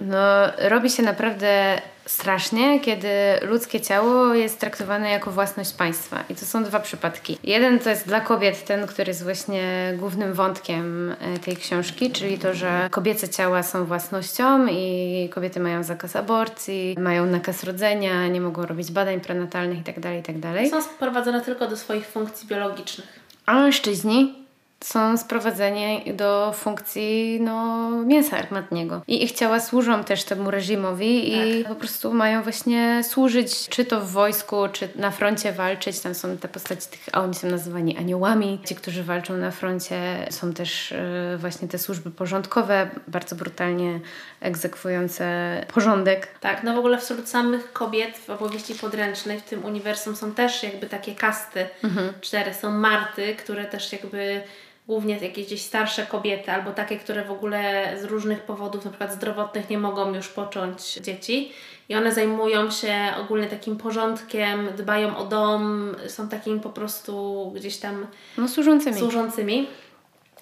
no, 0.01 0.53
robi 0.59 0.91
się 0.91 1.03
naprawdę 1.03 1.81
strasznie, 2.07 2.81
kiedy 2.81 3.09
ludzkie 3.43 3.81
ciało 3.81 4.35
jest 4.35 4.61
traktowane 4.61 5.11
jako 5.11 5.31
własność 5.31 5.73
państwa. 5.73 6.25
I 6.31 6.35
to 6.35 6.45
są 6.45 6.65
dwa 6.65 6.81
przypadki. 6.81 7.39
Jeden 7.45 7.79
to 7.79 7.91
jest 7.91 8.07
dla 8.07 8.21
kobiet 8.21 8.65
ten, 8.65 8.87
który 8.87 9.11
jest 9.11 9.25
właśnie 9.25 9.95
głównym 9.99 10.35
wątkiem 10.35 11.15
e, 11.21 11.39
tej 11.39 11.57
książki, 11.57 12.11
czyli 12.11 12.39
to, 12.39 12.55
że 12.55 12.89
kobiece 12.91 13.29
ciała 13.29 13.63
są 13.63 13.85
własnością 13.85 14.67
i 14.67 15.29
kobiety 15.35 15.61
mają 15.61 15.83
zakaz 15.83 16.17
aborcji, 16.17 16.97
mają 16.99 17.27
nakaz 17.27 17.65
rodzenia, 17.65 18.29
nie 18.29 18.41
mogą 18.41 18.67
robić 18.67 18.93
badań 18.93 19.21
prenatalnych 19.21 19.79
itd. 19.79 20.01
Tak 20.01 20.15
itd. 20.15 20.55
Tak 20.55 20.71
są 20.71 20.83
sprowadzone 20.83 21.41
tylko 21.41 21.69
do 21.69 21.77
swoich 21.77 22.07
funkcji 22.07 22.49
biologicznych. 22.49 23.21
A 23.47 23.55
mężczyźni 23.55 24.46
są 24.81 25.17
sprowadzeni 25.17 26.15
do 26.15 26.53
funkcji 26.53 27.39
no, 27.41 27.91
mięsa 27.91 28.39
armatniego. 28.39 29.03
I 29.09 29.25
ich 29.25 29.33
ciała 29.33 29.61
służą 29.61 30.05
też 30.05 30.25
temu 30.25 30.51
reżimowi 30.51 31.33
tak. 31.33 31.47
i 31.49 31.65
po 31.65 31.75
prostu 31.75 32.15
mają 32.15 32.43
właśnie 32.43 33.05
służyć, 33.05 33.69
czy 33.69 33.85
to 33.85 34.01
w 34.01 34.11
wojsku, 34.11 34.57
czy 34.73 34.89
na 34.95 35.11
froncie 35.11 35.53
walczyć. 35.53 36.01
Tam 36.01 36.15
są 36.15 36.37
te 36.37 36.49
postaci 36.49 36.89
tych, 36.91 37.01
a 37.13 37.21
oni 37.21 37.35
są 37.35 37.49
nazywani 37.49 37.99
aniołami. 37.99 38.61
Ci, 38.65 38.75
którzy 38.75 39.05
walczą 39.05 39.37
na 39.37 39.51
froncie, 39.51 40.27
są 40.31 40.53
też 40.53 40.93
y, 40.93 41.37
właśnie 41.39 41.69
te 41.69 41.79
służby 41.79 42.11
porządkowe, 42.11 42.91
bardzo 43.09 43.37
brutalnie 43.37 44.01
egzekwujące 44.41 45.27
porządek. 45.75 46.29
Tak, 46.41 46.63
no 46.63 46.75
w 46.75 46.79
ogóle 46.79 46.99
wśród 46.99 47.29
samych 47.29 47.73
kobiet 47.73 48.19
w 48.19 48.31
opowieści 48.31 48.75
podręcznej 48.75 49.41
w 49.41 49.43
tym 49.43 49.65
uniwersum 49.65 50.17
są 50.17 50.35
też 50.35 50.63
jakby 50.63 50.87
takie 50.87 51.15
kasty. 51.15 51.67
Mhm. 51.85 52.13
Cztery 52.21 52.55
są 52.55 52.71
Marty, 52.71 53.35
które 53.35 53.65
też 53.65 53.93
jakby 53.93 54.43
głównie 54.87 55.19
jakieś 55.19 55.47
gdzieś 55.47 55.63
starsze 55.63 56.07
kobiety 56.07 56.53
albo 56.53 56.73
takie, 56.73 56.97
które 56.97 57.25
w 57.25 57.31
ogóle 57.31 57.93
z 58.01 58.05
różnych 58.05 58.43
powodów, 58.43 58.85
na 58.85 58.91
przykład 58.91 59.13
zdrowotnych, 59.13 59.71
nie 59.71 59.79
mogą 59.79 60.15
już 60.15 60.29
począć 60.29 60.95
dzieci. 60.95 61.53
I 61.89 61.95
one 61.97 62.13
zajmują 62.13 62.71
się 62.71 62.95
ogólnie 63.21 63.47
takim 63.47 63.77
porządkiem, 63.77 64.69
dbają 64.77 65.17
o 65.17 65.25
dom, 65.25 65.95
są 66.09 66.29
takimi 66.29 66.61
po 66.61 66.71
prostu 66.71 67.53
gdzieś 67.57 67.77
tam 67.77 68.07
no, 68.39 68.49
służącymi. 68.49 68.99
służącymi. 68.99 69.69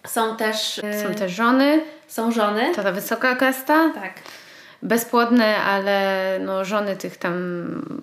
Są 0.06 0.36
też... 0.36 0.80
Są 1.02 1.14
też 1.14 1.32
żony. 1.32 1.84
Są 2.08 2.32
żony. 2.32 2.74
To 2.74 2.82
ta 2.82 2.92
wysoka 2.92 3.36
kasta. 3.36 3.90
Tak. 3.94 4.12
Bezpłodne, 4.82 5.56
ale 5.56 6.38
no, 6.40 6.64
żony 6.64 6.96
tych 6.96 7.16
tam 7.16 7.34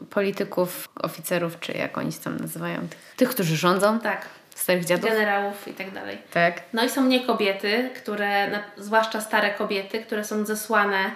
polityków, 0.10 0.90
oficerów, 1.04 1.60
czy 1.60 1.72
jak 1.72 1.98
oni 1.98 2.12
się 2.12 2.20
tam 2.20 2.38
nazywają, 2.38 2.80
tych, 2.80 3.16
tych 3.16 3.30
którzy 3.30 3.58
rządzą. 3.58 4.00
Tak 4.00 4.41
starych 4.62 4.86
dziadów. 4.86 5.10
Generałów 5.10 5.68
i 5.68 5.74
tak 5.74 5.92
dalej. 5.92 6.18
Tak. 6.34 6.62
No 6.74 6.84
i 6.84 6.90
są 6.90 7.06
nie 7.06 7.20
kobiety, 7.20 7.90
które, 7.96 8.60
zwłaszcza 8.78 9.22
stare 9.22 9.50
kobiety, 9.50 10.00
które 10.00 10.24
są 10.24 10.46
zesłane 10.46 11.12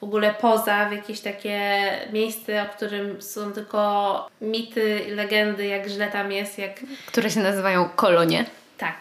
w 0.00 0.04
ogóle 0.04 0.34
poza 0.40 0.88
w 0.88 0.92
jakieś 0.92 1.20
takie 1.20 1.84
miejsce, 2.12 2.62
o 2.62 2.76
którym 2.76 3.22
są 3.22 3.52
tylko 3.52 4.28
mity 4.40 5.00
i 5.08 5.10
legendy, 5.10 5.66
jak 5.66 5.88
źle 5.88 6.08
tam 6.08 6.32
jest, 6.32 6.58
jak... 6.58 6.72
Które 7.06 7.30
się 7.30 7.40
nazywają 7.40 7.88
kolonie. 7.88 8.44
Tak. 8.78 8.94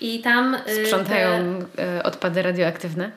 I 0.00 0.20
tam... 0.20 0.56
Y, 0.68 0.86
Sprzątają 0.86 1.58
te... 1.76 1.98
Y, 1.98 2.02
odpady 2.02 2.42
radioaktywne. 2.42 3.10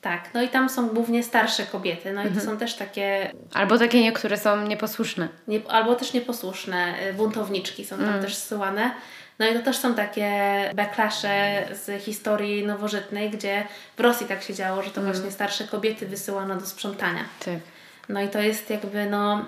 Tak, 0.00 0.20
no 0.34 0.42
i 0.42 0.48
tam 0.48 0.68
są 0.68 0.88
głównie 0.88 1.22
starsze 1.22 1.62
kobiety, 1.62 2.12
no 2.12 2.20
i 2.20 2.24
to 2.24 2.30
mhm. 2.30 2.46
są 2.46 2.58
też 2.58 2.74
takie... 2.74 3.32
Albo 3.52 3.78
takie 3.78 4.02
niektóre 4.02 4.36
są 4.36 4.66
nieposłuszne. 4.66 5.28
Nie, 5.48 5.60
albo 5.68 5.94
też 5.94 6.12
nieposłuszne, 6.12 6.94
y, 7.10 7.12
buntowniczki 7.12 7.84
są 7.84 7.96
tam 7.96 8.08
mm. 8.08 8.22
też 8.22 8.34
zsyłane. 8.34 8.90
No 9.38 9.48
i 9.48 9.54
to 9.54 9.62
też 9.62 9.76
są 9.76 9.94
takie 9.94 10.30
backlashe 10.74 11.64
z 11.72 12.02
historii 12.02 12.66
nowożytnej, 12.66 13.30
gdzie 13.30 13.66
w 13.96 14.00
Rosji 14.00 14.26
tak 14.26 14.42
się 14.42 14.54
działo, 14.54 14.82
że 14.82 14.90
to 14.90 15.00
mm. 15.00 15.12
właśnie 15.12 15.30
starsze 15.30 15.64
kobiety 15.64 16.06
wysyłano 16.06 16.56
do 16.56 16.66
sprzątania. 16.66 17.24
Tak. 17.44 17.54
No 18.08 18.22
i 18.22 18.28
to 18.28 18.40
jest 18.40 18.70
jakby 18.70 19.06
no... 19.06 19.44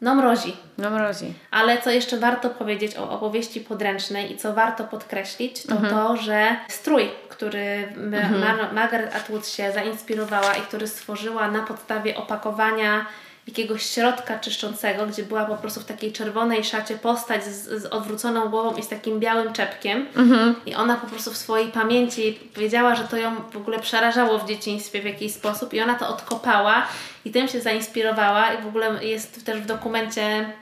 No 0.00 0.14
mrozi. 0.14 0.56
No 0.78 0.90
mrozi. 0.90 1.34
Ale 1.50 1.82
co 1.82 1.90
jeszcze 1.90 2.18
warto 2.18 2.50
powiedzieć 2.50 2.96
o 2.96 3.10
opowieści 3.10 3.60
podręcznej 3.60 4.32
i 4.32 4.36
co 4.36 4.52
warto 4.52 4.84
podkreślić, 4.84 5.62
to 5.62 5.72
mhm. 5.72 5.94
to, 5.94 6.16
że 6.16 6.56
strój, 6.68 7.10
który 7.28 7.88
mhm. 7.96 8.74
Margaret 8.74 9.16
Atwood 9.16 9.48
się 9.48 9.72
zainspirowała 9.72 10.54
i 10.54 10.60
który 10.60 10.88
stworzyła 10.88 11.50
na 11.50 11.62
podstawie 11.62 12.16
opakowania 12.16 13.06
jakiegoś 13.50 13.86
środka 13.86 14.38
czyszczącego, 14.38 15.06
gdzie 15.06 15.22
była 15.22 15.44
po 15.44 15.56
prostu 15.56 15.80
w 15.80 15.84
takiej 15.84 16.12
czerwonej 16.12 16.64
szacie 16.64 16.96
postać 16.96 17.44
z, 17.44 17.82
z 17.82 17.86
odwróconą 17.86 18.48
głową 18.48 18.76
i 18.76 18.82
z 18.82 18.88
takim 18.88 19.20
białym 19.20 19.52
czepkiem. 19.52 20.06
Mhm. 20.16 20.54
I 20.66 20.74
ona 20.74 20.96
po 20.96 21.06
prostu 21.06 21.30
w 21.30 21.36
swojej 21.36 21.68
pamięci 21.68 22.38
powiedziała, 22.54 22.94
że 22.94 23.04
to 23.04 23.16
ją 23.16 23.36
w 23.52 23.56
ogóle 23.56 23.78
przerażało 23.78 24.38
w 24.38 24.48
dzieciństwie 24.48 25.02
w 25.02 25.04
jakiś 25.04 25.32
sposób 25.32 25.74
i 25.74 25.80
ona 25.80 25.94
to 25.94 26.08
odkopała 26.08 26.86
i 27.24 27.30
tym 27.30 27.48
się 27.48 27.60
zainspirowała 27.60 28.52
i 28.52 28.62
w 28.62 28.66
ogóle 28.66 29.04
jest 29.04 29.44
też 29.44 29.60
w 29.60 29.66
dokumencie 29.66 30.52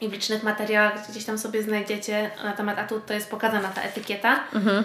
i 0.00 0.08
w 0.08 0.12
licznych 0.12 0.42
materiałach 0.42 1.10
gdzieś 1.10 1.24
tam 1.24 1.38
sobie 1.38 1.62
znajdziecie 1.62 2.30
na 2.44 2.52
temat 2.52 2.78
atu, 2.78 3.00
to 3.06 3.14
jest 3.14 3.30
pokazana 3.30 3.68
ta 3.68 3.82
etykieta. 3.82 4.40
Mhm. 4.54 4.84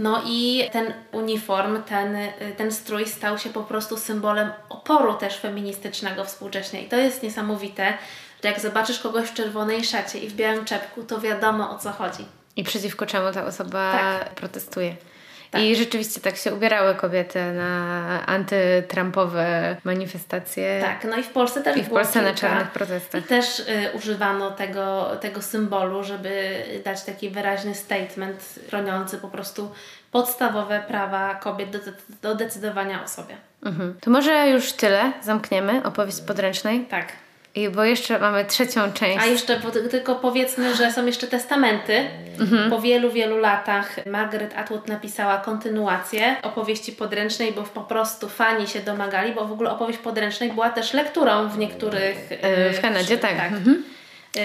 No 0.00 0.22
i 0.26 0.70
ten 0.72 0.92
uniform, 1.12 1.82
ten, 1.82 2.16
ten 2.56 2.72
strój 2.72 3.06
stał 3.06 3.38
się 3.38 3.50
po 3.50 3.62
prostu 3.62 3.96
symbolem 3.96 4.50
oporu 4.68 5.14
też 5.14 5.36
feministycznego 5.36 6.24
współcześnie. 6.24 6.82
I 6.82 6.88
to 6.88 6.96
jest 6.96 7.22
niesamowite, 7.22 7.98
że 8.42 8.48
jak 8.48 8.60
zobaczysz 8.60 8.98
kogoś 8.98 9.28
w 9.28 9.34
czerwonej 9.34 9.84
szacie 9.84 10.18
i 10.18 10.28
w 10.28 10.34
białym 10.34 10.64
czepku, 10.64 11.02
to 11.02 11.20
wiadomo 11.20 11.70
o 11.70 11.78
co 11.78 11.90
chodzi. 11.90 12.24
I 12.56 12.64
przeciwko 12.64 13.06
czemu 13.06 13.32
ta 13.32 13.44
osoba 13.44 13.92
tak. 13.92 14.34
protestuje. 14.34 14.96
Tak. 15.50 15.62
I 15.62 15.76
rzeczywiście 15.76 16.20
tak 16.20 16.36
się 16.36 16.54
ubierały 16.54 16.94
kobiety 16.94 17.52
na 17.52 18.26
antytrumpowe 18.26 19.76
manifestacje. 19.84 20.80
Tak, 20.80 21.04
no 21.10 21.16
i 21.16 21.22
w 21.22 21.28
Polsce 21.28 21.62
też 21.62 21.76
I 21.76 21.82
w 21.82 21.88
Polsce 21.88 22.22
na 22.22 22.34
czarnych 22.34 22.70
protestach. 22.70 23.24
I 23.24 23.24
też 23.24 23.58
y, 23.60 23.64
używano 23.94 24.50
tego, 24.50 25.16
tego 25.20 25.42
symbolu, 25.42 26.04
żeby 26.04 26.64
dać 26.84 27.04
taki 27.04 27.30
wyraźny 27.30 27.74
statement 27.74 28.54
chroniący 28.68 29.18
po 29.18 29.28
prostu 29.28 29.72
podstawowe 30.10 30.84
prawa 30.88 31.34
kobiet 31.34 31.70
do, 31.70 31.78
do 32.22 32.34
decydowania 32.34 33.04
o 33.04 33.08
sobie. 33.08 33.36
Mhm. 33.64 33.94
To 34.00 34.10
może 34.10 34.48
już 34.48 34.72
tyle, 34.72 35.12
zamkniemy 35.22 35.82
opowieść 35.84 36.20
podręcznej. 36.20 36.80
Tak. 36.80 37.12
I 37.54 37.68
bo 37.68 37.84
jeszcze 37.84 38.18
mamy 38.18 38.44
trzecią 38.44 38.92
część. 38.92 39.24
A 39.24 39.26
jeszcze 39.26 39.60
tylko 39.90 40.14
powiedzmy, 40.14 40.76
że 40.76 40.92
są 40.92 41.06
jeszcze 41.06 41.26
testamenty. 41.26 42.08
Mhm. 42.40 42.70
Po 42.70 42.80
wielu, 42.80 43.10
wielu 43.10 43.38
latach 43.38 44.06
Margaret 44.06 44.56
Atwood 44.56 44.88
napisała 44.88 45.38
kontynuację 45.38 46.36
opowieści 46.42 46.92
podręcznej, 46.92 47.52
bo 47.52 47.62
po 47.62 47.80
prostu 47.80 48.28
fani 48.28 48.68
się 48.68 48.80
domagali, 48.80 49.32
bo 49.32 49.46
w 49.46 49.52
ogóle 49.52 49.70
opowieść 49.70 49.98
podręcznej 49.98 50.52
była 50.52 50.70
też 50.70 50.92
lekturą 50.92 51.48
w 51.48 51.58
niektórych... 51.58 52.16
E, 52.30 52.72
w 52.72 52.80
Kanadzie, 52.80 53.18
tak. 53.18 53.36
tak. 53.36 53.52
Mhm. 53.52 53.84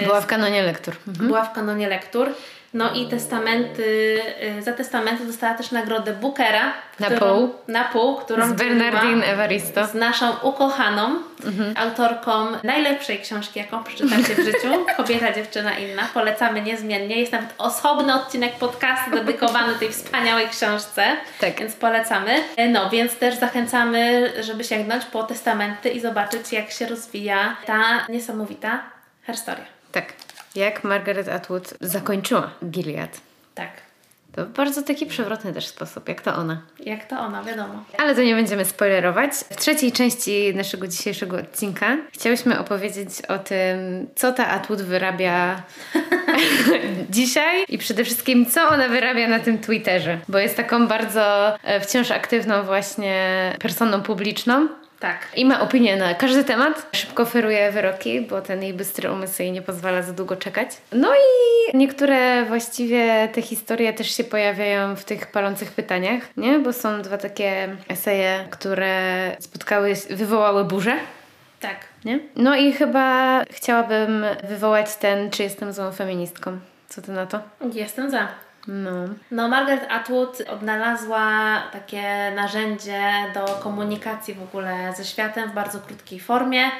Była 0.02 0.20
w 0.20 0.26
kanonie 0.26 0.62
lektur. 0.62 0.94
Mhm. 1.08 1.26
Była 1.26 1.44
w 1.44 1.52
kanonie 1.52 1.88
lektur. 1.88 2.30
No 2.74 2.94
i 2.94 3.08
testamenty, 3.08 4.20
y, 4.58 4.62
za 4.62 4.72
testamenty 4.72 5.24
dostała 5.24 5.54
też 5.54 5.70
nagrodę 5.70 6.12
Bookera. 6.12 6.72
Na 7.00 7.10
pół. 7.10 7.54
Na 7.68 7.84
pół, 7.84 8.16
którą 8.16 8.48
z 8.48 8.52
Bernardine 8.52 9.24
Evaristo. 9.24 9.86
Z 9.86 9.94
naszą 9.94 10.36
ukochaną 10.42 11.16
mhm. 11.44 11.74
autorką 11.76 12.46
najlepszej 12.64 13.18
książki, 13.18 13.58
jaką 13.58 13.84
przeczytacie 13.84 14.34
w 14.34 14.44
życiu. 14.44 14.84
Kobieta, 14.96 15.32
dziewczyna, 15.32 15.78
inna. 15.78 16.08
Polecamy 16.14 16.62
niezmiennie. 16.62 17.20
Jest 17.20 17.32
nawet 17.32 17.54
osobny 17.58 18.14
odcinek 18.14 18.52
podcastu 18.52 19.10
dedykowany 19.10 19.74
tej 19.74 19.92
wspaniałej 19.92 20.48
książce. 20.48 21.06
Tak. 21.40 21.58
Więc 21.58 21.74
polecamy. 21.74 22.34
No, 22.68 22.90
więc 22.90 23.16
też 23.16 23.34
zachęcamy, 23.34 24.32
żeby 24.42 24.64
sięgnąć 24.64 25.04
po 25.04 25.22
testamenty 25.22 25.88
i 25.88 26.00
zobaczyć, 26.00 26.52
jak 26.52 26.70
się 26.70 26.86
rozwija 26.86 27.56
ta 27.66 28.06
niesamowita 28.08 28.82
historia. 29.26 29.64
Tak 29.92 30.25
jak 30.56 30.84
Margaret 30.84 31.28
Atwood 31.28 31.74
zakończyła 31.80 32.50
Gilead. 32.64 33.20
Tak. 33.54 33.70
To 34.32 34.46
bardzo 34.46 34.82
taki 34.82 35.06
przewrotny 35.06 35.52
też 35.52 35.66
sposób, 35.66 36.08
jak 36.08 36.20
to 36.20 36.34
ona. 36.34 36.62
Jak 36.80 37.04
to 37.04 37.20
ona, 37.20 37.42
wiadomo. 37.42 37.84
Ale 37.98 38.14
to 38.14 38.22
nie 38.22 38.34
będziemy 38.34 38.64
spoilerować. 38.64 39.32
W 39.32 39.56
trzeciej 39.56 39.92
części 39.92 40.54
naszego 40.54 40.88
dzisiejszego 40.88 41.36
odcinka 41.36 41.96
chciałyśmy 42.12 42.58
opowiedzieć 42.58 43.08
o 43.28 43.38
tym, 43.38 44.06
co 44.14 44.32
ta 44.32 44.48
Atwood 44.48 44.82
wyrabia 44.82 45.62
dzisiaj 47.10 47.64
i 47.68 47.78
przede 47.78 48.04
wszystkim, 48.04 48.46
co 48.46 48.68
ona 48.68 48.88
wyrabia 48.88 49.28
na 49.28 49.38
tym 49.38 49.58
Twitterze, 49.58 50.18
bo 50.28 50.38
jest 50.38 50.56
taką 50.56 50.86
bardzo 50.86 51.54
e, 51.62 51.80
wciąż 51.80 52.10
aktywną 52.10 52.62
właśnie 52.62 53.52
personą 53.60 54.02
publiczną. 54.02 54.68
Tak. 55.00 55.18
I 55.36 55.44
ma 55.44 55.60
opinię 55.60 55.96
na 55.96 56.14
każdy 56.14 56.44
temat. 56.44 56.86
Szybko 56.92 57.22
oferuje 57.22 57.72
wyroki, 57.72 58.20
bo 58.20 58.40
ten 58.40 58.62
jej 58.62 58.74
bystry 58.74 59.12
umysł 59.12 59.42
jej 59.42 59.52
nie 59.52 59.62
pozwala 59.62 60.02
za 60.02 60.12
długo 60.12 60.36
czekać. 60.36 60.68
No 60.92 61.08
i 61.14 61.76
niektóre 61.76 62.44
właściwie 62.44 63.28
te 63.32 63.42
historie 63.42 63.92
też 63.92 64.16
się 64.16 64.24
pojawiają 64.24 64.96
w 64.96 65.04
tych 65.04 65.26
palących 65.26 65.72
pytaniach, 65.72 66.22
nie? 66.36 66.58
Bo 66.58 66.72
są 66.72 67.02
dwa 67.02 67.18
takie 67.18 67.76
eseje, 67.88 68.44
które 68.50 69.36
spotkały, 69.40 69.94
wywołały 70.10 70.64
burzę. 70.64 70.96
Tak. 71.60 71.76
Nie? 72.04 72.18
No 72.36 72.56
i 72.56 72.72
chyba 72.72 73.42
chciałabym 73.50 74.26
wywołać 74.48 74.96
ten, 74.96 75.30
czy 75.30 75.42
jestem 75.42 75.72
złą 75.72 75.92
feministką. 75.92 76.58
Co 76.88 77.02
ty 77.02 77.12
na 77.12 77.26
to? 77.26 77.40
Jestem 77.72 78.10
za. 78.10 78.28
No. 78.68 78.90
No, 79.30 79.48
Margaret 79.48 79.86
Atwood 79.92 80.42
odnalazła 80.48 81.28
takie 81.72 82.32
narzędzie 82.36 83.00
do 83.34 83.44
komunikacji 83.62 84.34
w 84.34 84.42
ogóle 84.42 84.92
ze 84.96 85.04
światem 85.04 85.50
w 85.50 85.54
bardzo 85.54 85.78
krótkiej 85.80 86.20
formie, 86.20 86.70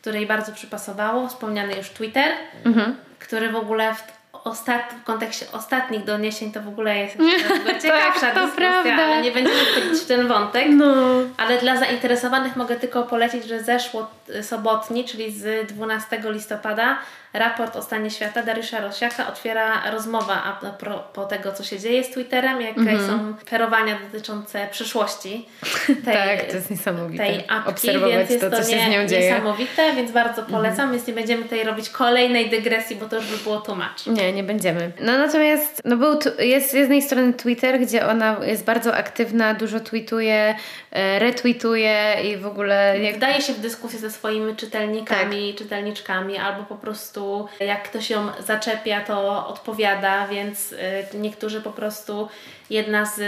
które 0.00 0.18
jej 0.18 0.26
bardzo 0.26 0.52
przypasowało. 0.52 1.28
Wspomniany 1.28 1.76
już 1.76 1.90
Twitter, 1.90 2.32
Mhm. 2.64 2.96
który 3.18 3.48
w 3.52 3.56
ogóle 3.56 3.94
w, 3.94 4.02
ostat, 4.44 4.94
w 5.02 5.04
kontekście 5.04 5.46
ostatnich 5.52 6.04
doniesień 6.04 6.52
to 6.52 6.60
w 6.60 6.68
ogóle 6.68 6.98
jest 6.98 7.16
jeszcze 7.20 7.80
ciekawsza 7.82 8.20
Tak, 8.20 8.34
dyskusja, 8.34 8.56
prawda. 8.70 9.04
ale 9.04 9.22
nie 9.22 9.30
będziemy 9.30 9.58
wchodzić 9.64 10.02
w 10.02 10.06
ten 10.06 10.28
wątek. 10.28 10.66
No. 10.70 10.94
Ale 11.36 11.58
dla 11.58 11.76
zainteresowanych 11.76 12.56
mogę 12.56 12.76
tylko 12.76 13.02
polecić, 13.02 13.44
że 13.44 13.62
zeszło 13.62 14.10
y, 14.34 14.42
sobotni, 14.42 15.04
czyli 15.04 15.32
z 15.32 15.68
12 15.68 16.20
listopada, 16.24 16.98
raport 17.38 17.76
o 17.76 17.82
stanie 17.82 18.10
świata 18.10 18.42
Dariusza 18.42 18.80
Rosiaka 18.80 19.28
otwiera 19.28 19.90
rozmowa 19.90 20.42
a 20.44 20.52
propos 20.72 21.28
tego, 21.28 21.52
co 21.52 21.64
się 21.64 21.78
dzieje 21.78 22.04
z 22.04 22.10
Twitterem, 22.10 22.60
jakie 22.60 22.80
Mhm. 22.80 23.06
są 23.06 23.34
ferowania 23.48 23.98
dotyczące 24.12 24.68
przyszłości 24.70 25.48
tej, 26.04 26.14
tak, 26.14 26.42
to 26.50 26.56
jest 26.56 26.70
niesamowite. 26.70 27.24
tej 27.24 27.44
apki, 27.48 27.70
Obserwować 27.70 28.10
więc 28.12 28.30
jest 28.30 28.42
to, 28.42 28.50
to, 28.50 28.56
co 28.62 28.70
się 28.70 28.76
nie, 28.76 28.86
z 28.86 28.88
nią 28.88 29.06
dzieje. 29.08 29.34
Mhm. 29.34 29.44
niesamowite, 29.44 29.92
więc 29.96 30.12
bardzo 30.12 30.42
polecam, 30.42 30.92
więc 30.92 31.06
nie 31.06 31.12
będziemy 31.14 31.42
tutaj 31.42 31.64
robić 31.64 31.90
kolejnej 31.90 32.50
dygresji, 32.50 32.96
bo 32.96 33.08
to 33.08 33.16
już 33.16 33.26
by 33.26 33.36
było 33.36 33.60
tłumacz. 33.60 34.06
Nie, 34.06 34.32
nie 34.32 34.42
będziemy. 34.42 34.92
No 35.00 35.18
natomiast 35.18 35.82
no 35.84 35.96
był 35.96 36.18
tu, 36.18 36.28
jest 36.38 36.70
z 36.70 36.72
jednej 36.72 37.02
strony 37.02 37.32
Twitter, 37.32 37.80
gdzie 37.80 38.06
ona 38.06 38.36
jest 38.44 38.64
bardzo 38.64 38.94
aktywna, 38.94 39.54
dużo 39.54 39.80
tweetuje, 39.80 40.54
e, 40.92 41.18
retweetuje 41.18 42.16
i 42.24 42.36
w 42.36 42.46
ogóle 42.46 42.98
jak... 43.00 43.16
Wdaje 43.16 43.40
się 43.42 43.52
w 43.52 43.60
dyskusję 43.60 43.98
ze 43.98 44.10
swoimi 44.10 44.56
czytelnikami, 44.56 45.48
Tak. 45.52 45.58
czytelniczkami, 45.58 46.38
albo 46.38 46.62
po 46.62 46.74
prostu 46.74 47.25
jak 47.60 47.82
ktoś 47.82 48.10
ją 48.10 48.28
zaczepia, 48.46 49.00
to 49.00 49.46
odpowiada, 49.48 50.28
więc 50.28 50.72
y, 50.72 50.78
niektórzy 51.14 51.60
po 51.60 51.72
prostu, 51.72 52.28
jedna 52.70 53.06
z 53.06 53.18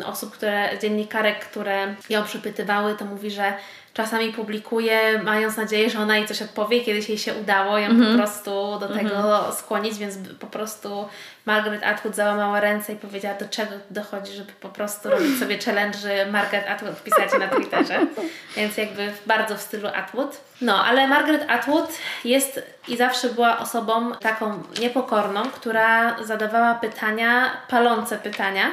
y, 0.00 0.06
osób, 0.06 0.32
które, 0.32 0.68
dziennikarek, 0.82 1.38
które 1.38 1.94
ją 2.10 2.24
przypytywały, 2.24 2.96
to 2.96 3.04
mówi, 3.04 3.30
że 3.30 3.54
czasami 3.94 4.32
publikuje, 4.32 5.20
mając 5.24 5.56
nadzieję, 5.56 5.90
że 5.90 5.98
ona 5.98 6.16
jej 6.16 6.26
coś 6.28 6.42
odpowie, 6.42 6.80
kiedyś 6.80 7.08
jej 7.08 7.18
się 7.18 7.34
udało 7.34 7.78
ją 7.78 7.86
Mhm. 7.90 8.10
po 8.12 8.18
prostu 8.18 8.78
do 8.80 8.88
tego 8.88 9.52
skłonić, 9.52 9.98
więc 9.98 10.14
po 10.40 10.46
prostu 10.46 11.08
Margaret 11.46 11.82
Atwood 11.84 12.14
załamała 12.14 12.60
ręce 12.60 12.92
i 12.92 12.96
powiedziała, 12.96 13.34
do 13.34 13.48
czego 13.48 13.72
dochodzi, 13.90 14.32
żeby 14.32 14.52
po 14.52 14.68
prostu 14.68 15.10
robić 15.10 15.38
sobie 15.38 15.58
challenge, 15.58 16.26
Margaret 16.30 16.68
Atwood 16.70 16.94
wpisać 16.98 17.30
na 17.38 17.48
Twitterze. 17.48 18.00
Więc 18.56 18.76
jakby 18.76 19.12
bardzo 19.26 19.56
w 19.56 19.60
stylu 19.60 19.88
Atwood. 19.94 20.40
No, 20.60 20.84
ale 20.84 21.08
Margaret 21.08 21.50
Atwood 21.50 21.92
jest 22.24 22.62
i 22.88 22.96
zawsze 22.96 23.28
była 23.28 23.58
osobą 23.58 24.12
taką 24.14 24.62
niepokorną, 24.80 25.42
która 25.42 26.16
zadawała 26.24 26.74
pytania, 26.74 27.50
palące 27.68 28.18
pytania. 28.18 28.64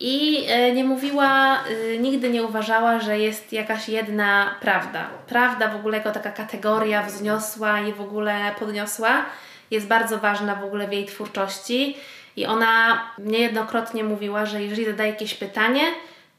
I 0.00 0.44
e, 0.48 0.72
nie 0.72 0.84
mówiła, 0.84 1.58
e, 1.64 1.98
nigdy 1.98 2.30
nie 2.30 2.42
uważała, 2.42 3.00
że 3.00 3.18
jest 3.18 3.52
jakaś 3.52 3.88
jedna 3.88 4.54
prawda. 4.60 5.06
Prawda 5.26 5.68
w 5.68 5.76
ogóle 5.76 5.98
jako 5.98 6.10
taka 6.10 6.30
kategoria 6.30 7.02
wzniosła 7.02 7.80
i 7.80 7.92
w 7.92 8.00
ogóle 8.00 8.54
podniosła 8.58 9.24
jest 9.70 9.86
bardzo 9.86 10.18
ważna 10.18 10.54
w 10.54 10.64
ogóle 10.64 10.88
w 10.88 10.92
jej 10.92 11.06
twórczości. 11.06 11.96
I 12.36 12.46
ona 12.46 13.02
niejednokrotnie 13.18 14.04
mówiła, 14.04 14.46
że 14.46 14.62
jeżeli 14.62 14.84
zadaje 14.84 15.10
jakieś 15.10 15.34
pytanie, 15.34 15.82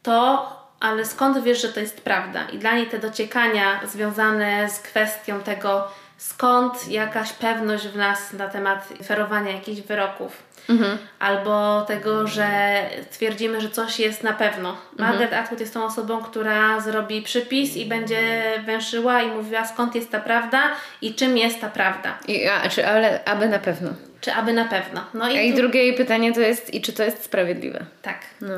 to 0.04 0.48
ale 0.82 1.06
skąd 1.06 1.44
wiesz, 1.44 1.62
że 1.62 1.70
to 1.70 1.80
jest 1.80 2.02
prawda? 2.02 2.46
I 2.54 2.58
dla 2.58 2.76
niej 2.76 2.88
te 2.88 3.00
dociekania 3.00 3.80
związane 3.88 4.70
z 4.70 4.80
kwestią 4.80 5.40
tego, 5.40 5.88
skąd 6.22 6.88
jakaś 6.88 7.34
pewność 7.34 7.88
w 7.88 7.96
nas 7.96 8.34
na 8.34 8.48
temat 8.48 8.90
ferowania 9.06 9.52
jakichś 9.52 9.82
wyroków, 9.82 10.44
albo 11.20 11.82
tego, 11.82 12.28
że 12.28 12.50
twierdzimy, 13.12 13.62
że 13.62 13.70
coś 13.70 14.00
jest 14.00 14.24
na 14.24 14.34
pewno. 14.34 14.78
Margaret 14.98 15.34
Atwood 15.34 15.60
jest 15.60 15.74
tą 15.74 15.84
osobą, 15.86 16.24
która 16.24 16.80
zrobi 16.80 17.22
przypis 17.22 17.76
i 17.78 17.86
będzie 17.86 18.42
węszyła 18.66 19.22
i 19.22 19.28
mówiła, 19.28 19.66
skąd 19.66 19.96
jest 19.96 20.12
ta 20.12 20.20
prawda 20.20 20.62
i 21.02 21.14
czym 21.16 21.38
jest 21.38 21.62
ta 21.62 21.70
prawda. 21.70 22.18
I, 22.28 22.48
a, 22.48 22.70
czy, 22.70 22.88
ale 22.88 23.24
aby 23.26 23.48
na 23.50 23.60
pewno. 23.60 23.90
Czy 24.22 24.34
aby 24.34 24.54
na 24.54 24.66
pewno. 24.66 25.06
No 25.14 25.26
A 25.26 25.30
i, 25.30 25.48
i 25.48 25.52
tu, 25.52 25.58
drugie 25.58 25.84
jej 25.84 25.94
pytanie 25.94 26.34
to 26.34 26.42
jest, 26.42 26.74
i 26.74 26.82
czy 26.82 26.94
to 26.94 27.04
jest 27.04 27.24
sprawiedliwe? 27.24 27.86
tak. 28.02 28.20
No. 28.42 28.56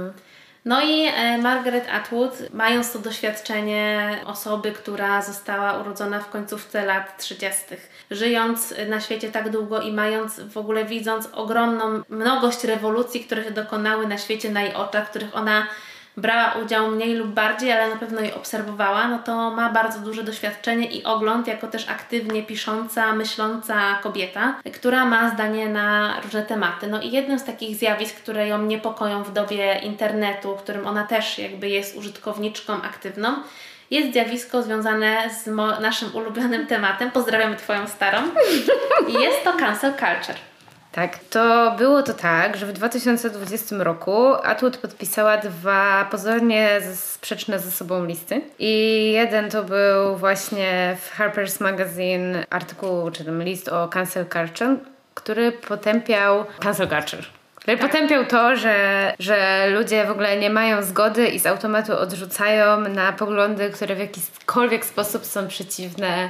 No 0.66 0.82
i 0.82 1.05
e, 1.05 1.38
Margaret 1.38 1.88
Atwood, 1.91 2.38
mając 2.53 2.91
to 2.91 2.99
doświadczenie 2.99 4.18
osoby, 4.26 4.72
która 4.72 5.22
została 5.22 5.82
urodzona 5.82 6.20
w 6.20 6.30
końcówce 6.30 6.86
lat 6.86 7.18
30., 7.18 7.64
żyjąc 8.11 8.74
na 8.89 8.99
świecie 8.99 9.32
tak 9.32 9.49
długo 9.49 9.82
i 9.82 9.93
mając 9.93 10.39
w 10.39 10.57
ogóle 10.57 10.86
widząc 10.86 11.30
ogromną 11.34 12.03
mnogość 12.09 12.64
rewolucji, 12.64 13.26
które 13.26 13.43
się 13.43 13.51
dokonały 13.51 14.07
na 14.07 14.18
świecie 14.18 14.51
na 14.51 14.61
jej 14.61 14.74
oczach, 14.74 15.09
których 15.09 15.36
ona 15.36 15.68
brała 16.18 16.53
udział 16.64 16.91
mniej 16.91 17.16
lub 17.16 17.28
bardziej, 17.28 17.72
ale 17.72 17.89
na 17.89 17.95
pewno 17.95 18.22
je 18.22 18.36
obserwowała, 18.36 19.07
no 19.07 19.20
to 19.20 19.51
ma 19.51 19.70
bardzo 19.72 19.99
duże 19.99 20.24
doświadczenie 20.24 20.86
i 20.86 21.03
ogląd 21.03 21.47
jako 21.47 21.68
też 21.68 21.89
aktywnie 21.89 22.43
pisząca, 22.43 23.14
myśląca 23.14 23.99
kobieta, 24.03 24.55
która 24.74 25.05
ma 25.05 25.30
zdanie 25.30 25.70
na 25.70 26.20
różne 26.24 26.43
tematy. 26.43 26.88
No 26.88 27.01
i 27.01 27.11
jednym 27.11 27.39
z 27.39 27.43
takich 27.43 27.76
zjawisk, 27.76 28.16
które 28.16 28.47
ją 28.47 28.61
niepokoją 28.61 29.24
w 29.24 29.34
dobie 29.34 29.80
internetu, 29.84 30.55
którym 30.55 30.88
ona 30.88 31.03
też 31.03 31.39
jakby 31.39 31.70
jest 31.70 31.97
użytkowniczką 31.97 32.82
aktywną, 32.82 33.36
jest 33.91 34.11
zjawisko 34.11 34.61
związane 34.61 35.30
z 35.43 35.47
naszym 35.82 36.16
ulubionym 36.16 36.68
tematem. 36.68 37.11
Pozdrawiamy 37.11 37.55
Twoją 37.55 37.88
starą. 37.88 38.18
Jest 39.24 39.43
to 39.43 39.53
cancel 39.53 39.91
culture. 39.91 40.53
Tak, 40.94 41.20
to 41.30 41.76
było 41.78 42.04
to 42.04 42.14
tak, 42.14 42.58
że 42.58 42.66
w 42.66 42.74
2020 42.74 43.76
roku 43.80 44.34
Atwood 44.44 44.78
podpisała 44.78 45.38
dwa 45.38 46.06
pozornie 46.12 46.82
sprzeczne 46.96 47.60
ze 47.60 47.72
sobą 47.72 48.06
listy. 48.06 48.41
I 48.60 49.12
jeden 49.12 49.50
to 49.50 49.64
był 49.64 50.16
właśnie 50.18 50.98
w 51.00 51.18
Harper's 51.18 51.62
Magazine 51.62 52.46
artykuł, 52.50 53.12
czy 53.12 53.26
tam 53.26 53.44
list 53.44 53.70
o 53.70 53.88
cancel 53.88 54.26
culture, 54.26 54.76
który 55.14 55.52
potępiał 55.52 56.46
cancel 56.60 56.88
culture. 56.88 57.26
Który 57.56 57.78
potępiał 57.78 58.26
to, 58.26 58.56
że, 58.56 59.14
że 59.20 59.68
ludzie 59.70 60.06
w 60.06 60.12
ogóle 60.12 60.38
nie 60.38 60.50
mają 60.50 60.84
zgody 60.84 61.28
i 61.28 61.39
z 61.39 61.46
automatu 61.46 61.98
odrzucają 61.98 62.80
na 62.80 63.14
poglądy, 63.14 63.70
które 63.70 63.96
w 63.96 64.00
jakikolwiek 64.00 64.86
sposób 64.86 65.26
są 65.26 65.48
przeciwne 65.48 66.30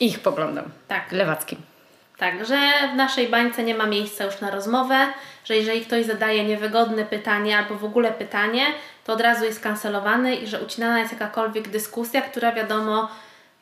ich 0.00 0.20
poglądom. 0.20 0.64
Tak. 0.88 1.12
Lewackim. 1.12 1.75
Tak, 2.18 2.46
że 2.46 2.58
w 2.92 2.96
naszej 2.96 3.28
bańce 3.28 3.62
nie 3.62 3.74
ma 3.74 3.86
miejsca 3.86 4.24
już 4.24 4.40
na 4.40 4.50
rozmowę, 4.50 5.06
że 5.44 5.56
jeżeli 5.56 5.80
ktoś 5.80 6.06
zadaje 6.06 6.44
niewygodne 6.44 7.04
pytanie 7.04 7.58
albo 7.58 7.74
w 7.74 7.84
ogóle 7.84 8.12
pytanie, 8.12 8.66
to 9.04 9.12
od 9.12 9.20
razu 9.20 9.44
jest 9.44 9.60
kancelowany 9.60 10.36
i 10.36 10.46
że 10.46 10.60
ucinana 10.60 11.00
jest 11.00 11.12
jakakolwiek 11.12 11.68
dyskusja, 11.68 12.22
która 12.22 12.52
wiadomo 12.52 13.08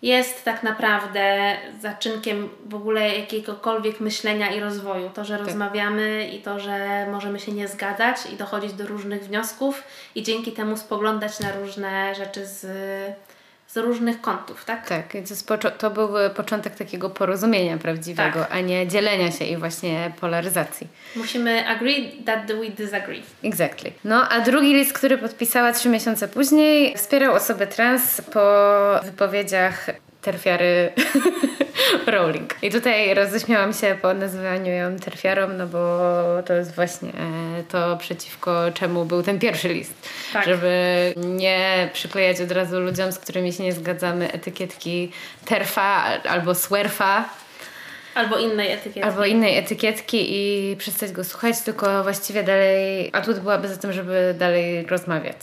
jest 0.02 0.44
tak 0.44 0.62
naprawdę 0.62 1.56
zaczynkiem 1.80 2.48
w 2.66 2.74
ogóle 2.74 3.18
jakiegokolwiek 3.18 4.00
myślenia 4.00 4.50
i 4.50 4.60
rozwoju. 4.60 5.10
To, 5.10 5.24
że 5.24 5.38
rozmawiamy 5.38 6.28
i 6.28 6.42
to, 6.42 6.60
że 6.60 7.06
możemy 7.10 7.40
się 7.40 7.52
nie 7.52 7.68
zgadzać 7.68 8.16
i 8.32 8.36
dochodzić 8.36 8.72
do 8.72 8.86
różnych 8.86 9.24
wniosków 9.24 9.82
i 10.14 10.22
dzięki 10.22 10.52
temu 10.52 10.76
spoglądać 10.76 11.40
na 11.40 11.52
różne 11.52 12.14
rzeczy 12.14 12.46
z, 12.46 12.66
z 13.74 13.76
różnych 13.76 14.20
kątów, 14.20 14.64
tak? 14.64 14.88
Tak, 14.88 15.12
to, 15.60 15.70
to 15.70 15.90
był 15.90 16.08
początek 16.36 16.74
takiego 16.74 17.10
porozumienia 17.10 17.78
prawdziwego, 17.78 18.40
Tak. 18.40 18.52
a 18.52 18.60
nie 18.60 18.88
dzielenia 18.88 19.30
się 19.30 19.44
i 19.44 19.56
właśnie 19.56 20.12
polaryzacji. 20.20 20.88
Musimy 21.16 21.68
agree 21.68 22.22
that 22.26 22.46
we 22.46 22.70
disagree. 22.70 23.22
Exactly. 23.42 23.92
No, 24.04 24.28
a 24.28 24.40
drugi 24.40 24.74
list, 24.74 24.92
który 24.92 25.18
podpisała 25.18 25.72
trzy 25.72 25.88
miesiące 25.88 26.28
później, 26.28 26.96
wspierał 26.96 27.34
osoby 27.34 27.66
trans 27.66 28.20
po 28.20 28.70
wypowiedziach 29.04 29.86
terfiary 30.24 30.92
Rowling. 32.06 32.54
I 32.62 32.70
tutaj 32.70 33.14
roześmiałam 33.14 33.72
się 33.72 33.98
po 34.02 34.14
nazywaniu 34.14 34.72
ją 34.72 34.96
terfiarą, 34.96 35.48
no 35.48 35.66
bo 35.66 36.08
to 36.46 36.52
jest 36.52 36.74
właśnie 36.74 37.08
e, 37.08 37.62
to 37.68 37.96
przeciwko 37.96 38.72
czemu 38.74 39.04
był 39.04 39.22
ten 39.22 39.38
pierwszy 39.38 39.68
list. 39.68 39.94
Tak. 40.32 40.44
Żeby 40.44 41.14
nie 41.16 41.90
przyklejać 41.92 42.40
od 42.40 42.50
razu 42.50 42.80
ludziom, 42.80 43.12
z 43.12 43.18
którymi 43.18 43.52
się 43.52 43.62
nie 43.62 43.72
zgadzamy, 43.72 44.32
etykietki 44.32 45.12
terfa 45.44 46.04
albo 46.28 46.54
swerfa, 46.54 47.28
Albo 48.14 48.38
innej 48.38 48.72
etykietki. 48.72 49.02
Albo 49.02 49.24
innej 49.24 49.58
etykietki 49.58 50.26
i 50.28 50.76
przestać 50.76 51.12
go 51.12 51.24
słuchać, 51.24 51.60
tylko 51.60 52.02
właściwie 52.02 52.42
dalej. 52.42 53.10
A 53.12 53.20
tu 53.20 53.34
byłaby 53.34 53.68
za 53.68 53.76
tym, 53.76 53.92
żeby 53.92 54.34
dalej 54.38 54.86
rozmawiać. 54.86 55.36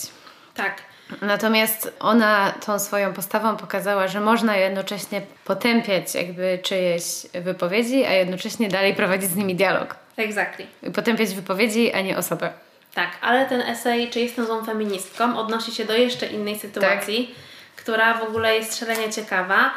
Tak. 0.53 0.90
Natomiast 1.21 1.93
ona 1.99 2.51
tą 2.65 2.79
swoją 2.79 3.13
postawą 3.13 3.57
pokazała, 3.57 4.07
że 4.07 4.21
można 4.21 4.57
jednocześnie 4.57 5.21
potępiać 5.45 6.15
jakby 6.15 6.59
czyjeś 6.63 7.03
wypowiedzi, 7.33 8.05
a 8.05 8.13
jednocześnie 8.13 8.69
dalej 8.69 8.95
prowadzić 8.95 9.29
z 9.29 9.35
nimi 9.35 9.55
dialog. 9.55 9.95
Exactly. 10.17 10.91
Potępiać 10.93 11.33
wypowiedzi, 11.33 11.93
a 11.93 12.01
nie 12.01 12.17
osobę. 12.17 12.49
Tak, 12.93 13.09
ale 13.21 13.45
ten 13.45 13.61
esej, 13.61 14.09
czy 14.09 14.19
jestem 14.19 14.45
złą 14.45 14.65
feministką, 14.65 15.37
odnosi 15.37 15.71
się 15.71 15.85
do 15.85 15.93
jeszcze 15.93 16.27
innej 16.27 16.59
sytuacji, 16.59 17.27
tak. 17.27 17.83
która 17.83 18.13
w 18.13 18.23
ogóle 18.23 18.55
jest 18.55 18.79
szalenie 18.79 19.09
ciekawa, 19.09 19.71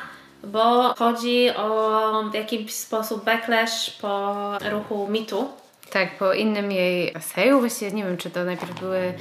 bo 0.44 0.94
chodzi 0.98 1.50
o 1.56 2.22
w 2.30 2.34
jakiś 2.34 2.74
sposób 2.74 3.24
backlash 3.24 3.90
po 3.90 4.34
ruchu 4.70 5.08
mitu. 5.10 5.48
Tak, 5.90 6.18
po 6.18 6.32
innym 6.32 6.72
jej 6.72 7.12
eseju, 7.16 7.60
właściwie 7.60 7.92
nie 7.92 8.04
wiem, 8.04 8.16
czy 8.16 8.30
to 8.30 8.44
najpierw 8.44 8.80
były 8.80 9.14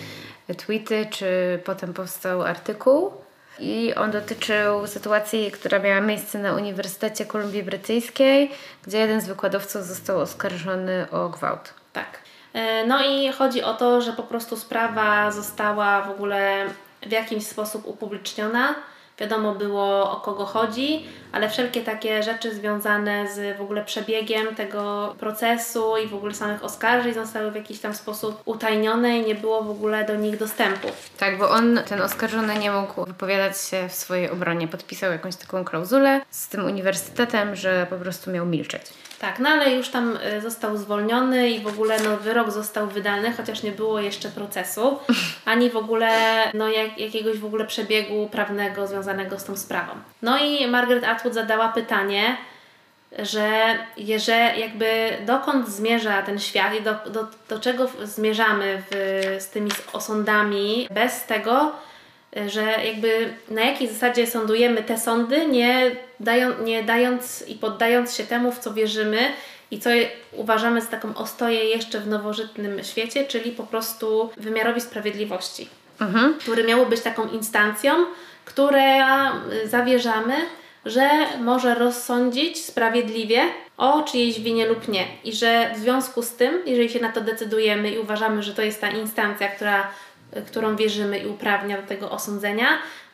tweety, 0.57 1.07
czy 1.11 1.59
potem 1.65 1.93
powstał 1.93 2.41
artykuł. 2.41 3.11
I 3.59 3.93
on 3.95 4.11
dotyczył 4.11 4.87
sytuacji, 4.87 5.51
która 5.51 5.79
miała 5.79 6.01
miejsce 6.01 6.39
na 6.39 6.53
Uniwersytecie 6.53 7.25
Kolumbii 7.25 7.63
Brytyjskiej, 7.63 8.51
gdzie 8.87 8.97
jeden 8.97 9.21
z 9.21 9.27
wykładowców 9.27 9.83
został 9.83 10.19
oskarżony 10.19 11.05
o 11.11 11.29
gwałt. 11.29 11.73
Tak. 11.93 12.19
E, 12.53 12.87
no 12.87 13.05
i 13.05 13.31
chodzi 13.31 13.63
o 13.63 13.73
to, 13.73 14.01
że 14.01 14.13
po 14.13 14.23
prostu 14.23 14.57
sprawa 14.57 15.31
została 15.31 16.01
w 16.01 16.09
ogóle 16.09 16.65
w 17.01 17.11
jakiś 17.11 17.47
sposób 17.47 17.87
upubliczniona 17.87 18.75
wiadomo 19.19 19.55
było 19.55 20.11
o 20.11 20.15
kogo 20.15 20.45
chodzi, 20.45 21.05
ale 21.31 21.49
wszelkie 21.49 21.81
takie 21.81 22.23
rzeczy 22.23 22.55
związane 22.55 23.27
z 23.33 23.57
w 23.57 23.61
ogóle 23.61 23.85
przebiegiem 23.85 24.55
tego 24.55 25.15
procesu 25.19 25.97
i 26.05 26.07
w 26.07 26.13
ogóle 26.13 26.33
samych 26.33 26.63
oskarżeń 26.63 27.13
zostały 27.13 27.51
w 27.51 27.55
jakiś 27.55 27.79
tam 27.79 27.93
sposób 27.93 28.41
utajnione 28.45 29.17
i 29.17 29.25
nie 29.25 29.35
było 29.35 29.63
w 29.63 29.69
ogóle 29.69 30.05
do 30.05 30.15
nich 30.15 30.37
dostępu. 30.37 30.87
Tak, 31.17 31.37
bo 31.37 31.49
on, 31.49 31.79
ten 31.87 32.01
oskarżony, 32.01 32.55
nie 32.57 32.71
mógł 32.71 33.05
wypowiadać 33.05 33.61
się 33.61 33.89
w 33.89 33.93
swojej 33.93 34.29
obronie. 34.29 34.67
Podpisał 34.67 35.11
jakąś 35.11 35.35
taką 35.35 35.65
klauzulę 35.65 36.21
z 36.29 36.47
tym 36.47 36.65
uniwersytetem, 36.65 37.55
że 37.55 37.87
po 37.89 37.95
prostu 37.95 38.31
miał 38.31 38.45
milczeć. 38.45 38.81
Tak, 39.19 39.39
no 39.39 39.49
ale 39.49 39.75
już 39.75 39.89
tam 39.89 40.17
y, 40.37 40.41
został 40.41 40.77
zwolniony 40.77 41.49
i 41.49 41.59
w 41.59 41.67
ogóle 41.67 41.97
no, 42.03 42.17
wyrok 42.17 42.51
został 42.51 42.87
wydany, 42.87 43.33
chociaż 43.33 43.63
nie 43.63 43.71
było 43.71 43.99
jeszcze 43.99 44.29
procesu, 44.29 44.99
ani 45.45 45.69
w 45.69 45.77
ogóle 45.77 46.11
no, 46.53 46.69
jak, 46.69 46.97
jakiegoś 46.97 47.37
w 47.37 47.45
ogóle 47.45 47.65
przebiegu 47.65 48.29
prawnego 48.31 48.87
związanego 48.87 49.02
z 49.37 49.43
tą 49.43 49.57
sprawą. 49.57 49.93
No 50.21 50.37
i 50.37 50.67
Margaret 50.67 51.03
Atwood 51.03 51.33
zadała 51.33 51.69
pytanie, 51.69 52.37
że 53.19 53.77
jeżeli 53.97 54.59
jakby 54.59 55.17
dokąd 55.25 55.69
zmierza 55.69 56.21
ten 56.21 56.39
świat 56.39 56.73
i 56.79 56.81
do, 56.81 56.95
do, 57.11 57.27
do 57.49 57.59
czego 57.59 57.89
zmierzamy 58.03 58.83
w, 58.91 58.95
z 59.39 59.49
tymi 59.49 59.71
osądami 59.93 60.87
bez 60.91 61.25
tego, 61.25 61.71
że 62.47 62.61
jakby 62.61 63.33
na 63.49 63.61
jakiej 63.61 63.87
zasadzie 63.87 64.27
sądujemy 64.27 64.83
te 64.83 64.99
sądy, 64.99 65.47
nie, 65.47 65.91
dają, 66.19 66.63
nie 66.63 66.83
dając 66.83 67.47
i 67.47 67.55
poddając 67.55 68.15
się 68.15 68.23
temu, 68.23 68.51
w 68.51 68.59
co 68.59 68.73
wierzymy 68.73 69.19
i 69.71 69.79
co 69.79 69.89
uważamy 70.31 70.81
za 70.81 70.87
taką 70.87 71.15
ostoję 71.15 71.63
jeszcze 71.63 71.99
w 71.99 72.07
nowożytnym 72.07 72.83
świecie, 72.83 73.25
czyli 73.25 73.51
po 73.51 73.63
prostu 73.63 74.29
wymiarowi 74.37 74.81
sprawiedliwości, 74.81 75.69
mhm. 76.01 76.33
który 76.33 76.63
miało 76.63 76.85
być 76.85 77.01
taką 77.01 77.29
instancją, 77.29 77.93
która 78.45 79.31
zawierzamy, 79.65 80.35
że 80.85 81.09
może 81.39 81.75
rozsądzić 81.75 82.65
sprawiedliwie 82.65 83.41
o 83.77 84.01
czyjejś 84.01 84.39
winie 84.39 84.65
lub 84.65 84.87
nie. 84.87 85.05
I 85.23 85.33
że 85.33 85.71
w 85.75 85.77
związku 85.77 86.21
z 86.21 86.31
tym, 86.31 86.61
jeżeli 86.65 86.89
się 86.89 86.99
na 86.99 87.11
to 87.11 87.21
decydujemy 87.21 87.91
i 87.91 87.99
uważamy, 87.99 88.43
że 88.43 88.53
to 88.53 88.61
jest 88.61 88.81
ta 88.81 88.89
instancja, 88.89 89.47
która 89.47 89.87
którą 90.47 90.75
wierzymy 90.75 91.19
i 91.19 91.27
uprawnia 91.27 91.81
do 91.81 91.87
tego 91.87 92.11
osądzenia, 92.11 92.67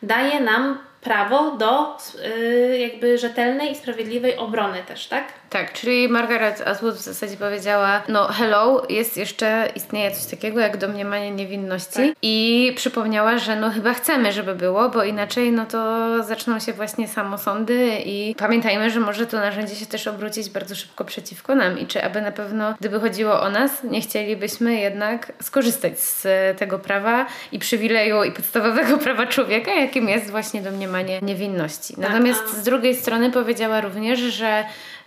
daje 0.04 0.40
nam 0.40 0.78
prawo 1.02 1.52
do 1.52 1.98
y, 2.26 2.78
jakby 2.78 3.18
rzetelnej 3.18 3.72
i 3.72 3.76
sprawiedliwej 3.76 4.38
obrony 4.38 4.84
też, 4.88 5.08
tak? 5.08 5.24
Tak, 5.50 5.74
czyli 5.74 6.10
Margaret 6.10 6.62
Atwood 6.68 6.96
w 6.96 7.02
zasadzie 7.02 7.38
powiedziała, 7.38 8.02
no 8.08 8.28
hello, 8.28 8.84
jest 8.90 9.18
jeszcze, 9.18 9.70
istnieje 9.76 10.12
coś 10.12 10.26
takiego 10.26 10.60
jak 10.60 10.78
domniemanie 10.78 11.32
niewinności 11.32 11.94
tak. 11.94 12.16
i 12.22 12.74
przypomniała, 12.76 13.38
że 13.38 13.56
no 13.56 13.70
chyba 13.70 13.94
chcemy, 13.94 14.32
żeby 14.32 14.56
było, 14.56 14.90
bo 14.90 15.04
inaczej 15.04 15.52
no 15.52 15.66
to 15.66 16.24
zaczną 16.24 16.60
się 16.60 16.74
właśnie 16.74 17.08
samosądy 17.08 17.90
i 18.06 18.36
pamiętajmy, 18.38 18.92
że 18.92 19.00
może 19.00 19.28
to 19.28 19.38
narzędzie 19.38 19.76
się 19.76 19.86
też 19.86 20.08
obrócić 20.08 20.50
bardzo 20.50 20.76
szybko 20.76 21.06
przeciwko 21.06 21.56
nam 21.56 21.80
i 21.80 21.88
czy 21.88 22.04
aby 22.04 22.22
na 22.22 22.32
pewno, 22.32 22.74
gdyby 22.80 23.00
chodziło 23.00 23.42
o 23.42 23.50
nas, 23.50 23.84
nie 23.84 24.02
chcielibyśmy 24.02 24.76
jednak 24.76 25.34
skorzystać 25.42 26.00
z 26.00 26.28
tego 26.60 26.80
prawa 26.80 27.26
i 27.52 27.60
przywileju 27.60 28.24
i 28.24 28.32
podstawowego 28.32 28.98
prawa 29.06 29.28
człowieka, 29.28 29.74
jakim 29.74 30.10
jest 30.10 30.32
właśnie 30.32 30.62
domniemanie 30.62 31.20
niewinności. 31.22 31.96
Tak, 31.96 32.04
Natomiast 32.04 32.58
z 32.58 32.64
drugiej 32.64 32.96
strony 32.96 33.32
powiedziała 33.32 33.82
również, 33.82 34.20
że 34.20 34.64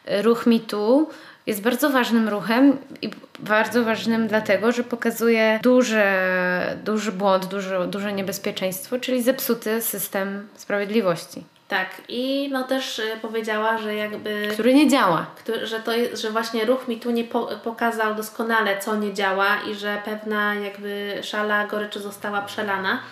ruch 0.06 0.46
mitu 0.46 1.08
jest 1.46 1.62
bardzo 1.62 1.90
ważnym 1.90 2.28
ruchem 2.28 2.78
i 3.02 3.10
bardzo 3.38 3.84
ważnym 3.84 4.28
dlatego, 4.28 4.72
że 4.72 4.84
pokazuje 4.84 5.60
duże, 5.62 6.76
duży 6.84 7.12
błąd, 7.12 7.46
duże, 7.46 7.86
duże 7.86 8.12
niebezpieczeństwo, 8.12 8.98
czyli 8.98 9.22
zepsuty 9.22 9.82
system 9.82 10.48
sprawiedliwości. 10.54 11.44
Tak, 11.68 11.88
i 12.08 12.48
no 12.52 12.64
też 12.64 12.98
y, 12.98 13.18
powiedziała, 13.22 13.78
że 13.78 13.94
jakby. 13.94 14.48
Który 14.52 14.74
nie 14.74 14.88
działa. 14.88 15.26
Który, 15.36 15.66
że, 15.66 15.80
to 15.80 15.92
że 16.14 16.30
właśnie 16.30 16.64
ruch 16.64 16.88
mi 16.88 17.00
tu 17.00 17.10
nie 17.10 17.24
po, 17.24 17.46
pokazał 17.64 18.14
doskonale, 18.14 18.78
co 18.78 18.96
nie 18.96 19.14
działa, 19.14 19.56
i 19.70 19.74
że 19.74 20.02
pewna 20.04 20.54
jakby 20.54 21.18
szala 21.22 21.66
goryczy 21.66 22.00
została 22.00 22.42
przelana, 22.42 23.02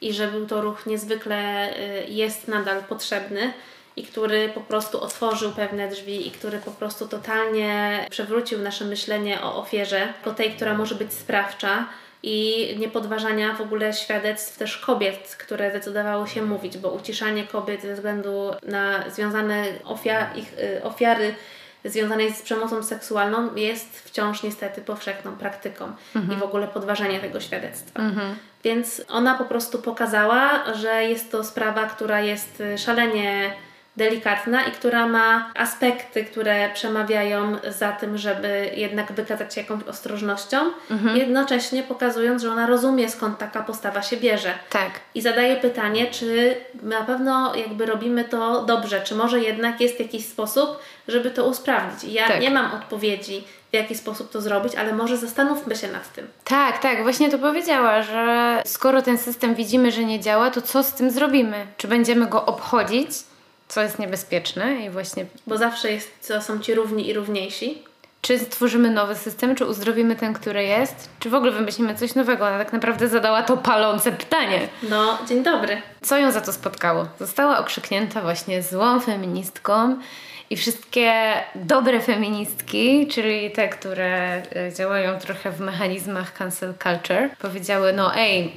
i 0.00 0.12
że 0.12 0.28
był 0.28 0.46
to 0.46 0.60
ruch 0.60 0.86
niezwykle, 0.86 1.70
y, 1.78 2.06
jest 2.08 2.48
nadal 2.48 2.84
potrzebny 2.84 3.52
i 3.96 4.04
który 4.04 4.48
po 4.48 4.60
prostu 4.60 5.00
otworzył 5.00 5.52
pewne 5.52 5.88
drzwi 5.88 6.28
i 6.28 6.30
który 6.30 6.58
po 6.58 6.70
prostu 6.70 7.08
totalnie 7.08 8.06
przewrócił 8.10 8.58
nasze 8.58 8.84
myślenie 8.84 9.42
o 9.42 9.56
ofierze, 9.56 10.12
o 10.24 10.30
tej, 10.30 10.50
która 10.50 10.74
może 10.74 10.94
być 10.94 11.12
sprawcza 11.12 11.86
i 12.22 12.68
niepodważania 12.78 13.54
w 13.54 13.60
ogóle 13.60 13.92
świadectw 13.92 14.58
też 14.58 14.78
kobiet, 14.78 15.36
które 15.38 15.70
zdecydowały 15.70 16.28
się 16.28 16.42
mówić, 16.42 16.78
bo 16.78 16.90
uciszanie 16.90 17.44
kobiet 17.44 17.82
ze 17.82 17.94
względu 17.94 18.50
na 18.62 19.10
związane 19.10 19.64
ofiar, 19.84 20.36
ich, 20.36 20.52
y, 20.58 20.82
ofiary 20.82 21.34
związanej 21.84 22.34
z 22.34 22.42
przemocą 22.42 22.82
seksualną 22.82 23.54
jest 23.54 24.00
wciąż 24.00 24.42
niestety 24.42 24.80
powszechną 24.80 25.32
praktyką 25.32 25.92
mhm. 26.16 26.38
i 26.38 26.40
w 26.40 26.42
ogóle 26.42 26.68
podważanie 26.68 27.20
tego 27.20 27.40
świadectwa. 27.40 28.00
Mhm. 28.00 28.36
Więc 28.64 29.02
ona 29.08 29.34
po 29.34 29.44
prostu 29.44 29.82
pokazała, 29.82 30.74
że 30.74 31.04
jest 31.04 31.32
to 31.32 31.44
sprawa, 31.44 31.86
która 31.86 32.20
jest 32.20 32.62
szalenie 32.76 33.52
delikatna 33.96 34.64
i 34.64 34.70
która 34.70 35.06
ma 35.06 35.52
aspekty, 35.54 36.24
które 36.24 36.70
przemawiają 36.74 37.56
za 37.68 37.92
tym, 37.92 38.18
żeby 38.18 38.70
jednak 38.74 39.12
wykazać 39.12 39.54
się 39.54 39.60
jakąś 39.60 39.82
ostrożnością, 39.84 40.56
mhm. 40.90 41.16
jednocześnie 41.16 41.82
pokazując, 41.82 42.42
że 42.42 42.52
ona 42.52 42.66
rozumie 42.66 43.08
skąd 43.08 43.38
taka 43.38 43.62
postawa 43.62 44.02
się 44.02 44.16
bierze. 44.16 44.52
Tak. 44.70 44.90
I 45.14 45.20
zadaje 45.20 45.56
pytanie, 45.56 46.06
czy 46.06 46.56
na 46.82 47.02
pewno 47.02 47.54
jakby 47.54 47.86
robimy 47.86 48.24
to 48.24 48.64
dobrze, 48.64 49.00
czy 49.00 49.14
może 49.14 49.40
jednak 49.40 49.80
jest 49.80 50.00
jakiś 50.00 50.26
sposób, 50.26 50.78
żeby 51.08 51.30
to 51.30 51.44
usprawnić. 51.44 52.04
I 52.04 52.12
ja 52.12 52.28
tak. 52.28 52.40
nie 52.40 52.50
mam 52.50 52.74
odpowiedzi, 52.74 53.44
w 53.70 53.74
jaki 53.74 53.94
sposób 53.94 54.30
to 54.30 54.40
zrobić, 54.40 54.74
ale 54.74 54.92
może 54.92 55.16
zastanówmy 55.16 55.76
się 55.76 55.88
nad 55.88 56.12
tym. 56.12 56.28
Tak, 56.44 56.78
tak, 56.78 57.02
właśnie 57.02 57.30
to 57.30 57.38
powiedziała, 57.38 58.02
że 58.02 58.62
skoro 58.66 59.02
ten 59.02 59.18
system 59.18 59.54
widzimy, 59.54 59.92
że 59.92 60.04
nie 60.04 60.20
działa, 60.20 60.50
to 60.50 60.62
co 60.62 60.82
z 60.82 60.92
tym 60.92 61.10
zrobimy? 61.10 61.66
Czy 61.76 61.88
będziemy 61.88 62.26
go 62.26 62.46
obchodzić? 62.46 63.10
Co 63.68 63.82
jest 63.82 63.98
niebezpieczne 63.98 64.74
i 64.74 64.90
właśnie... 64.90 65.26
Bo 65.46 65.58
zawsze 65.58 65.92
jest, 65.92 66.12
co 66.20 66.42
są 66.42 66.58
ci 66.58 66.74
równi 66.74 67.08
i 67.08 67.14
równiejsi. 67.14 67.82
Czy 68.20 68.38
stworzymy 68.38 68.90
nowy 68.90 69.14
system, 69.14 69.54
czy 69.54 69.66
uzdrowimy 69.66 70.16
ten, 70.16 70.34
który 70.34 70.64
jest, 70.64 71.08
czy 71.20 71.30
w 71.30 71.34
ogóle 71.34 71.52
wymyślimy 71.52 71.94
coś 71.94 72.14
nowego? 72.14 72.46
Ona 72.46 72.58
tak 72.58 72.72
naprawdę 72.72 73.08
zadała 73.08 73.42
to 73.42 73.56
palące 73.56 74.12
pytanie. 74.12 74.68
No, 74.82 75.18
dzień 75.28 75.42
dobry. 75.42 75.82
Co 76.02 76.18
ją 76.18 76.32
za 76.32 76.40
to 76.40 76.52
spotkało? 76.52 77.06
Została 77.18 77.58
okrzyknięta 77.58 78.20
właśnie 78.20 78.62
złą 78.62 79.00
feministką 79.00 79.96
i 80.50 80.56
wszystkie 80.56 81.12
dobre 81.54 82.00
feministki, 82.00 83.06
czyli 83.06 83.50
te, 83.50 83.68
które 83.68 84.42
e, 84.56 84.72
działają 84.76 85.18
trochę 85.18 85.50
w 85.50 85.60
mechanizmach 85.60 86.32
cancel 86.32 86.74
culture, 86.82 87.30
powiedziały: 87.38 87.92
No, 87.92 88.16
ej, 88.16 88.52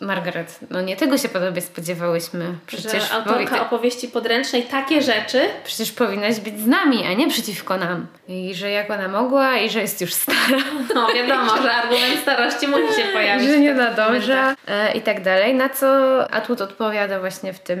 Margaret, 0.00 0.58
no 0.70 0.80
nie 0.80 0.96
tego 0.96 1.18
się 1.18 1.28
po 1.28 1.40
tobie 1.40 1.60
spodziewałyśmy. 1.60 2.54
Przecież 2.66 3.08
że 3.08 3.14
autorka 3.14 3.56
powi- 3.56 3.60
opowieści 3.62 4.08
podręcznej 4.08 4.62
takie 4.62 5.02
rzeczy. 5.02 5.40
Przecież 5.64 5.92
powinnaś 5.92 6.40
być 6.40 6.60
z 6.60 6.66
nami, 6.66 7.06
a 7.06 7.12
nie 7.14 7.28
przeciwko 7.28 7.76
nam. 7.76 8.06
I 8.28 8.54
że 8.54 8.70
jak 8.70 8.90
ona 8.90 9.08
mogła 9.08 9.56
i 9.56 9.70
że 9.70 9.80
jest 9.80 10.00
już 10.00 10.14
stara. 10.14 10.58
No 10.94 11.08
wiadomo, 11.14 11.62
że 11.62 11.72
argument 11.72 12.20
starości 12.22 12.68
musi 12.68 12.94
się 12.94 13.08
pojawić. 13.12 13.48
Że 13.48 13.60
nie 13.60 13.74
nadąża 13.74 14.54
e, 14.66 14.92
i 14.92 15.00
tak 15.00 15.22
dalej. 15.22 15.54
Na 15.54 15.68
co 15.68 15.86
Atwood 16.30 16.60
odpowiada 16.60 17.20
właśnie 17.20 17.52
w 17.52 17.58
tym 17.60 17.78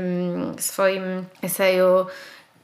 swoim 0.58 1.24
eseju 1.42 2.06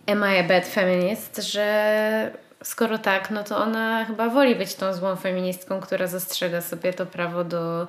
Am 0.06 0.24
I 0.34 0.38
a 0.38 0.42
Bad 0.42 0.66
Feminist, 0.66 1.36
że 1.36 2.30
skoro 2.62 2.98
tak, 2.98 3.30
no 3.30 3.44
to 3.44 3.56
ona 3.56 4.04
chyba 4.04 4.28
woli 4.28 4.54
być 4.54 4.74
tą 4.74 4.94
złą 4.94 5.16
feministką, 5.16 5.80
która 5.80 6.06
zastrzega 6.06 6.60
sobie 6.60 6.92
to 6.92 7.06
prawo 7.06 7.44
do 7.44 7.86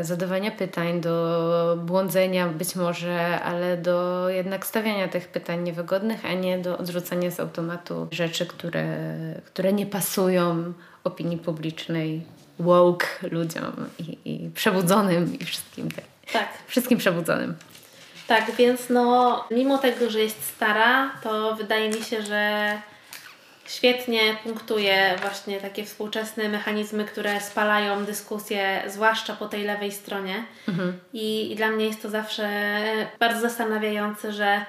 zadawania 0.00 0.50
pytań, 0.50 1.00
do 1.00 1.78
błądzenia 1.84 2.46
być 2.46 2.76
może, 2.76 3.40
ale 3.40 3.76
do 3.76 4.28
jednak 4.28 4.66
stawiania 4.66 5.08
tych 5.08 5.28
pytań 5.28 5.62
niewygodnych, 5.62 6.24
a 6.24 6.32
nie 6.32 6.58
do 6.58 6.78
odrzucania 6.78 7.30
z 7.30 7.40
automatu 7.40 8.08
rzeczy, 8.10 8.46
które, 8.46 8.98
które 9.44 9.72
nie 9.72 9.86
pasują 9.86 10.72
opinii 11.04 11.38
publicznej, 11.38 12.22
woke 12.58 13.06
ludziom 13.30 13.72
i, 13.98 14.18
i 14.24 14.50
przebudzonym 14.50 15.38
i 15.40 15.44
wszystkim. 15.44 15.90
Tak. 15.90 16.04
tak. 16.32 16.48
Wszystkim 16.66 16.98
przebudzonym. 16.98 17.54
Tak, 18.26 18.50
więc 18.56 18.90
no, 18.90 19.44
mimo 19.50 19.78
tego, 19.78 20.10
że 20.10 20.20
jest 20.20 20.44
stara, 20.44 21.10
to 21.22 21.56
wydaje 21.56 21.88
mi 21.90 22.02
się, 22.02 22.22
że 22.22 22.72
świetnie 23.68 24.36
punktuje 24.42 25.14
właśnie 25.20 25.60
takie 25.60 25.84
współczesne 25.84 26.48
mechanizmy, 26.48 27.04
które 27.04 27.40
spalają 27.40 28.04
dyskusję, 28.04 28.82
zwłaszcza 28.86 29.36
po 29.36 29.48
tej 29.48 29.64
lewej 29.64 29.92
stronie. 29.92 30.44
Mhm. 30.68 30.98
I, 31.12 31.52
I 31.52 31.56
dla 31.56 31.68
mnie 31.68 31.86
jest 31.86 32.02
to 32.02 32.10
zawsze 32.10 32.48
bardzo 33.18 33.40
zastanawiające, 33.40 34.32
że 34.32 34.64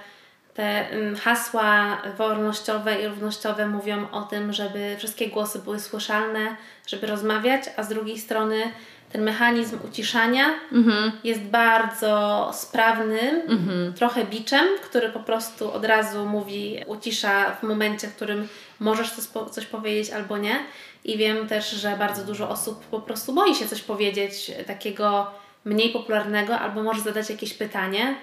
te 0.54 0.90
mm, 0.90 1.16
hasła 1.16 2.02
wolnościowe 2.18 3.02
i 3.02 3.08
równościowe 3.08 3.68
mówią 3.68 4.12
o 4.12 4.22
tym, 4.22 4.54
żeby 4.54 4.96
wszystkie 4.98 5.28
głosy 5.28 5.60
były 5.60 5.80
słyszalne, 5.80 6.56
żeby 6.88 7.08
rozmawiać, 7.08 7.64
a 7.78 7.84
z 7.84 7.90
drugiej 7.90 8.20
strony 8.20 8.72
ten 9.12 9.24
mechanizm 9.24 9.78
uciszania 9.90 10.46
mhm. 10.72 11.12
jest 11.24 11.42
bardzo 11.42 12.50
sprawnym, 12.54 13.42
mhm. 13.48 13.94
trochę 13.94 14.26
biczem, 14.26 14.66
który 14.84 15.10
po 15.10 15.20
prostu 15.20 15.74
od 15.74 15.86
razu 15.86 16.26
mówi, 16.26 16.84
ucisza 16.88 17.52
w 17.52 17.64
momencie, 17.64 18.08
w 18.08 18.16
którym 18.16 18.48
możesz 18.80 19.12
coś, 19.52 19.66
powiedzieć 19.66 20.10
albo 20.10 20.38
nie. 20.38 20.60
I 21.04 21.18
wiem 21.18 21.48
też, 21.48 21.72
że 21.72 21.98
bardzo 21.98 22.26
dużo 22.26 22.50
osób 22.50 22.86
po 22.86 23.02
prostu 23.02 23.34
boi 23.34 23.56
się 23.56 23.68
coś 23.68 23.82
powiedzieć 23.82 24.52
takiego 24.68 25.32
mniej 25.66 25.90
popularnego, 25.90 26.60
albo 26.60 26.84
może 26.84 27.02
zadać 27.02 27.30
jakieś 27.30 27.54
pytanie 27.54 28.16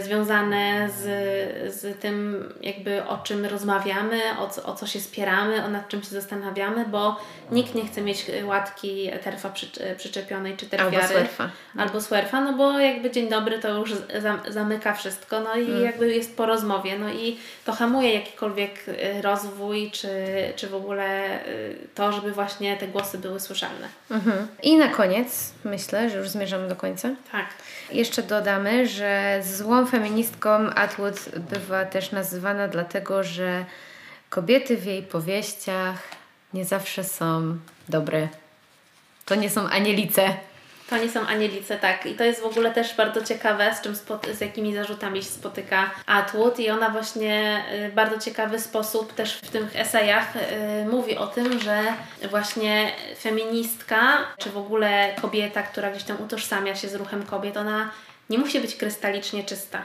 związane 0.00 0.88
z, 0.90 1.02
z 1.74 2.00
tym, 2.00 2.48
jakby 2.60 3.04
o 3.06 3.18
czym 3.18 3.46
rozmawiamy, 3.46 4.20
o 4.38 4.48
co, 4.48 4.64
o 4.64 4.74
co 4.74 4.86
się 4.86 5.00
spieramy, 5.00 5.64
o 5.64 5.68
nad 5.68 5.88
czym 5.88 6.02
się 6.02 6.08
zastanawiamy, 6.08 6.84
bo 6.84 7.16
nikt 7.50 7.74
nie 7.74 7.86
chce 7.86 8.02
mieć 8.02 8.26
łatki 8.44 9.10
terfa 9.24 9.48
przy, 9.48 9.66
przyczepionej 9.96 10.56
czy 10.56 10.66
terfiary. 10.66 10.96
Albo 10.96 11.08
swerfa. 11.08 11.50
Albo 11.76 12.00
swerfa, 12.00 12.40
no 12.40 12.52
bo 12.52 12.78
jakby 12.78 13.10
dzień 13.10 13.28
dobry 13.28 13.58
to 13.58 13.78
już 13.78 13.92
zamyka 14.48 14.94
wszystko, 14.94 15.40
no 15.40 15.56
i 15.56 15.66
hmm. 15.66 15.84
jakby 15.84 16.14
jest 16.14 16.36
po 16.36 16.46
rozmowie, 16.46 16.98
no 16.98 17.08
i 17.08 17.38
to 17.64 17.72
hamuje 17.72 18.14
jakikolwiek 18.14 18.88
y, 18.88 19.22
rozwój, 19.22 19.90
czy, 19.90 20.08
czy 20.56 20.68
w 20.68 20.74
ogóle 20.74 21.38
to, 21.94 22.12
żeby 22.12 22.32
właśnie 22.32 22.76
te 22.76 22.88
głosy 22.88 23.18
były 23.18 23.40
słyszalne. 23.40 23.88
Mhm. 24.10 24.46
I 24.62 24.76
na 24.76 24.88
koniec, 24.88 25.52
myślę, 25.64 26.10
że 26.10 26.18
już 26.18 26.28
zmierzamy 26.28 26.68
do 26.68 26.76
końca. 26.76 27.08
Tak. 27.32 27.46
Jeszcze 27.92 28.22
dodamy, 28.22 28.88
że 28.88 29.40
złą 29.62 29.86
feministką 29.86 30.50
Atwood 30.70 31.28
bywa 31.50 31.84
też 31.84 32.12
nazywana 32.12 32.68
dlatego, 32.68 33.24
że 33.24 33.64
kobiety 34.30 34.76
w 34.76 34.84
jej 34.84 35.02
powieściach 35.02 35.98
nie 36.54 36.64
zawsze 36.64 37.04
są 37.04 37.56
dobre. 37.88 38.28
To 39.24 39.34
nie 39.34 39.50
są 39.50 39.68
anielice. 39.68 40.34
To 40.90 40.98
nie 40.98 41.10
są 41.10 41.26
anielice, 41.26 41.78
tak. 41.78 42.06
I 42.06 42.14
to 42.14 42.24
jest 42.24 42.40
w 42.40 42.44
ogóle 42.44 42.70
też 42.70 42.96
bardzo 42.96 43.24
ciekawe, 43.24 43.74
z, 43.74 43.80
czym 43.80 43.94
z 44.34 44.40
jakimi 44.40 44.74
zarzutami 44.74 45.22
się 45.22 45.28
spotyka 45.28 45.90
Atwood. 46.06 46.58
I 46.60 46.70
ona 46.70 46.90
właśnie 46.90 47.64
w 47.70 47.92
y, 47.92 47.92
bardzo 47.94 48.18
ciekawy 48.18 48.60
sposób 48.60 49.12
też 49.12 49.36
w 49.36 49.50
tych 49.50 49.76
esejach 49.76 50.36
y, 50.36 50.40
mówi 50.90 51.16
o 51.16 51.26
tym, 51.26 51.60
że 51.60 51.82
właśnie 52.30 52.92
feministka, 53.20 54.18
czy 54.38 54.50
w 54.50 54.56
ogóle 54.56 55.14
kobieta, 55.20 55.62
która 55.62 55.90
gdzieś 55.90 56.04
tam 56.04 56.16
utożsamia 56.20 56.76
się 56.76 56.88
z 56.88 56.94
ruchem 56.94 57.22
kobiet, 57.22 57.56
ona 57.56 57.90
nie 58.30 58.38
musi 58.38 58.60
być 58.60 58.76
krystalicznie 58.76 59.44
czysta. 59.44 59.82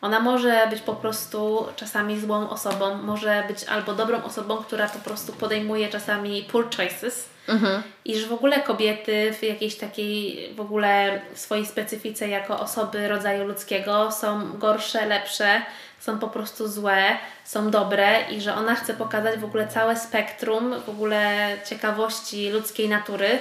Ona 0.00 0.20
może 0.20 0.66
być 0.70 0.80
po 0.80 0.94
prostu 0.94 1.66
czasami 1.76 2.20
złą 2.20 2.50
osobą, 2.50 2.94
może 2.94 3.44
być 3.48 3.64
albo 3.64 3.94
dobrą 3.94 4.22
osobą, 4.22 4.56
która 4.56 4.88
po 4.88 4.98
prostu 4.98 5.32
podejmuje 5.32 5.88
czasami 5.88 6.42
poor 6.52 6.76
choices. 6.76 7.28
Mhm. 7.48 7.82
I 8.04 8.16
że 8.16 8.26
w 8.26 8.32
ogóle 8.32 8.60
kobiety 8.60 9.34
w 9.40 9.42
jakiejś 9.42 9.74
takiej 9.74 10.48
w 10.54 10.60
ogóle 10.60 11.20
swojej 11.34 11.66
specyfice 11.66 12.28
jako 12.28 12.60
osoby 12.60 13.08
rodzaju 13.08 13.46
ludzkiego 13.46 14.12
są 14.12 14.58
gorsze, 14.58 15.06
lepsze, 15.06 15.62
są 16.00 16.18
po 16.18 16.28
prostu 16.28 16.68
złe, 16.68 17.16
są 17.44 17.70
dobre 17.70 18.30
i 18.30 18.40
że 18.40 18.54
ona 18.54 18.74
chce 18.74 18.94
pokazać 18.94 19.40
w 19.40 19.44
ogóle 19.44 19.68
całe 19.68 19.96
spektrum 19.96 20.74
w 20.86 20.88
ogóle 20.88 21.56
ciekawości 21.68 22.50
ludzkiej 22.50 22.88
natury 22.88 23.38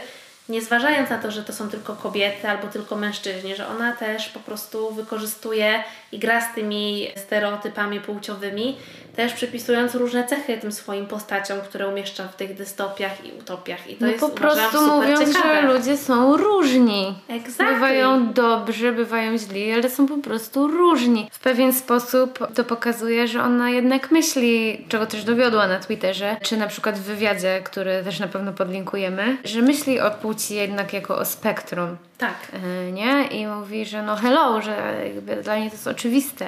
nie 0.49 0.61
zważając 0.61 1.09
na 1.09 1.17
to, 1.17 1.31
że 1.31 1.43
to 1.43 1.53
są 1.53 1.69
tylko 1.69 1.95
kobiety 1.95 2.49
albo 2.49 2.67
tylko 2.67 2.95
mężczyźni, 2.95 3.55
że 3.55 3.67
ona 3.67 3.95
też 3.95 4.29
po 4.29 4.39
prostu 4.39 4.93
wykorzystuje 4.93 5.83
i 6.13 6.19
gra 6.19 6.41
z 6.41 6.55
tymi 6.55 7.07
stereotypami 7.15 7.99
płciowymi, 7.99 8.77
też 9.15 9.33
przypisując 9.33 9.95
różne 9.95 10.27
cechy 10.27 10.57
tym 10.57 10.71
swoim 10.71 11.05
postaciom, 11.05 11.61
które 11.61 11.87
umieszcza 11.87 12.27
w 12.27 12.35
tych 12.35 12.53
dystopiach 12.53 13.25
i 13.25 13.31
utopiach. 13.39 13.89
I 13.89 13.95
to 13.95 14.05
no 14.05 14.07
jest 14.07 14.19
po 14.19 14.29
prostu 14.29 14.81
mówiąc, 14.81 15.19
ciekawe. 15.19 15.61
że 15.61 15.73
ludzie 15.73 15.97
są 15.97 16.37
różni. 16.37 17.15
Exactly. 17.29 17.73
Bywają 17.73 18.33
dobrzy, 18.33 18.91
bywają 18.91 19.37
źli, 19.37 19.71
ale 19.71 19.89
są 19.89 20.07
po 20.07 20.17
prostu 20.17 20.67
różni. 20.67 21.29
W 21.31 21.39
pewien 21.39 21.73
sposób 21.73 22.39
to 22.55 22.63
pokazuje, 22.63 23.27
że 23.27 23.43
ona 23.43 23.69
jednak 23.69 24.11
myśli, 24.11 24.85
czego 24.89 25.05
też 25.05 25.23
dowiodła 25.23 25.67
na 25.67 25.79
Twitterze, 25.79 26.37
czy 26.41 26.57
na 26.57 26.67
przykład 26.67 26.99
w 26.99 27.03
wywiadzie, 27.03 27.61
który 27.63 28.03
też 28.03 28.19
na 28.19 28.27
pewno 28.27 28.53
podlinkujemy, 28.53 29.37
że 29.43 29.61
myśli 29.61 29.99
o 29.99 30.11
płci 30.11 30.55
jednak 30.55 30.93
jako 30.93 31.17
o 31.17 31.25
spektrum. 31.25 31.97
Tak. 32.17 32.35
E, 32.53 32.91
nie? 32.91 33.27
I 33.27 33.47
mówi, 33.47 33.85
że 33.85 34.03
no 34.03 34.15
hello, 34.15 34.61
że 34.61 34.95
jakby 35.05 35.35
dla 35.35 35.57
niej 35.57 35.69
to 35.69 35.75
jest 35.75 35.87
oczywiste. 35.87 36.02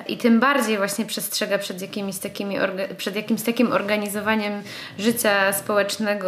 I 0.08 0.18
tym 0.18 0.40
bardziej 0.40 0.78
właśnie 0.78 1.06
przestrzega 1.06 1.58
przed 1.58 1.82
jakimiś 1.82 2.18
takimi, 2.18 2.56
przed 2.98 3.16
jakimś 3.16 3.42
takim 3.42 3.72
organizowaniem 3.72 4.62
życia 5.00 5.54
społecznego 5.54 6.28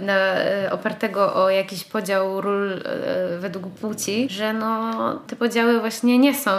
na, 0.00 0.34
e, 0.34 0.72
opartego 0.72 1.44
o 1.44 1.50
jakiś 1.50 1.84
podział 1.84 2.40
ról 2.40 2.72
e, 2.72 3.38
według 3.38 3.66
płci, 3.68 4.26
że 4.30 4.52
no 4.52 4.94
te 5.26 5.36
podziały 5.36 5.80
właśnie 5.80 6.18
nie 6.18 6.34
są 6.34 6.50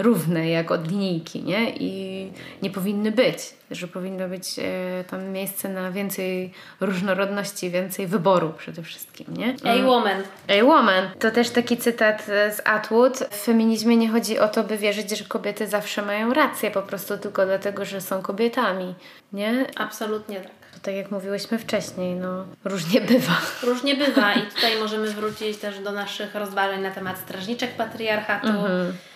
równe 0.00 0.50
jak 0.50 0.70
od 0.70 0.90
linijki, 0.90 1.42
nie? 1.42 1.70
I 1.70 2.32
nie 2.62 2.70
powinny 2.70 3.12
być 3.12 3.59
że 3.70 3.88
powinno 3.88 4.28
być 4.28 4.58
e, 4.58 5.04
tam 5.10 5.28
miejsce 5.28 5.68
na 5.68 5.90
więcej 5.90 6.52
różnorodności, 6.80 7.70
więcej 7.70 8.06
wyboru 8.06 8.52
przede 8.58 8.82
wszystkim, 8.82 9.26
nie? 9.36 9.54
A 9.64 9.68
mm. 9.68 9.86
woman. 9.86 10.22
A 10.48 10.64
woman. 10.64 11.10
To 11.18 11.30
też 11.30 11.50
taki 11.50 11.76
cytat 11.76 12.28
e, 12.28 12.52
z 12.54 12.62
Atwood. 12.64 13.18
W 13.18 13.36
feminizmie 13.36 13.96
nie 13.96 14.08
chodzi 14.08 14.38
o 14.38 14.48
to, 14.48 14.64
by 14.64 14.76
wierzyć, 14.76 15.18
że 15.18 15.24
kobiety 15.24 15.66
zawsze 15.66 16.02
mają 16.02 16.34
rację, 16.34 16.70
po 16.70 16.82
prostu 16.82 17.18
tylko 17.18 17.46
dlatego, 17.46 17.84
że 17.84 18.00
są 18.00 18.22
kobietami, 18.22 18.94
nie? 19.32 19.66
Absolutnie 19.76 20.40
tak. 20.40 20.60
To 20.74 20.78
tak 20.82 20.94
jak 20.94 21.10
mówiłyśmy 21.10 21.58
wcześniej, 21.58 22.14
no 22.14 22.44
różnie 22.64 23.00
bywa. 23.00 23.40
Różnie 23.70 23.96
bywa 23.96 24.34
i 24.34 24.42
tutaj 24.42 24.78
możemy 24.80 25.10
wrócić 25.10 25.56
też 25.56 25.78
do 25.78 25.92
naszych 25.92 26.34
rozważań 26.34 26.82
na 26.82 26.90
temat 26.90 27.18
strażniczek 27.18 27.70
patriarchatu. 27.76 28.48
Mhm 28.48 28.92
E, 28.92 29.09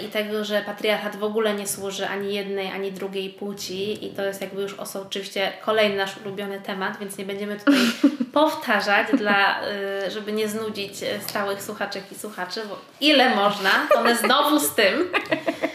i 0.00 0.08
tego, 0.08 0.44
że 0.44 0.62
patriarchat 0.62 1.16
w 1.16 1.24
ogóle 1.24 1.54
nie 1.54 1.66
służy 1.66 2.08
ani 2.08 2.34
jednej, 2.34 2.70
ani 2.70 2.92
drugiej 2.92 3.30
płci 3.30 4.06
i 4.06 4.10
to 4.10 4.22
jest 4.22 4.40
jakby 4.40 4.62
już 4.62 4.74
oczywiście 4.74 5.52
kolejny 5.64 5.96
nasz 5.96 6.16
ulubiony 6.16 6.60
temat, 6.60 6.98
więc 6.98 7.18
nie 7.18 7.24
będziemy 7.24 7.56
tutaj 7.56 7.80
powtarzać, 8.32 9.08
dla, 9.12 9.62
e, 9.62 10.10
żeby 10.10 10.32
nie 10.32 10.48
znudzić 10.48 10.94
stałych 11.20 11.62
słuchaczek 11.62 12.12
i 12.12 12.14
słuchaczy, 12.14 12.60
bo 12.68 12.78
ile 13.00 13.36
można, 13.36 13.70
one 13.96 14.16
znowu 14.16 14.60
z 14.60 14.74
tym, 14.74 15.08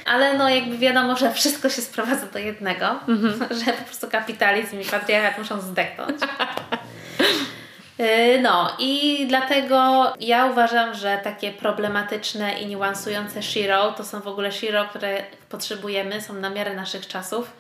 ale 0.06 0.38
no 0.38 0.50
jakby 0.50 0.78
wiadomo, 0.78 1.18
że 1.18 1.34
wszystko 1.34 1.70
się 1.70 1.82
sprowadza 1.82 2.26
do 2.26 2.40
jednego, 2.40 3.00
mhm. 3.08 3.40
że 3.66 3.74
po 3.74 3.84
prostu 3.84 4.08
kapitalizm 4.08 4.82
i 4.82 4.86
patriarchat 4.86 5.38
muszą 5.40 5.62
zdechnąć. 5.62 6.22
Y, 8.00 8.42
no 8.42 8.76
i 8.80 9.26
dlatego 9.30 10.06
ja 10.20 10.46
uważam, 10.46 10.94
że 10.94 11.20
takie 11.24 11.52
problematyczne 11.52 12.60
i 12.60 12.68
niuansujące 12.68 13.44
shiro 13.44 13.92
to 13.92 14.04
są 14.04 14.20
w 14.20 14.28
ogóle 14.28 14.52
shiro, 14.52 14.86
które 14.86 15.24
potrzebujemy, 15.50 16.22
są 16.22 16.34
na 16.34 16.50
miarę 16.50 16.76
naszych 16.76 17.08
czasów. 17.08 17.52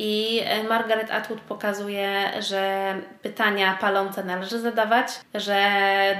I 0.00 0.40
e, 0.44 0.62
Margaret 0.62 1.10
Atwood 1.10 1.40
pokazuje, 1.40 2.32
że 2.40 2.94
pytania 3.22 3.78
palące 3.80 4.24
należy 4.24 4.60
zadawać, 4.60 5.08
że 5.34 5.70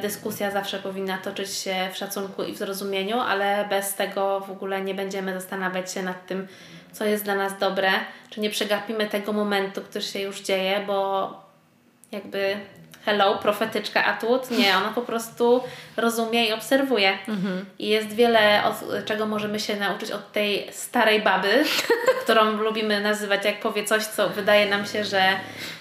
dyskusja 0.03 0.51
zawsze 0.51 0.79
powinna 0.79 1.19
toczyć 1.19 1.55
się 1.55 1.89
w 1.93 1.97
szacunku 1.97 2.43
i 2.43 2.53
w 2.53 2.59
zrozumieniu, 2.59 3.21
ale 3.21 3.67
bez 3.71 3.95
tego 3.95 4.41
w 4.41 4.51
ogóle 4.51 4.81
nie 4.81 4.95
będziemy 4.95 5.41
zastanawiać 5.41 5.93
się 5.93 6.03
nad 6.03 6.27
tym, 6.27 6.49
co 6.93 7.05
jest 7.05 7.25
dla 7.25 7.35
nas 7.35 7.59
dobre, 7.59 7.91
czy 8.31 8.41
nie 8.41 8.51
przegapimy 8.51 9.07
tego 9.07 9.33
momentu, 9.33 9.81
który 9.81 10.05
się 10.05 10.21
już 10.21 10.41
dzieje, 10.41 10.85
bo 10.87 11.31
jakby 12.13 12.57
hello, 13.09 13.39
profetyczka 13.39 14.05
Atwood. 14.05 14.51
Nie, 14.51 14.77
ona 14.77 14.89
po 14.89 15.03
prostu 15.03 15.61
rozumie 15.97 16.49
i 16.49 16.53
obserwuje. 16.53 17.19
Mhm. 17.29 17.65
I 17.79 17.89
jest 17.89 18.13
wiele, 18.13 18.65
od, 18.65 19.05
czego 19.05 19.27
możemy 19.27 19.61
się 19.61 19.77
nauczyć 19.77 20.11
od 20.11 20.33
tej 20.33 20.69
starej 20.73 21.23
baby, 21.23 21.65
którą 22.23 22.53
lubimy 22.53 23.01
nazywać, 23.01 23.45
jak 23.45 23.61
powie 23.61 23.85
coś, 23.85 24.05
co 24.05 24.29
wydaje 24.29 24.71
nam 24.71 24.87
się, 24.87 25.05
że, 25.05 25.23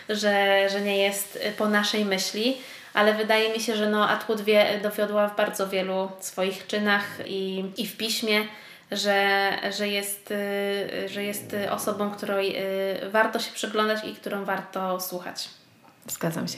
że, 0.09 0.67
że 0.69 0.81
nie 0.81 0.97
jest 0.97 1.39
po 1.57 1.69
naszej 1.69 2.05
myśli. 2.05 2.57
Ale 2.93 3.13
wydaje 3.13 3.53
mi 3.53 3.59
się, 3.59 3.75
że 3.75 3.89
no 3.89 4.09
Atwood 4.09 4.41
wie, 4.41 4.79
dowiodła 4.83 5.27
w 5.27 5.35
bardzo 5.35 5.67
wielu 5.67 6.11
swoich 6.19 6.67
czynach 6.67 7.03
i, 7.25 7.65
i 7.77 7.87
w 7.87 7.97
piśmie, 7.97 8.41
że, 8.91 9.49
że, 9.77 9.87
jest, 9.87 10.33
że 11.07 11.23
jest 11.23 11.55
osobą, 11.71 12.11
której 12.11 12.57
y, 12.57 13.09
warto 13.09 13.39
się 13.39 13.51
przyglądać 13.51 13.99
i 14.05 14.15
którą 14.15 14.45
warto 14.45 14.99
słuchać. 14.99 15.49
Zgadzam 16.07 16.47
się. 16.47 16.57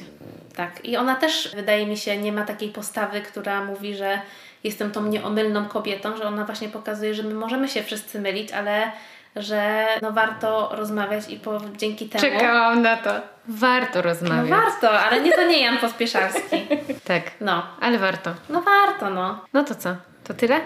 Tak. 0.56 0.86
I 0.86 0.98
ona 0.98 1.16
też, 1.16 1.52
wydaje 1.56 1.86
mi 1.86 1.98
się, 1.98 2.18
nie 2.18 2.32
ma 2.32 2.46
takiej 2.46 2.70
postawy, 2.70 3.22
która 3.22 3.66
mówi, 3.66 3.96
że 3.96 4.22
jestem 4.64 4.92
tą 4.92 5.06
nieomylną 5.06 5.66
kobietą, 5.66 6.18
że 6.18 6.24
ona 6.24 6.46
właśnie 6.46 6.70
pokazuje, 6.70 7.14
że 7.14 7.24
my 7.24 7.34
możemy 7.34 7.68
się 7.68 7.84
wszyscy 7.84 8.22
mylić, 8.22 8.52
ale 8.52 8.92
że 9.36 9.86
no 10.02 10.12
warto 10.12 10.70
rozmawiać 10.72 11.30
i 11.30 11.40
po, 11.40 11.62
dzięki 11.78 12.10
temu... 12.10 12.22
Czekałam 12.22 12.82
na 12.82 12.98
to. 12.98 13.12
Warto 13.48 14.02
rozmawiać. 14.02 14.50
No 14.50 14.56
warto, 14.56 15.00
ale 15.00 15.22
nie 15.22 15.32
to 15.32 15.48
nie 15.48 15.62
Jan 15.62 15.78
Pospieszalski. 15.78 16.68
tak. 17.08 17.24
No. 17.42 17.64
Ale 17.82 17.98
warto. 17.98 18.34
No 18.50 18.62
warto, 18.62 19.10
no. 19.10 19.46
No 19.54 19.64
to 19.64 19.76
co? 19.76 19.96
To 20.24 20.34
tyle? 20.34 20.62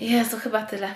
Jezu, 0.00 0.38
chyba 0.38 0.62
tyle. 0.62 0.88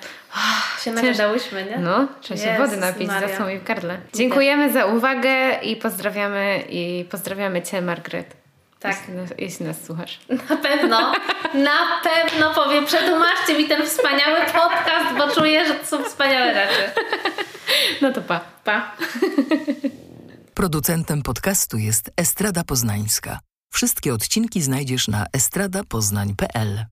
się 0.84 0.92
nagadałyśmy, 0.92 1.64
nie? 1.64 1.78
No, 1.78 2.08
trzeba 2.20 2.40
się 2.40 2.58
wody 2.58 2.76
napić, 2.76 3.08
zasnął 3.08 3.48
mi 3.48 3.58
w 3.58 3.64
gardle. 3.64 4.00
Dziękujemy 4.14 4.72
za 4.72 4.86
uwagę 4.86 5.52
i 5.62 5.76
pozdrawiamy 5.76 6.64
i 6.70 7.04
pozdrawiamy 7.10 7.62
Cię, 7.62 7.82
Margaret. 7.82 8.36
Tak. 8.80 8.96
Jeśli, 9.08 9.34
jeśli 9.38 9.66
nas 9.66 9.76
słuchasz. 9.84 10.18
Na 10.50 10.56
pewno, 10.56 11.12
na 11.54 12.00
pewno 12.02 12.54
powiem, 12.54 12.86
przetłumaczcie 12.86 13.58
mi 13.58 13.68
ten 13.68 13.86
wspaniały 13.86 14.40
podcast, 14.40 15.18
bo 15.18 15.28
czuję, 15.34 15.66
że 15.66 15.74
to 15.74 15.86
są 15.86 16.04
wspaniałe 16.04 16.54
rzeczy. 16.54 16.90
No 18.02 18.12
to 18.12 18.22
pa. 18.22 18.40
Pa. 18.64 18.96
Producentem 20.54 21.22
podcastu 21.22 21.78
jest 21.78 22.10
Estrada 22.16 22.64
Poznańska. 22.64 23.38
Wszystkie 23.72 24.14
odcinki 24.14 24.62
znajdziesz 24.62 25.08
na 25.08 25.26
estradapoznań.pl. 25.32 26.84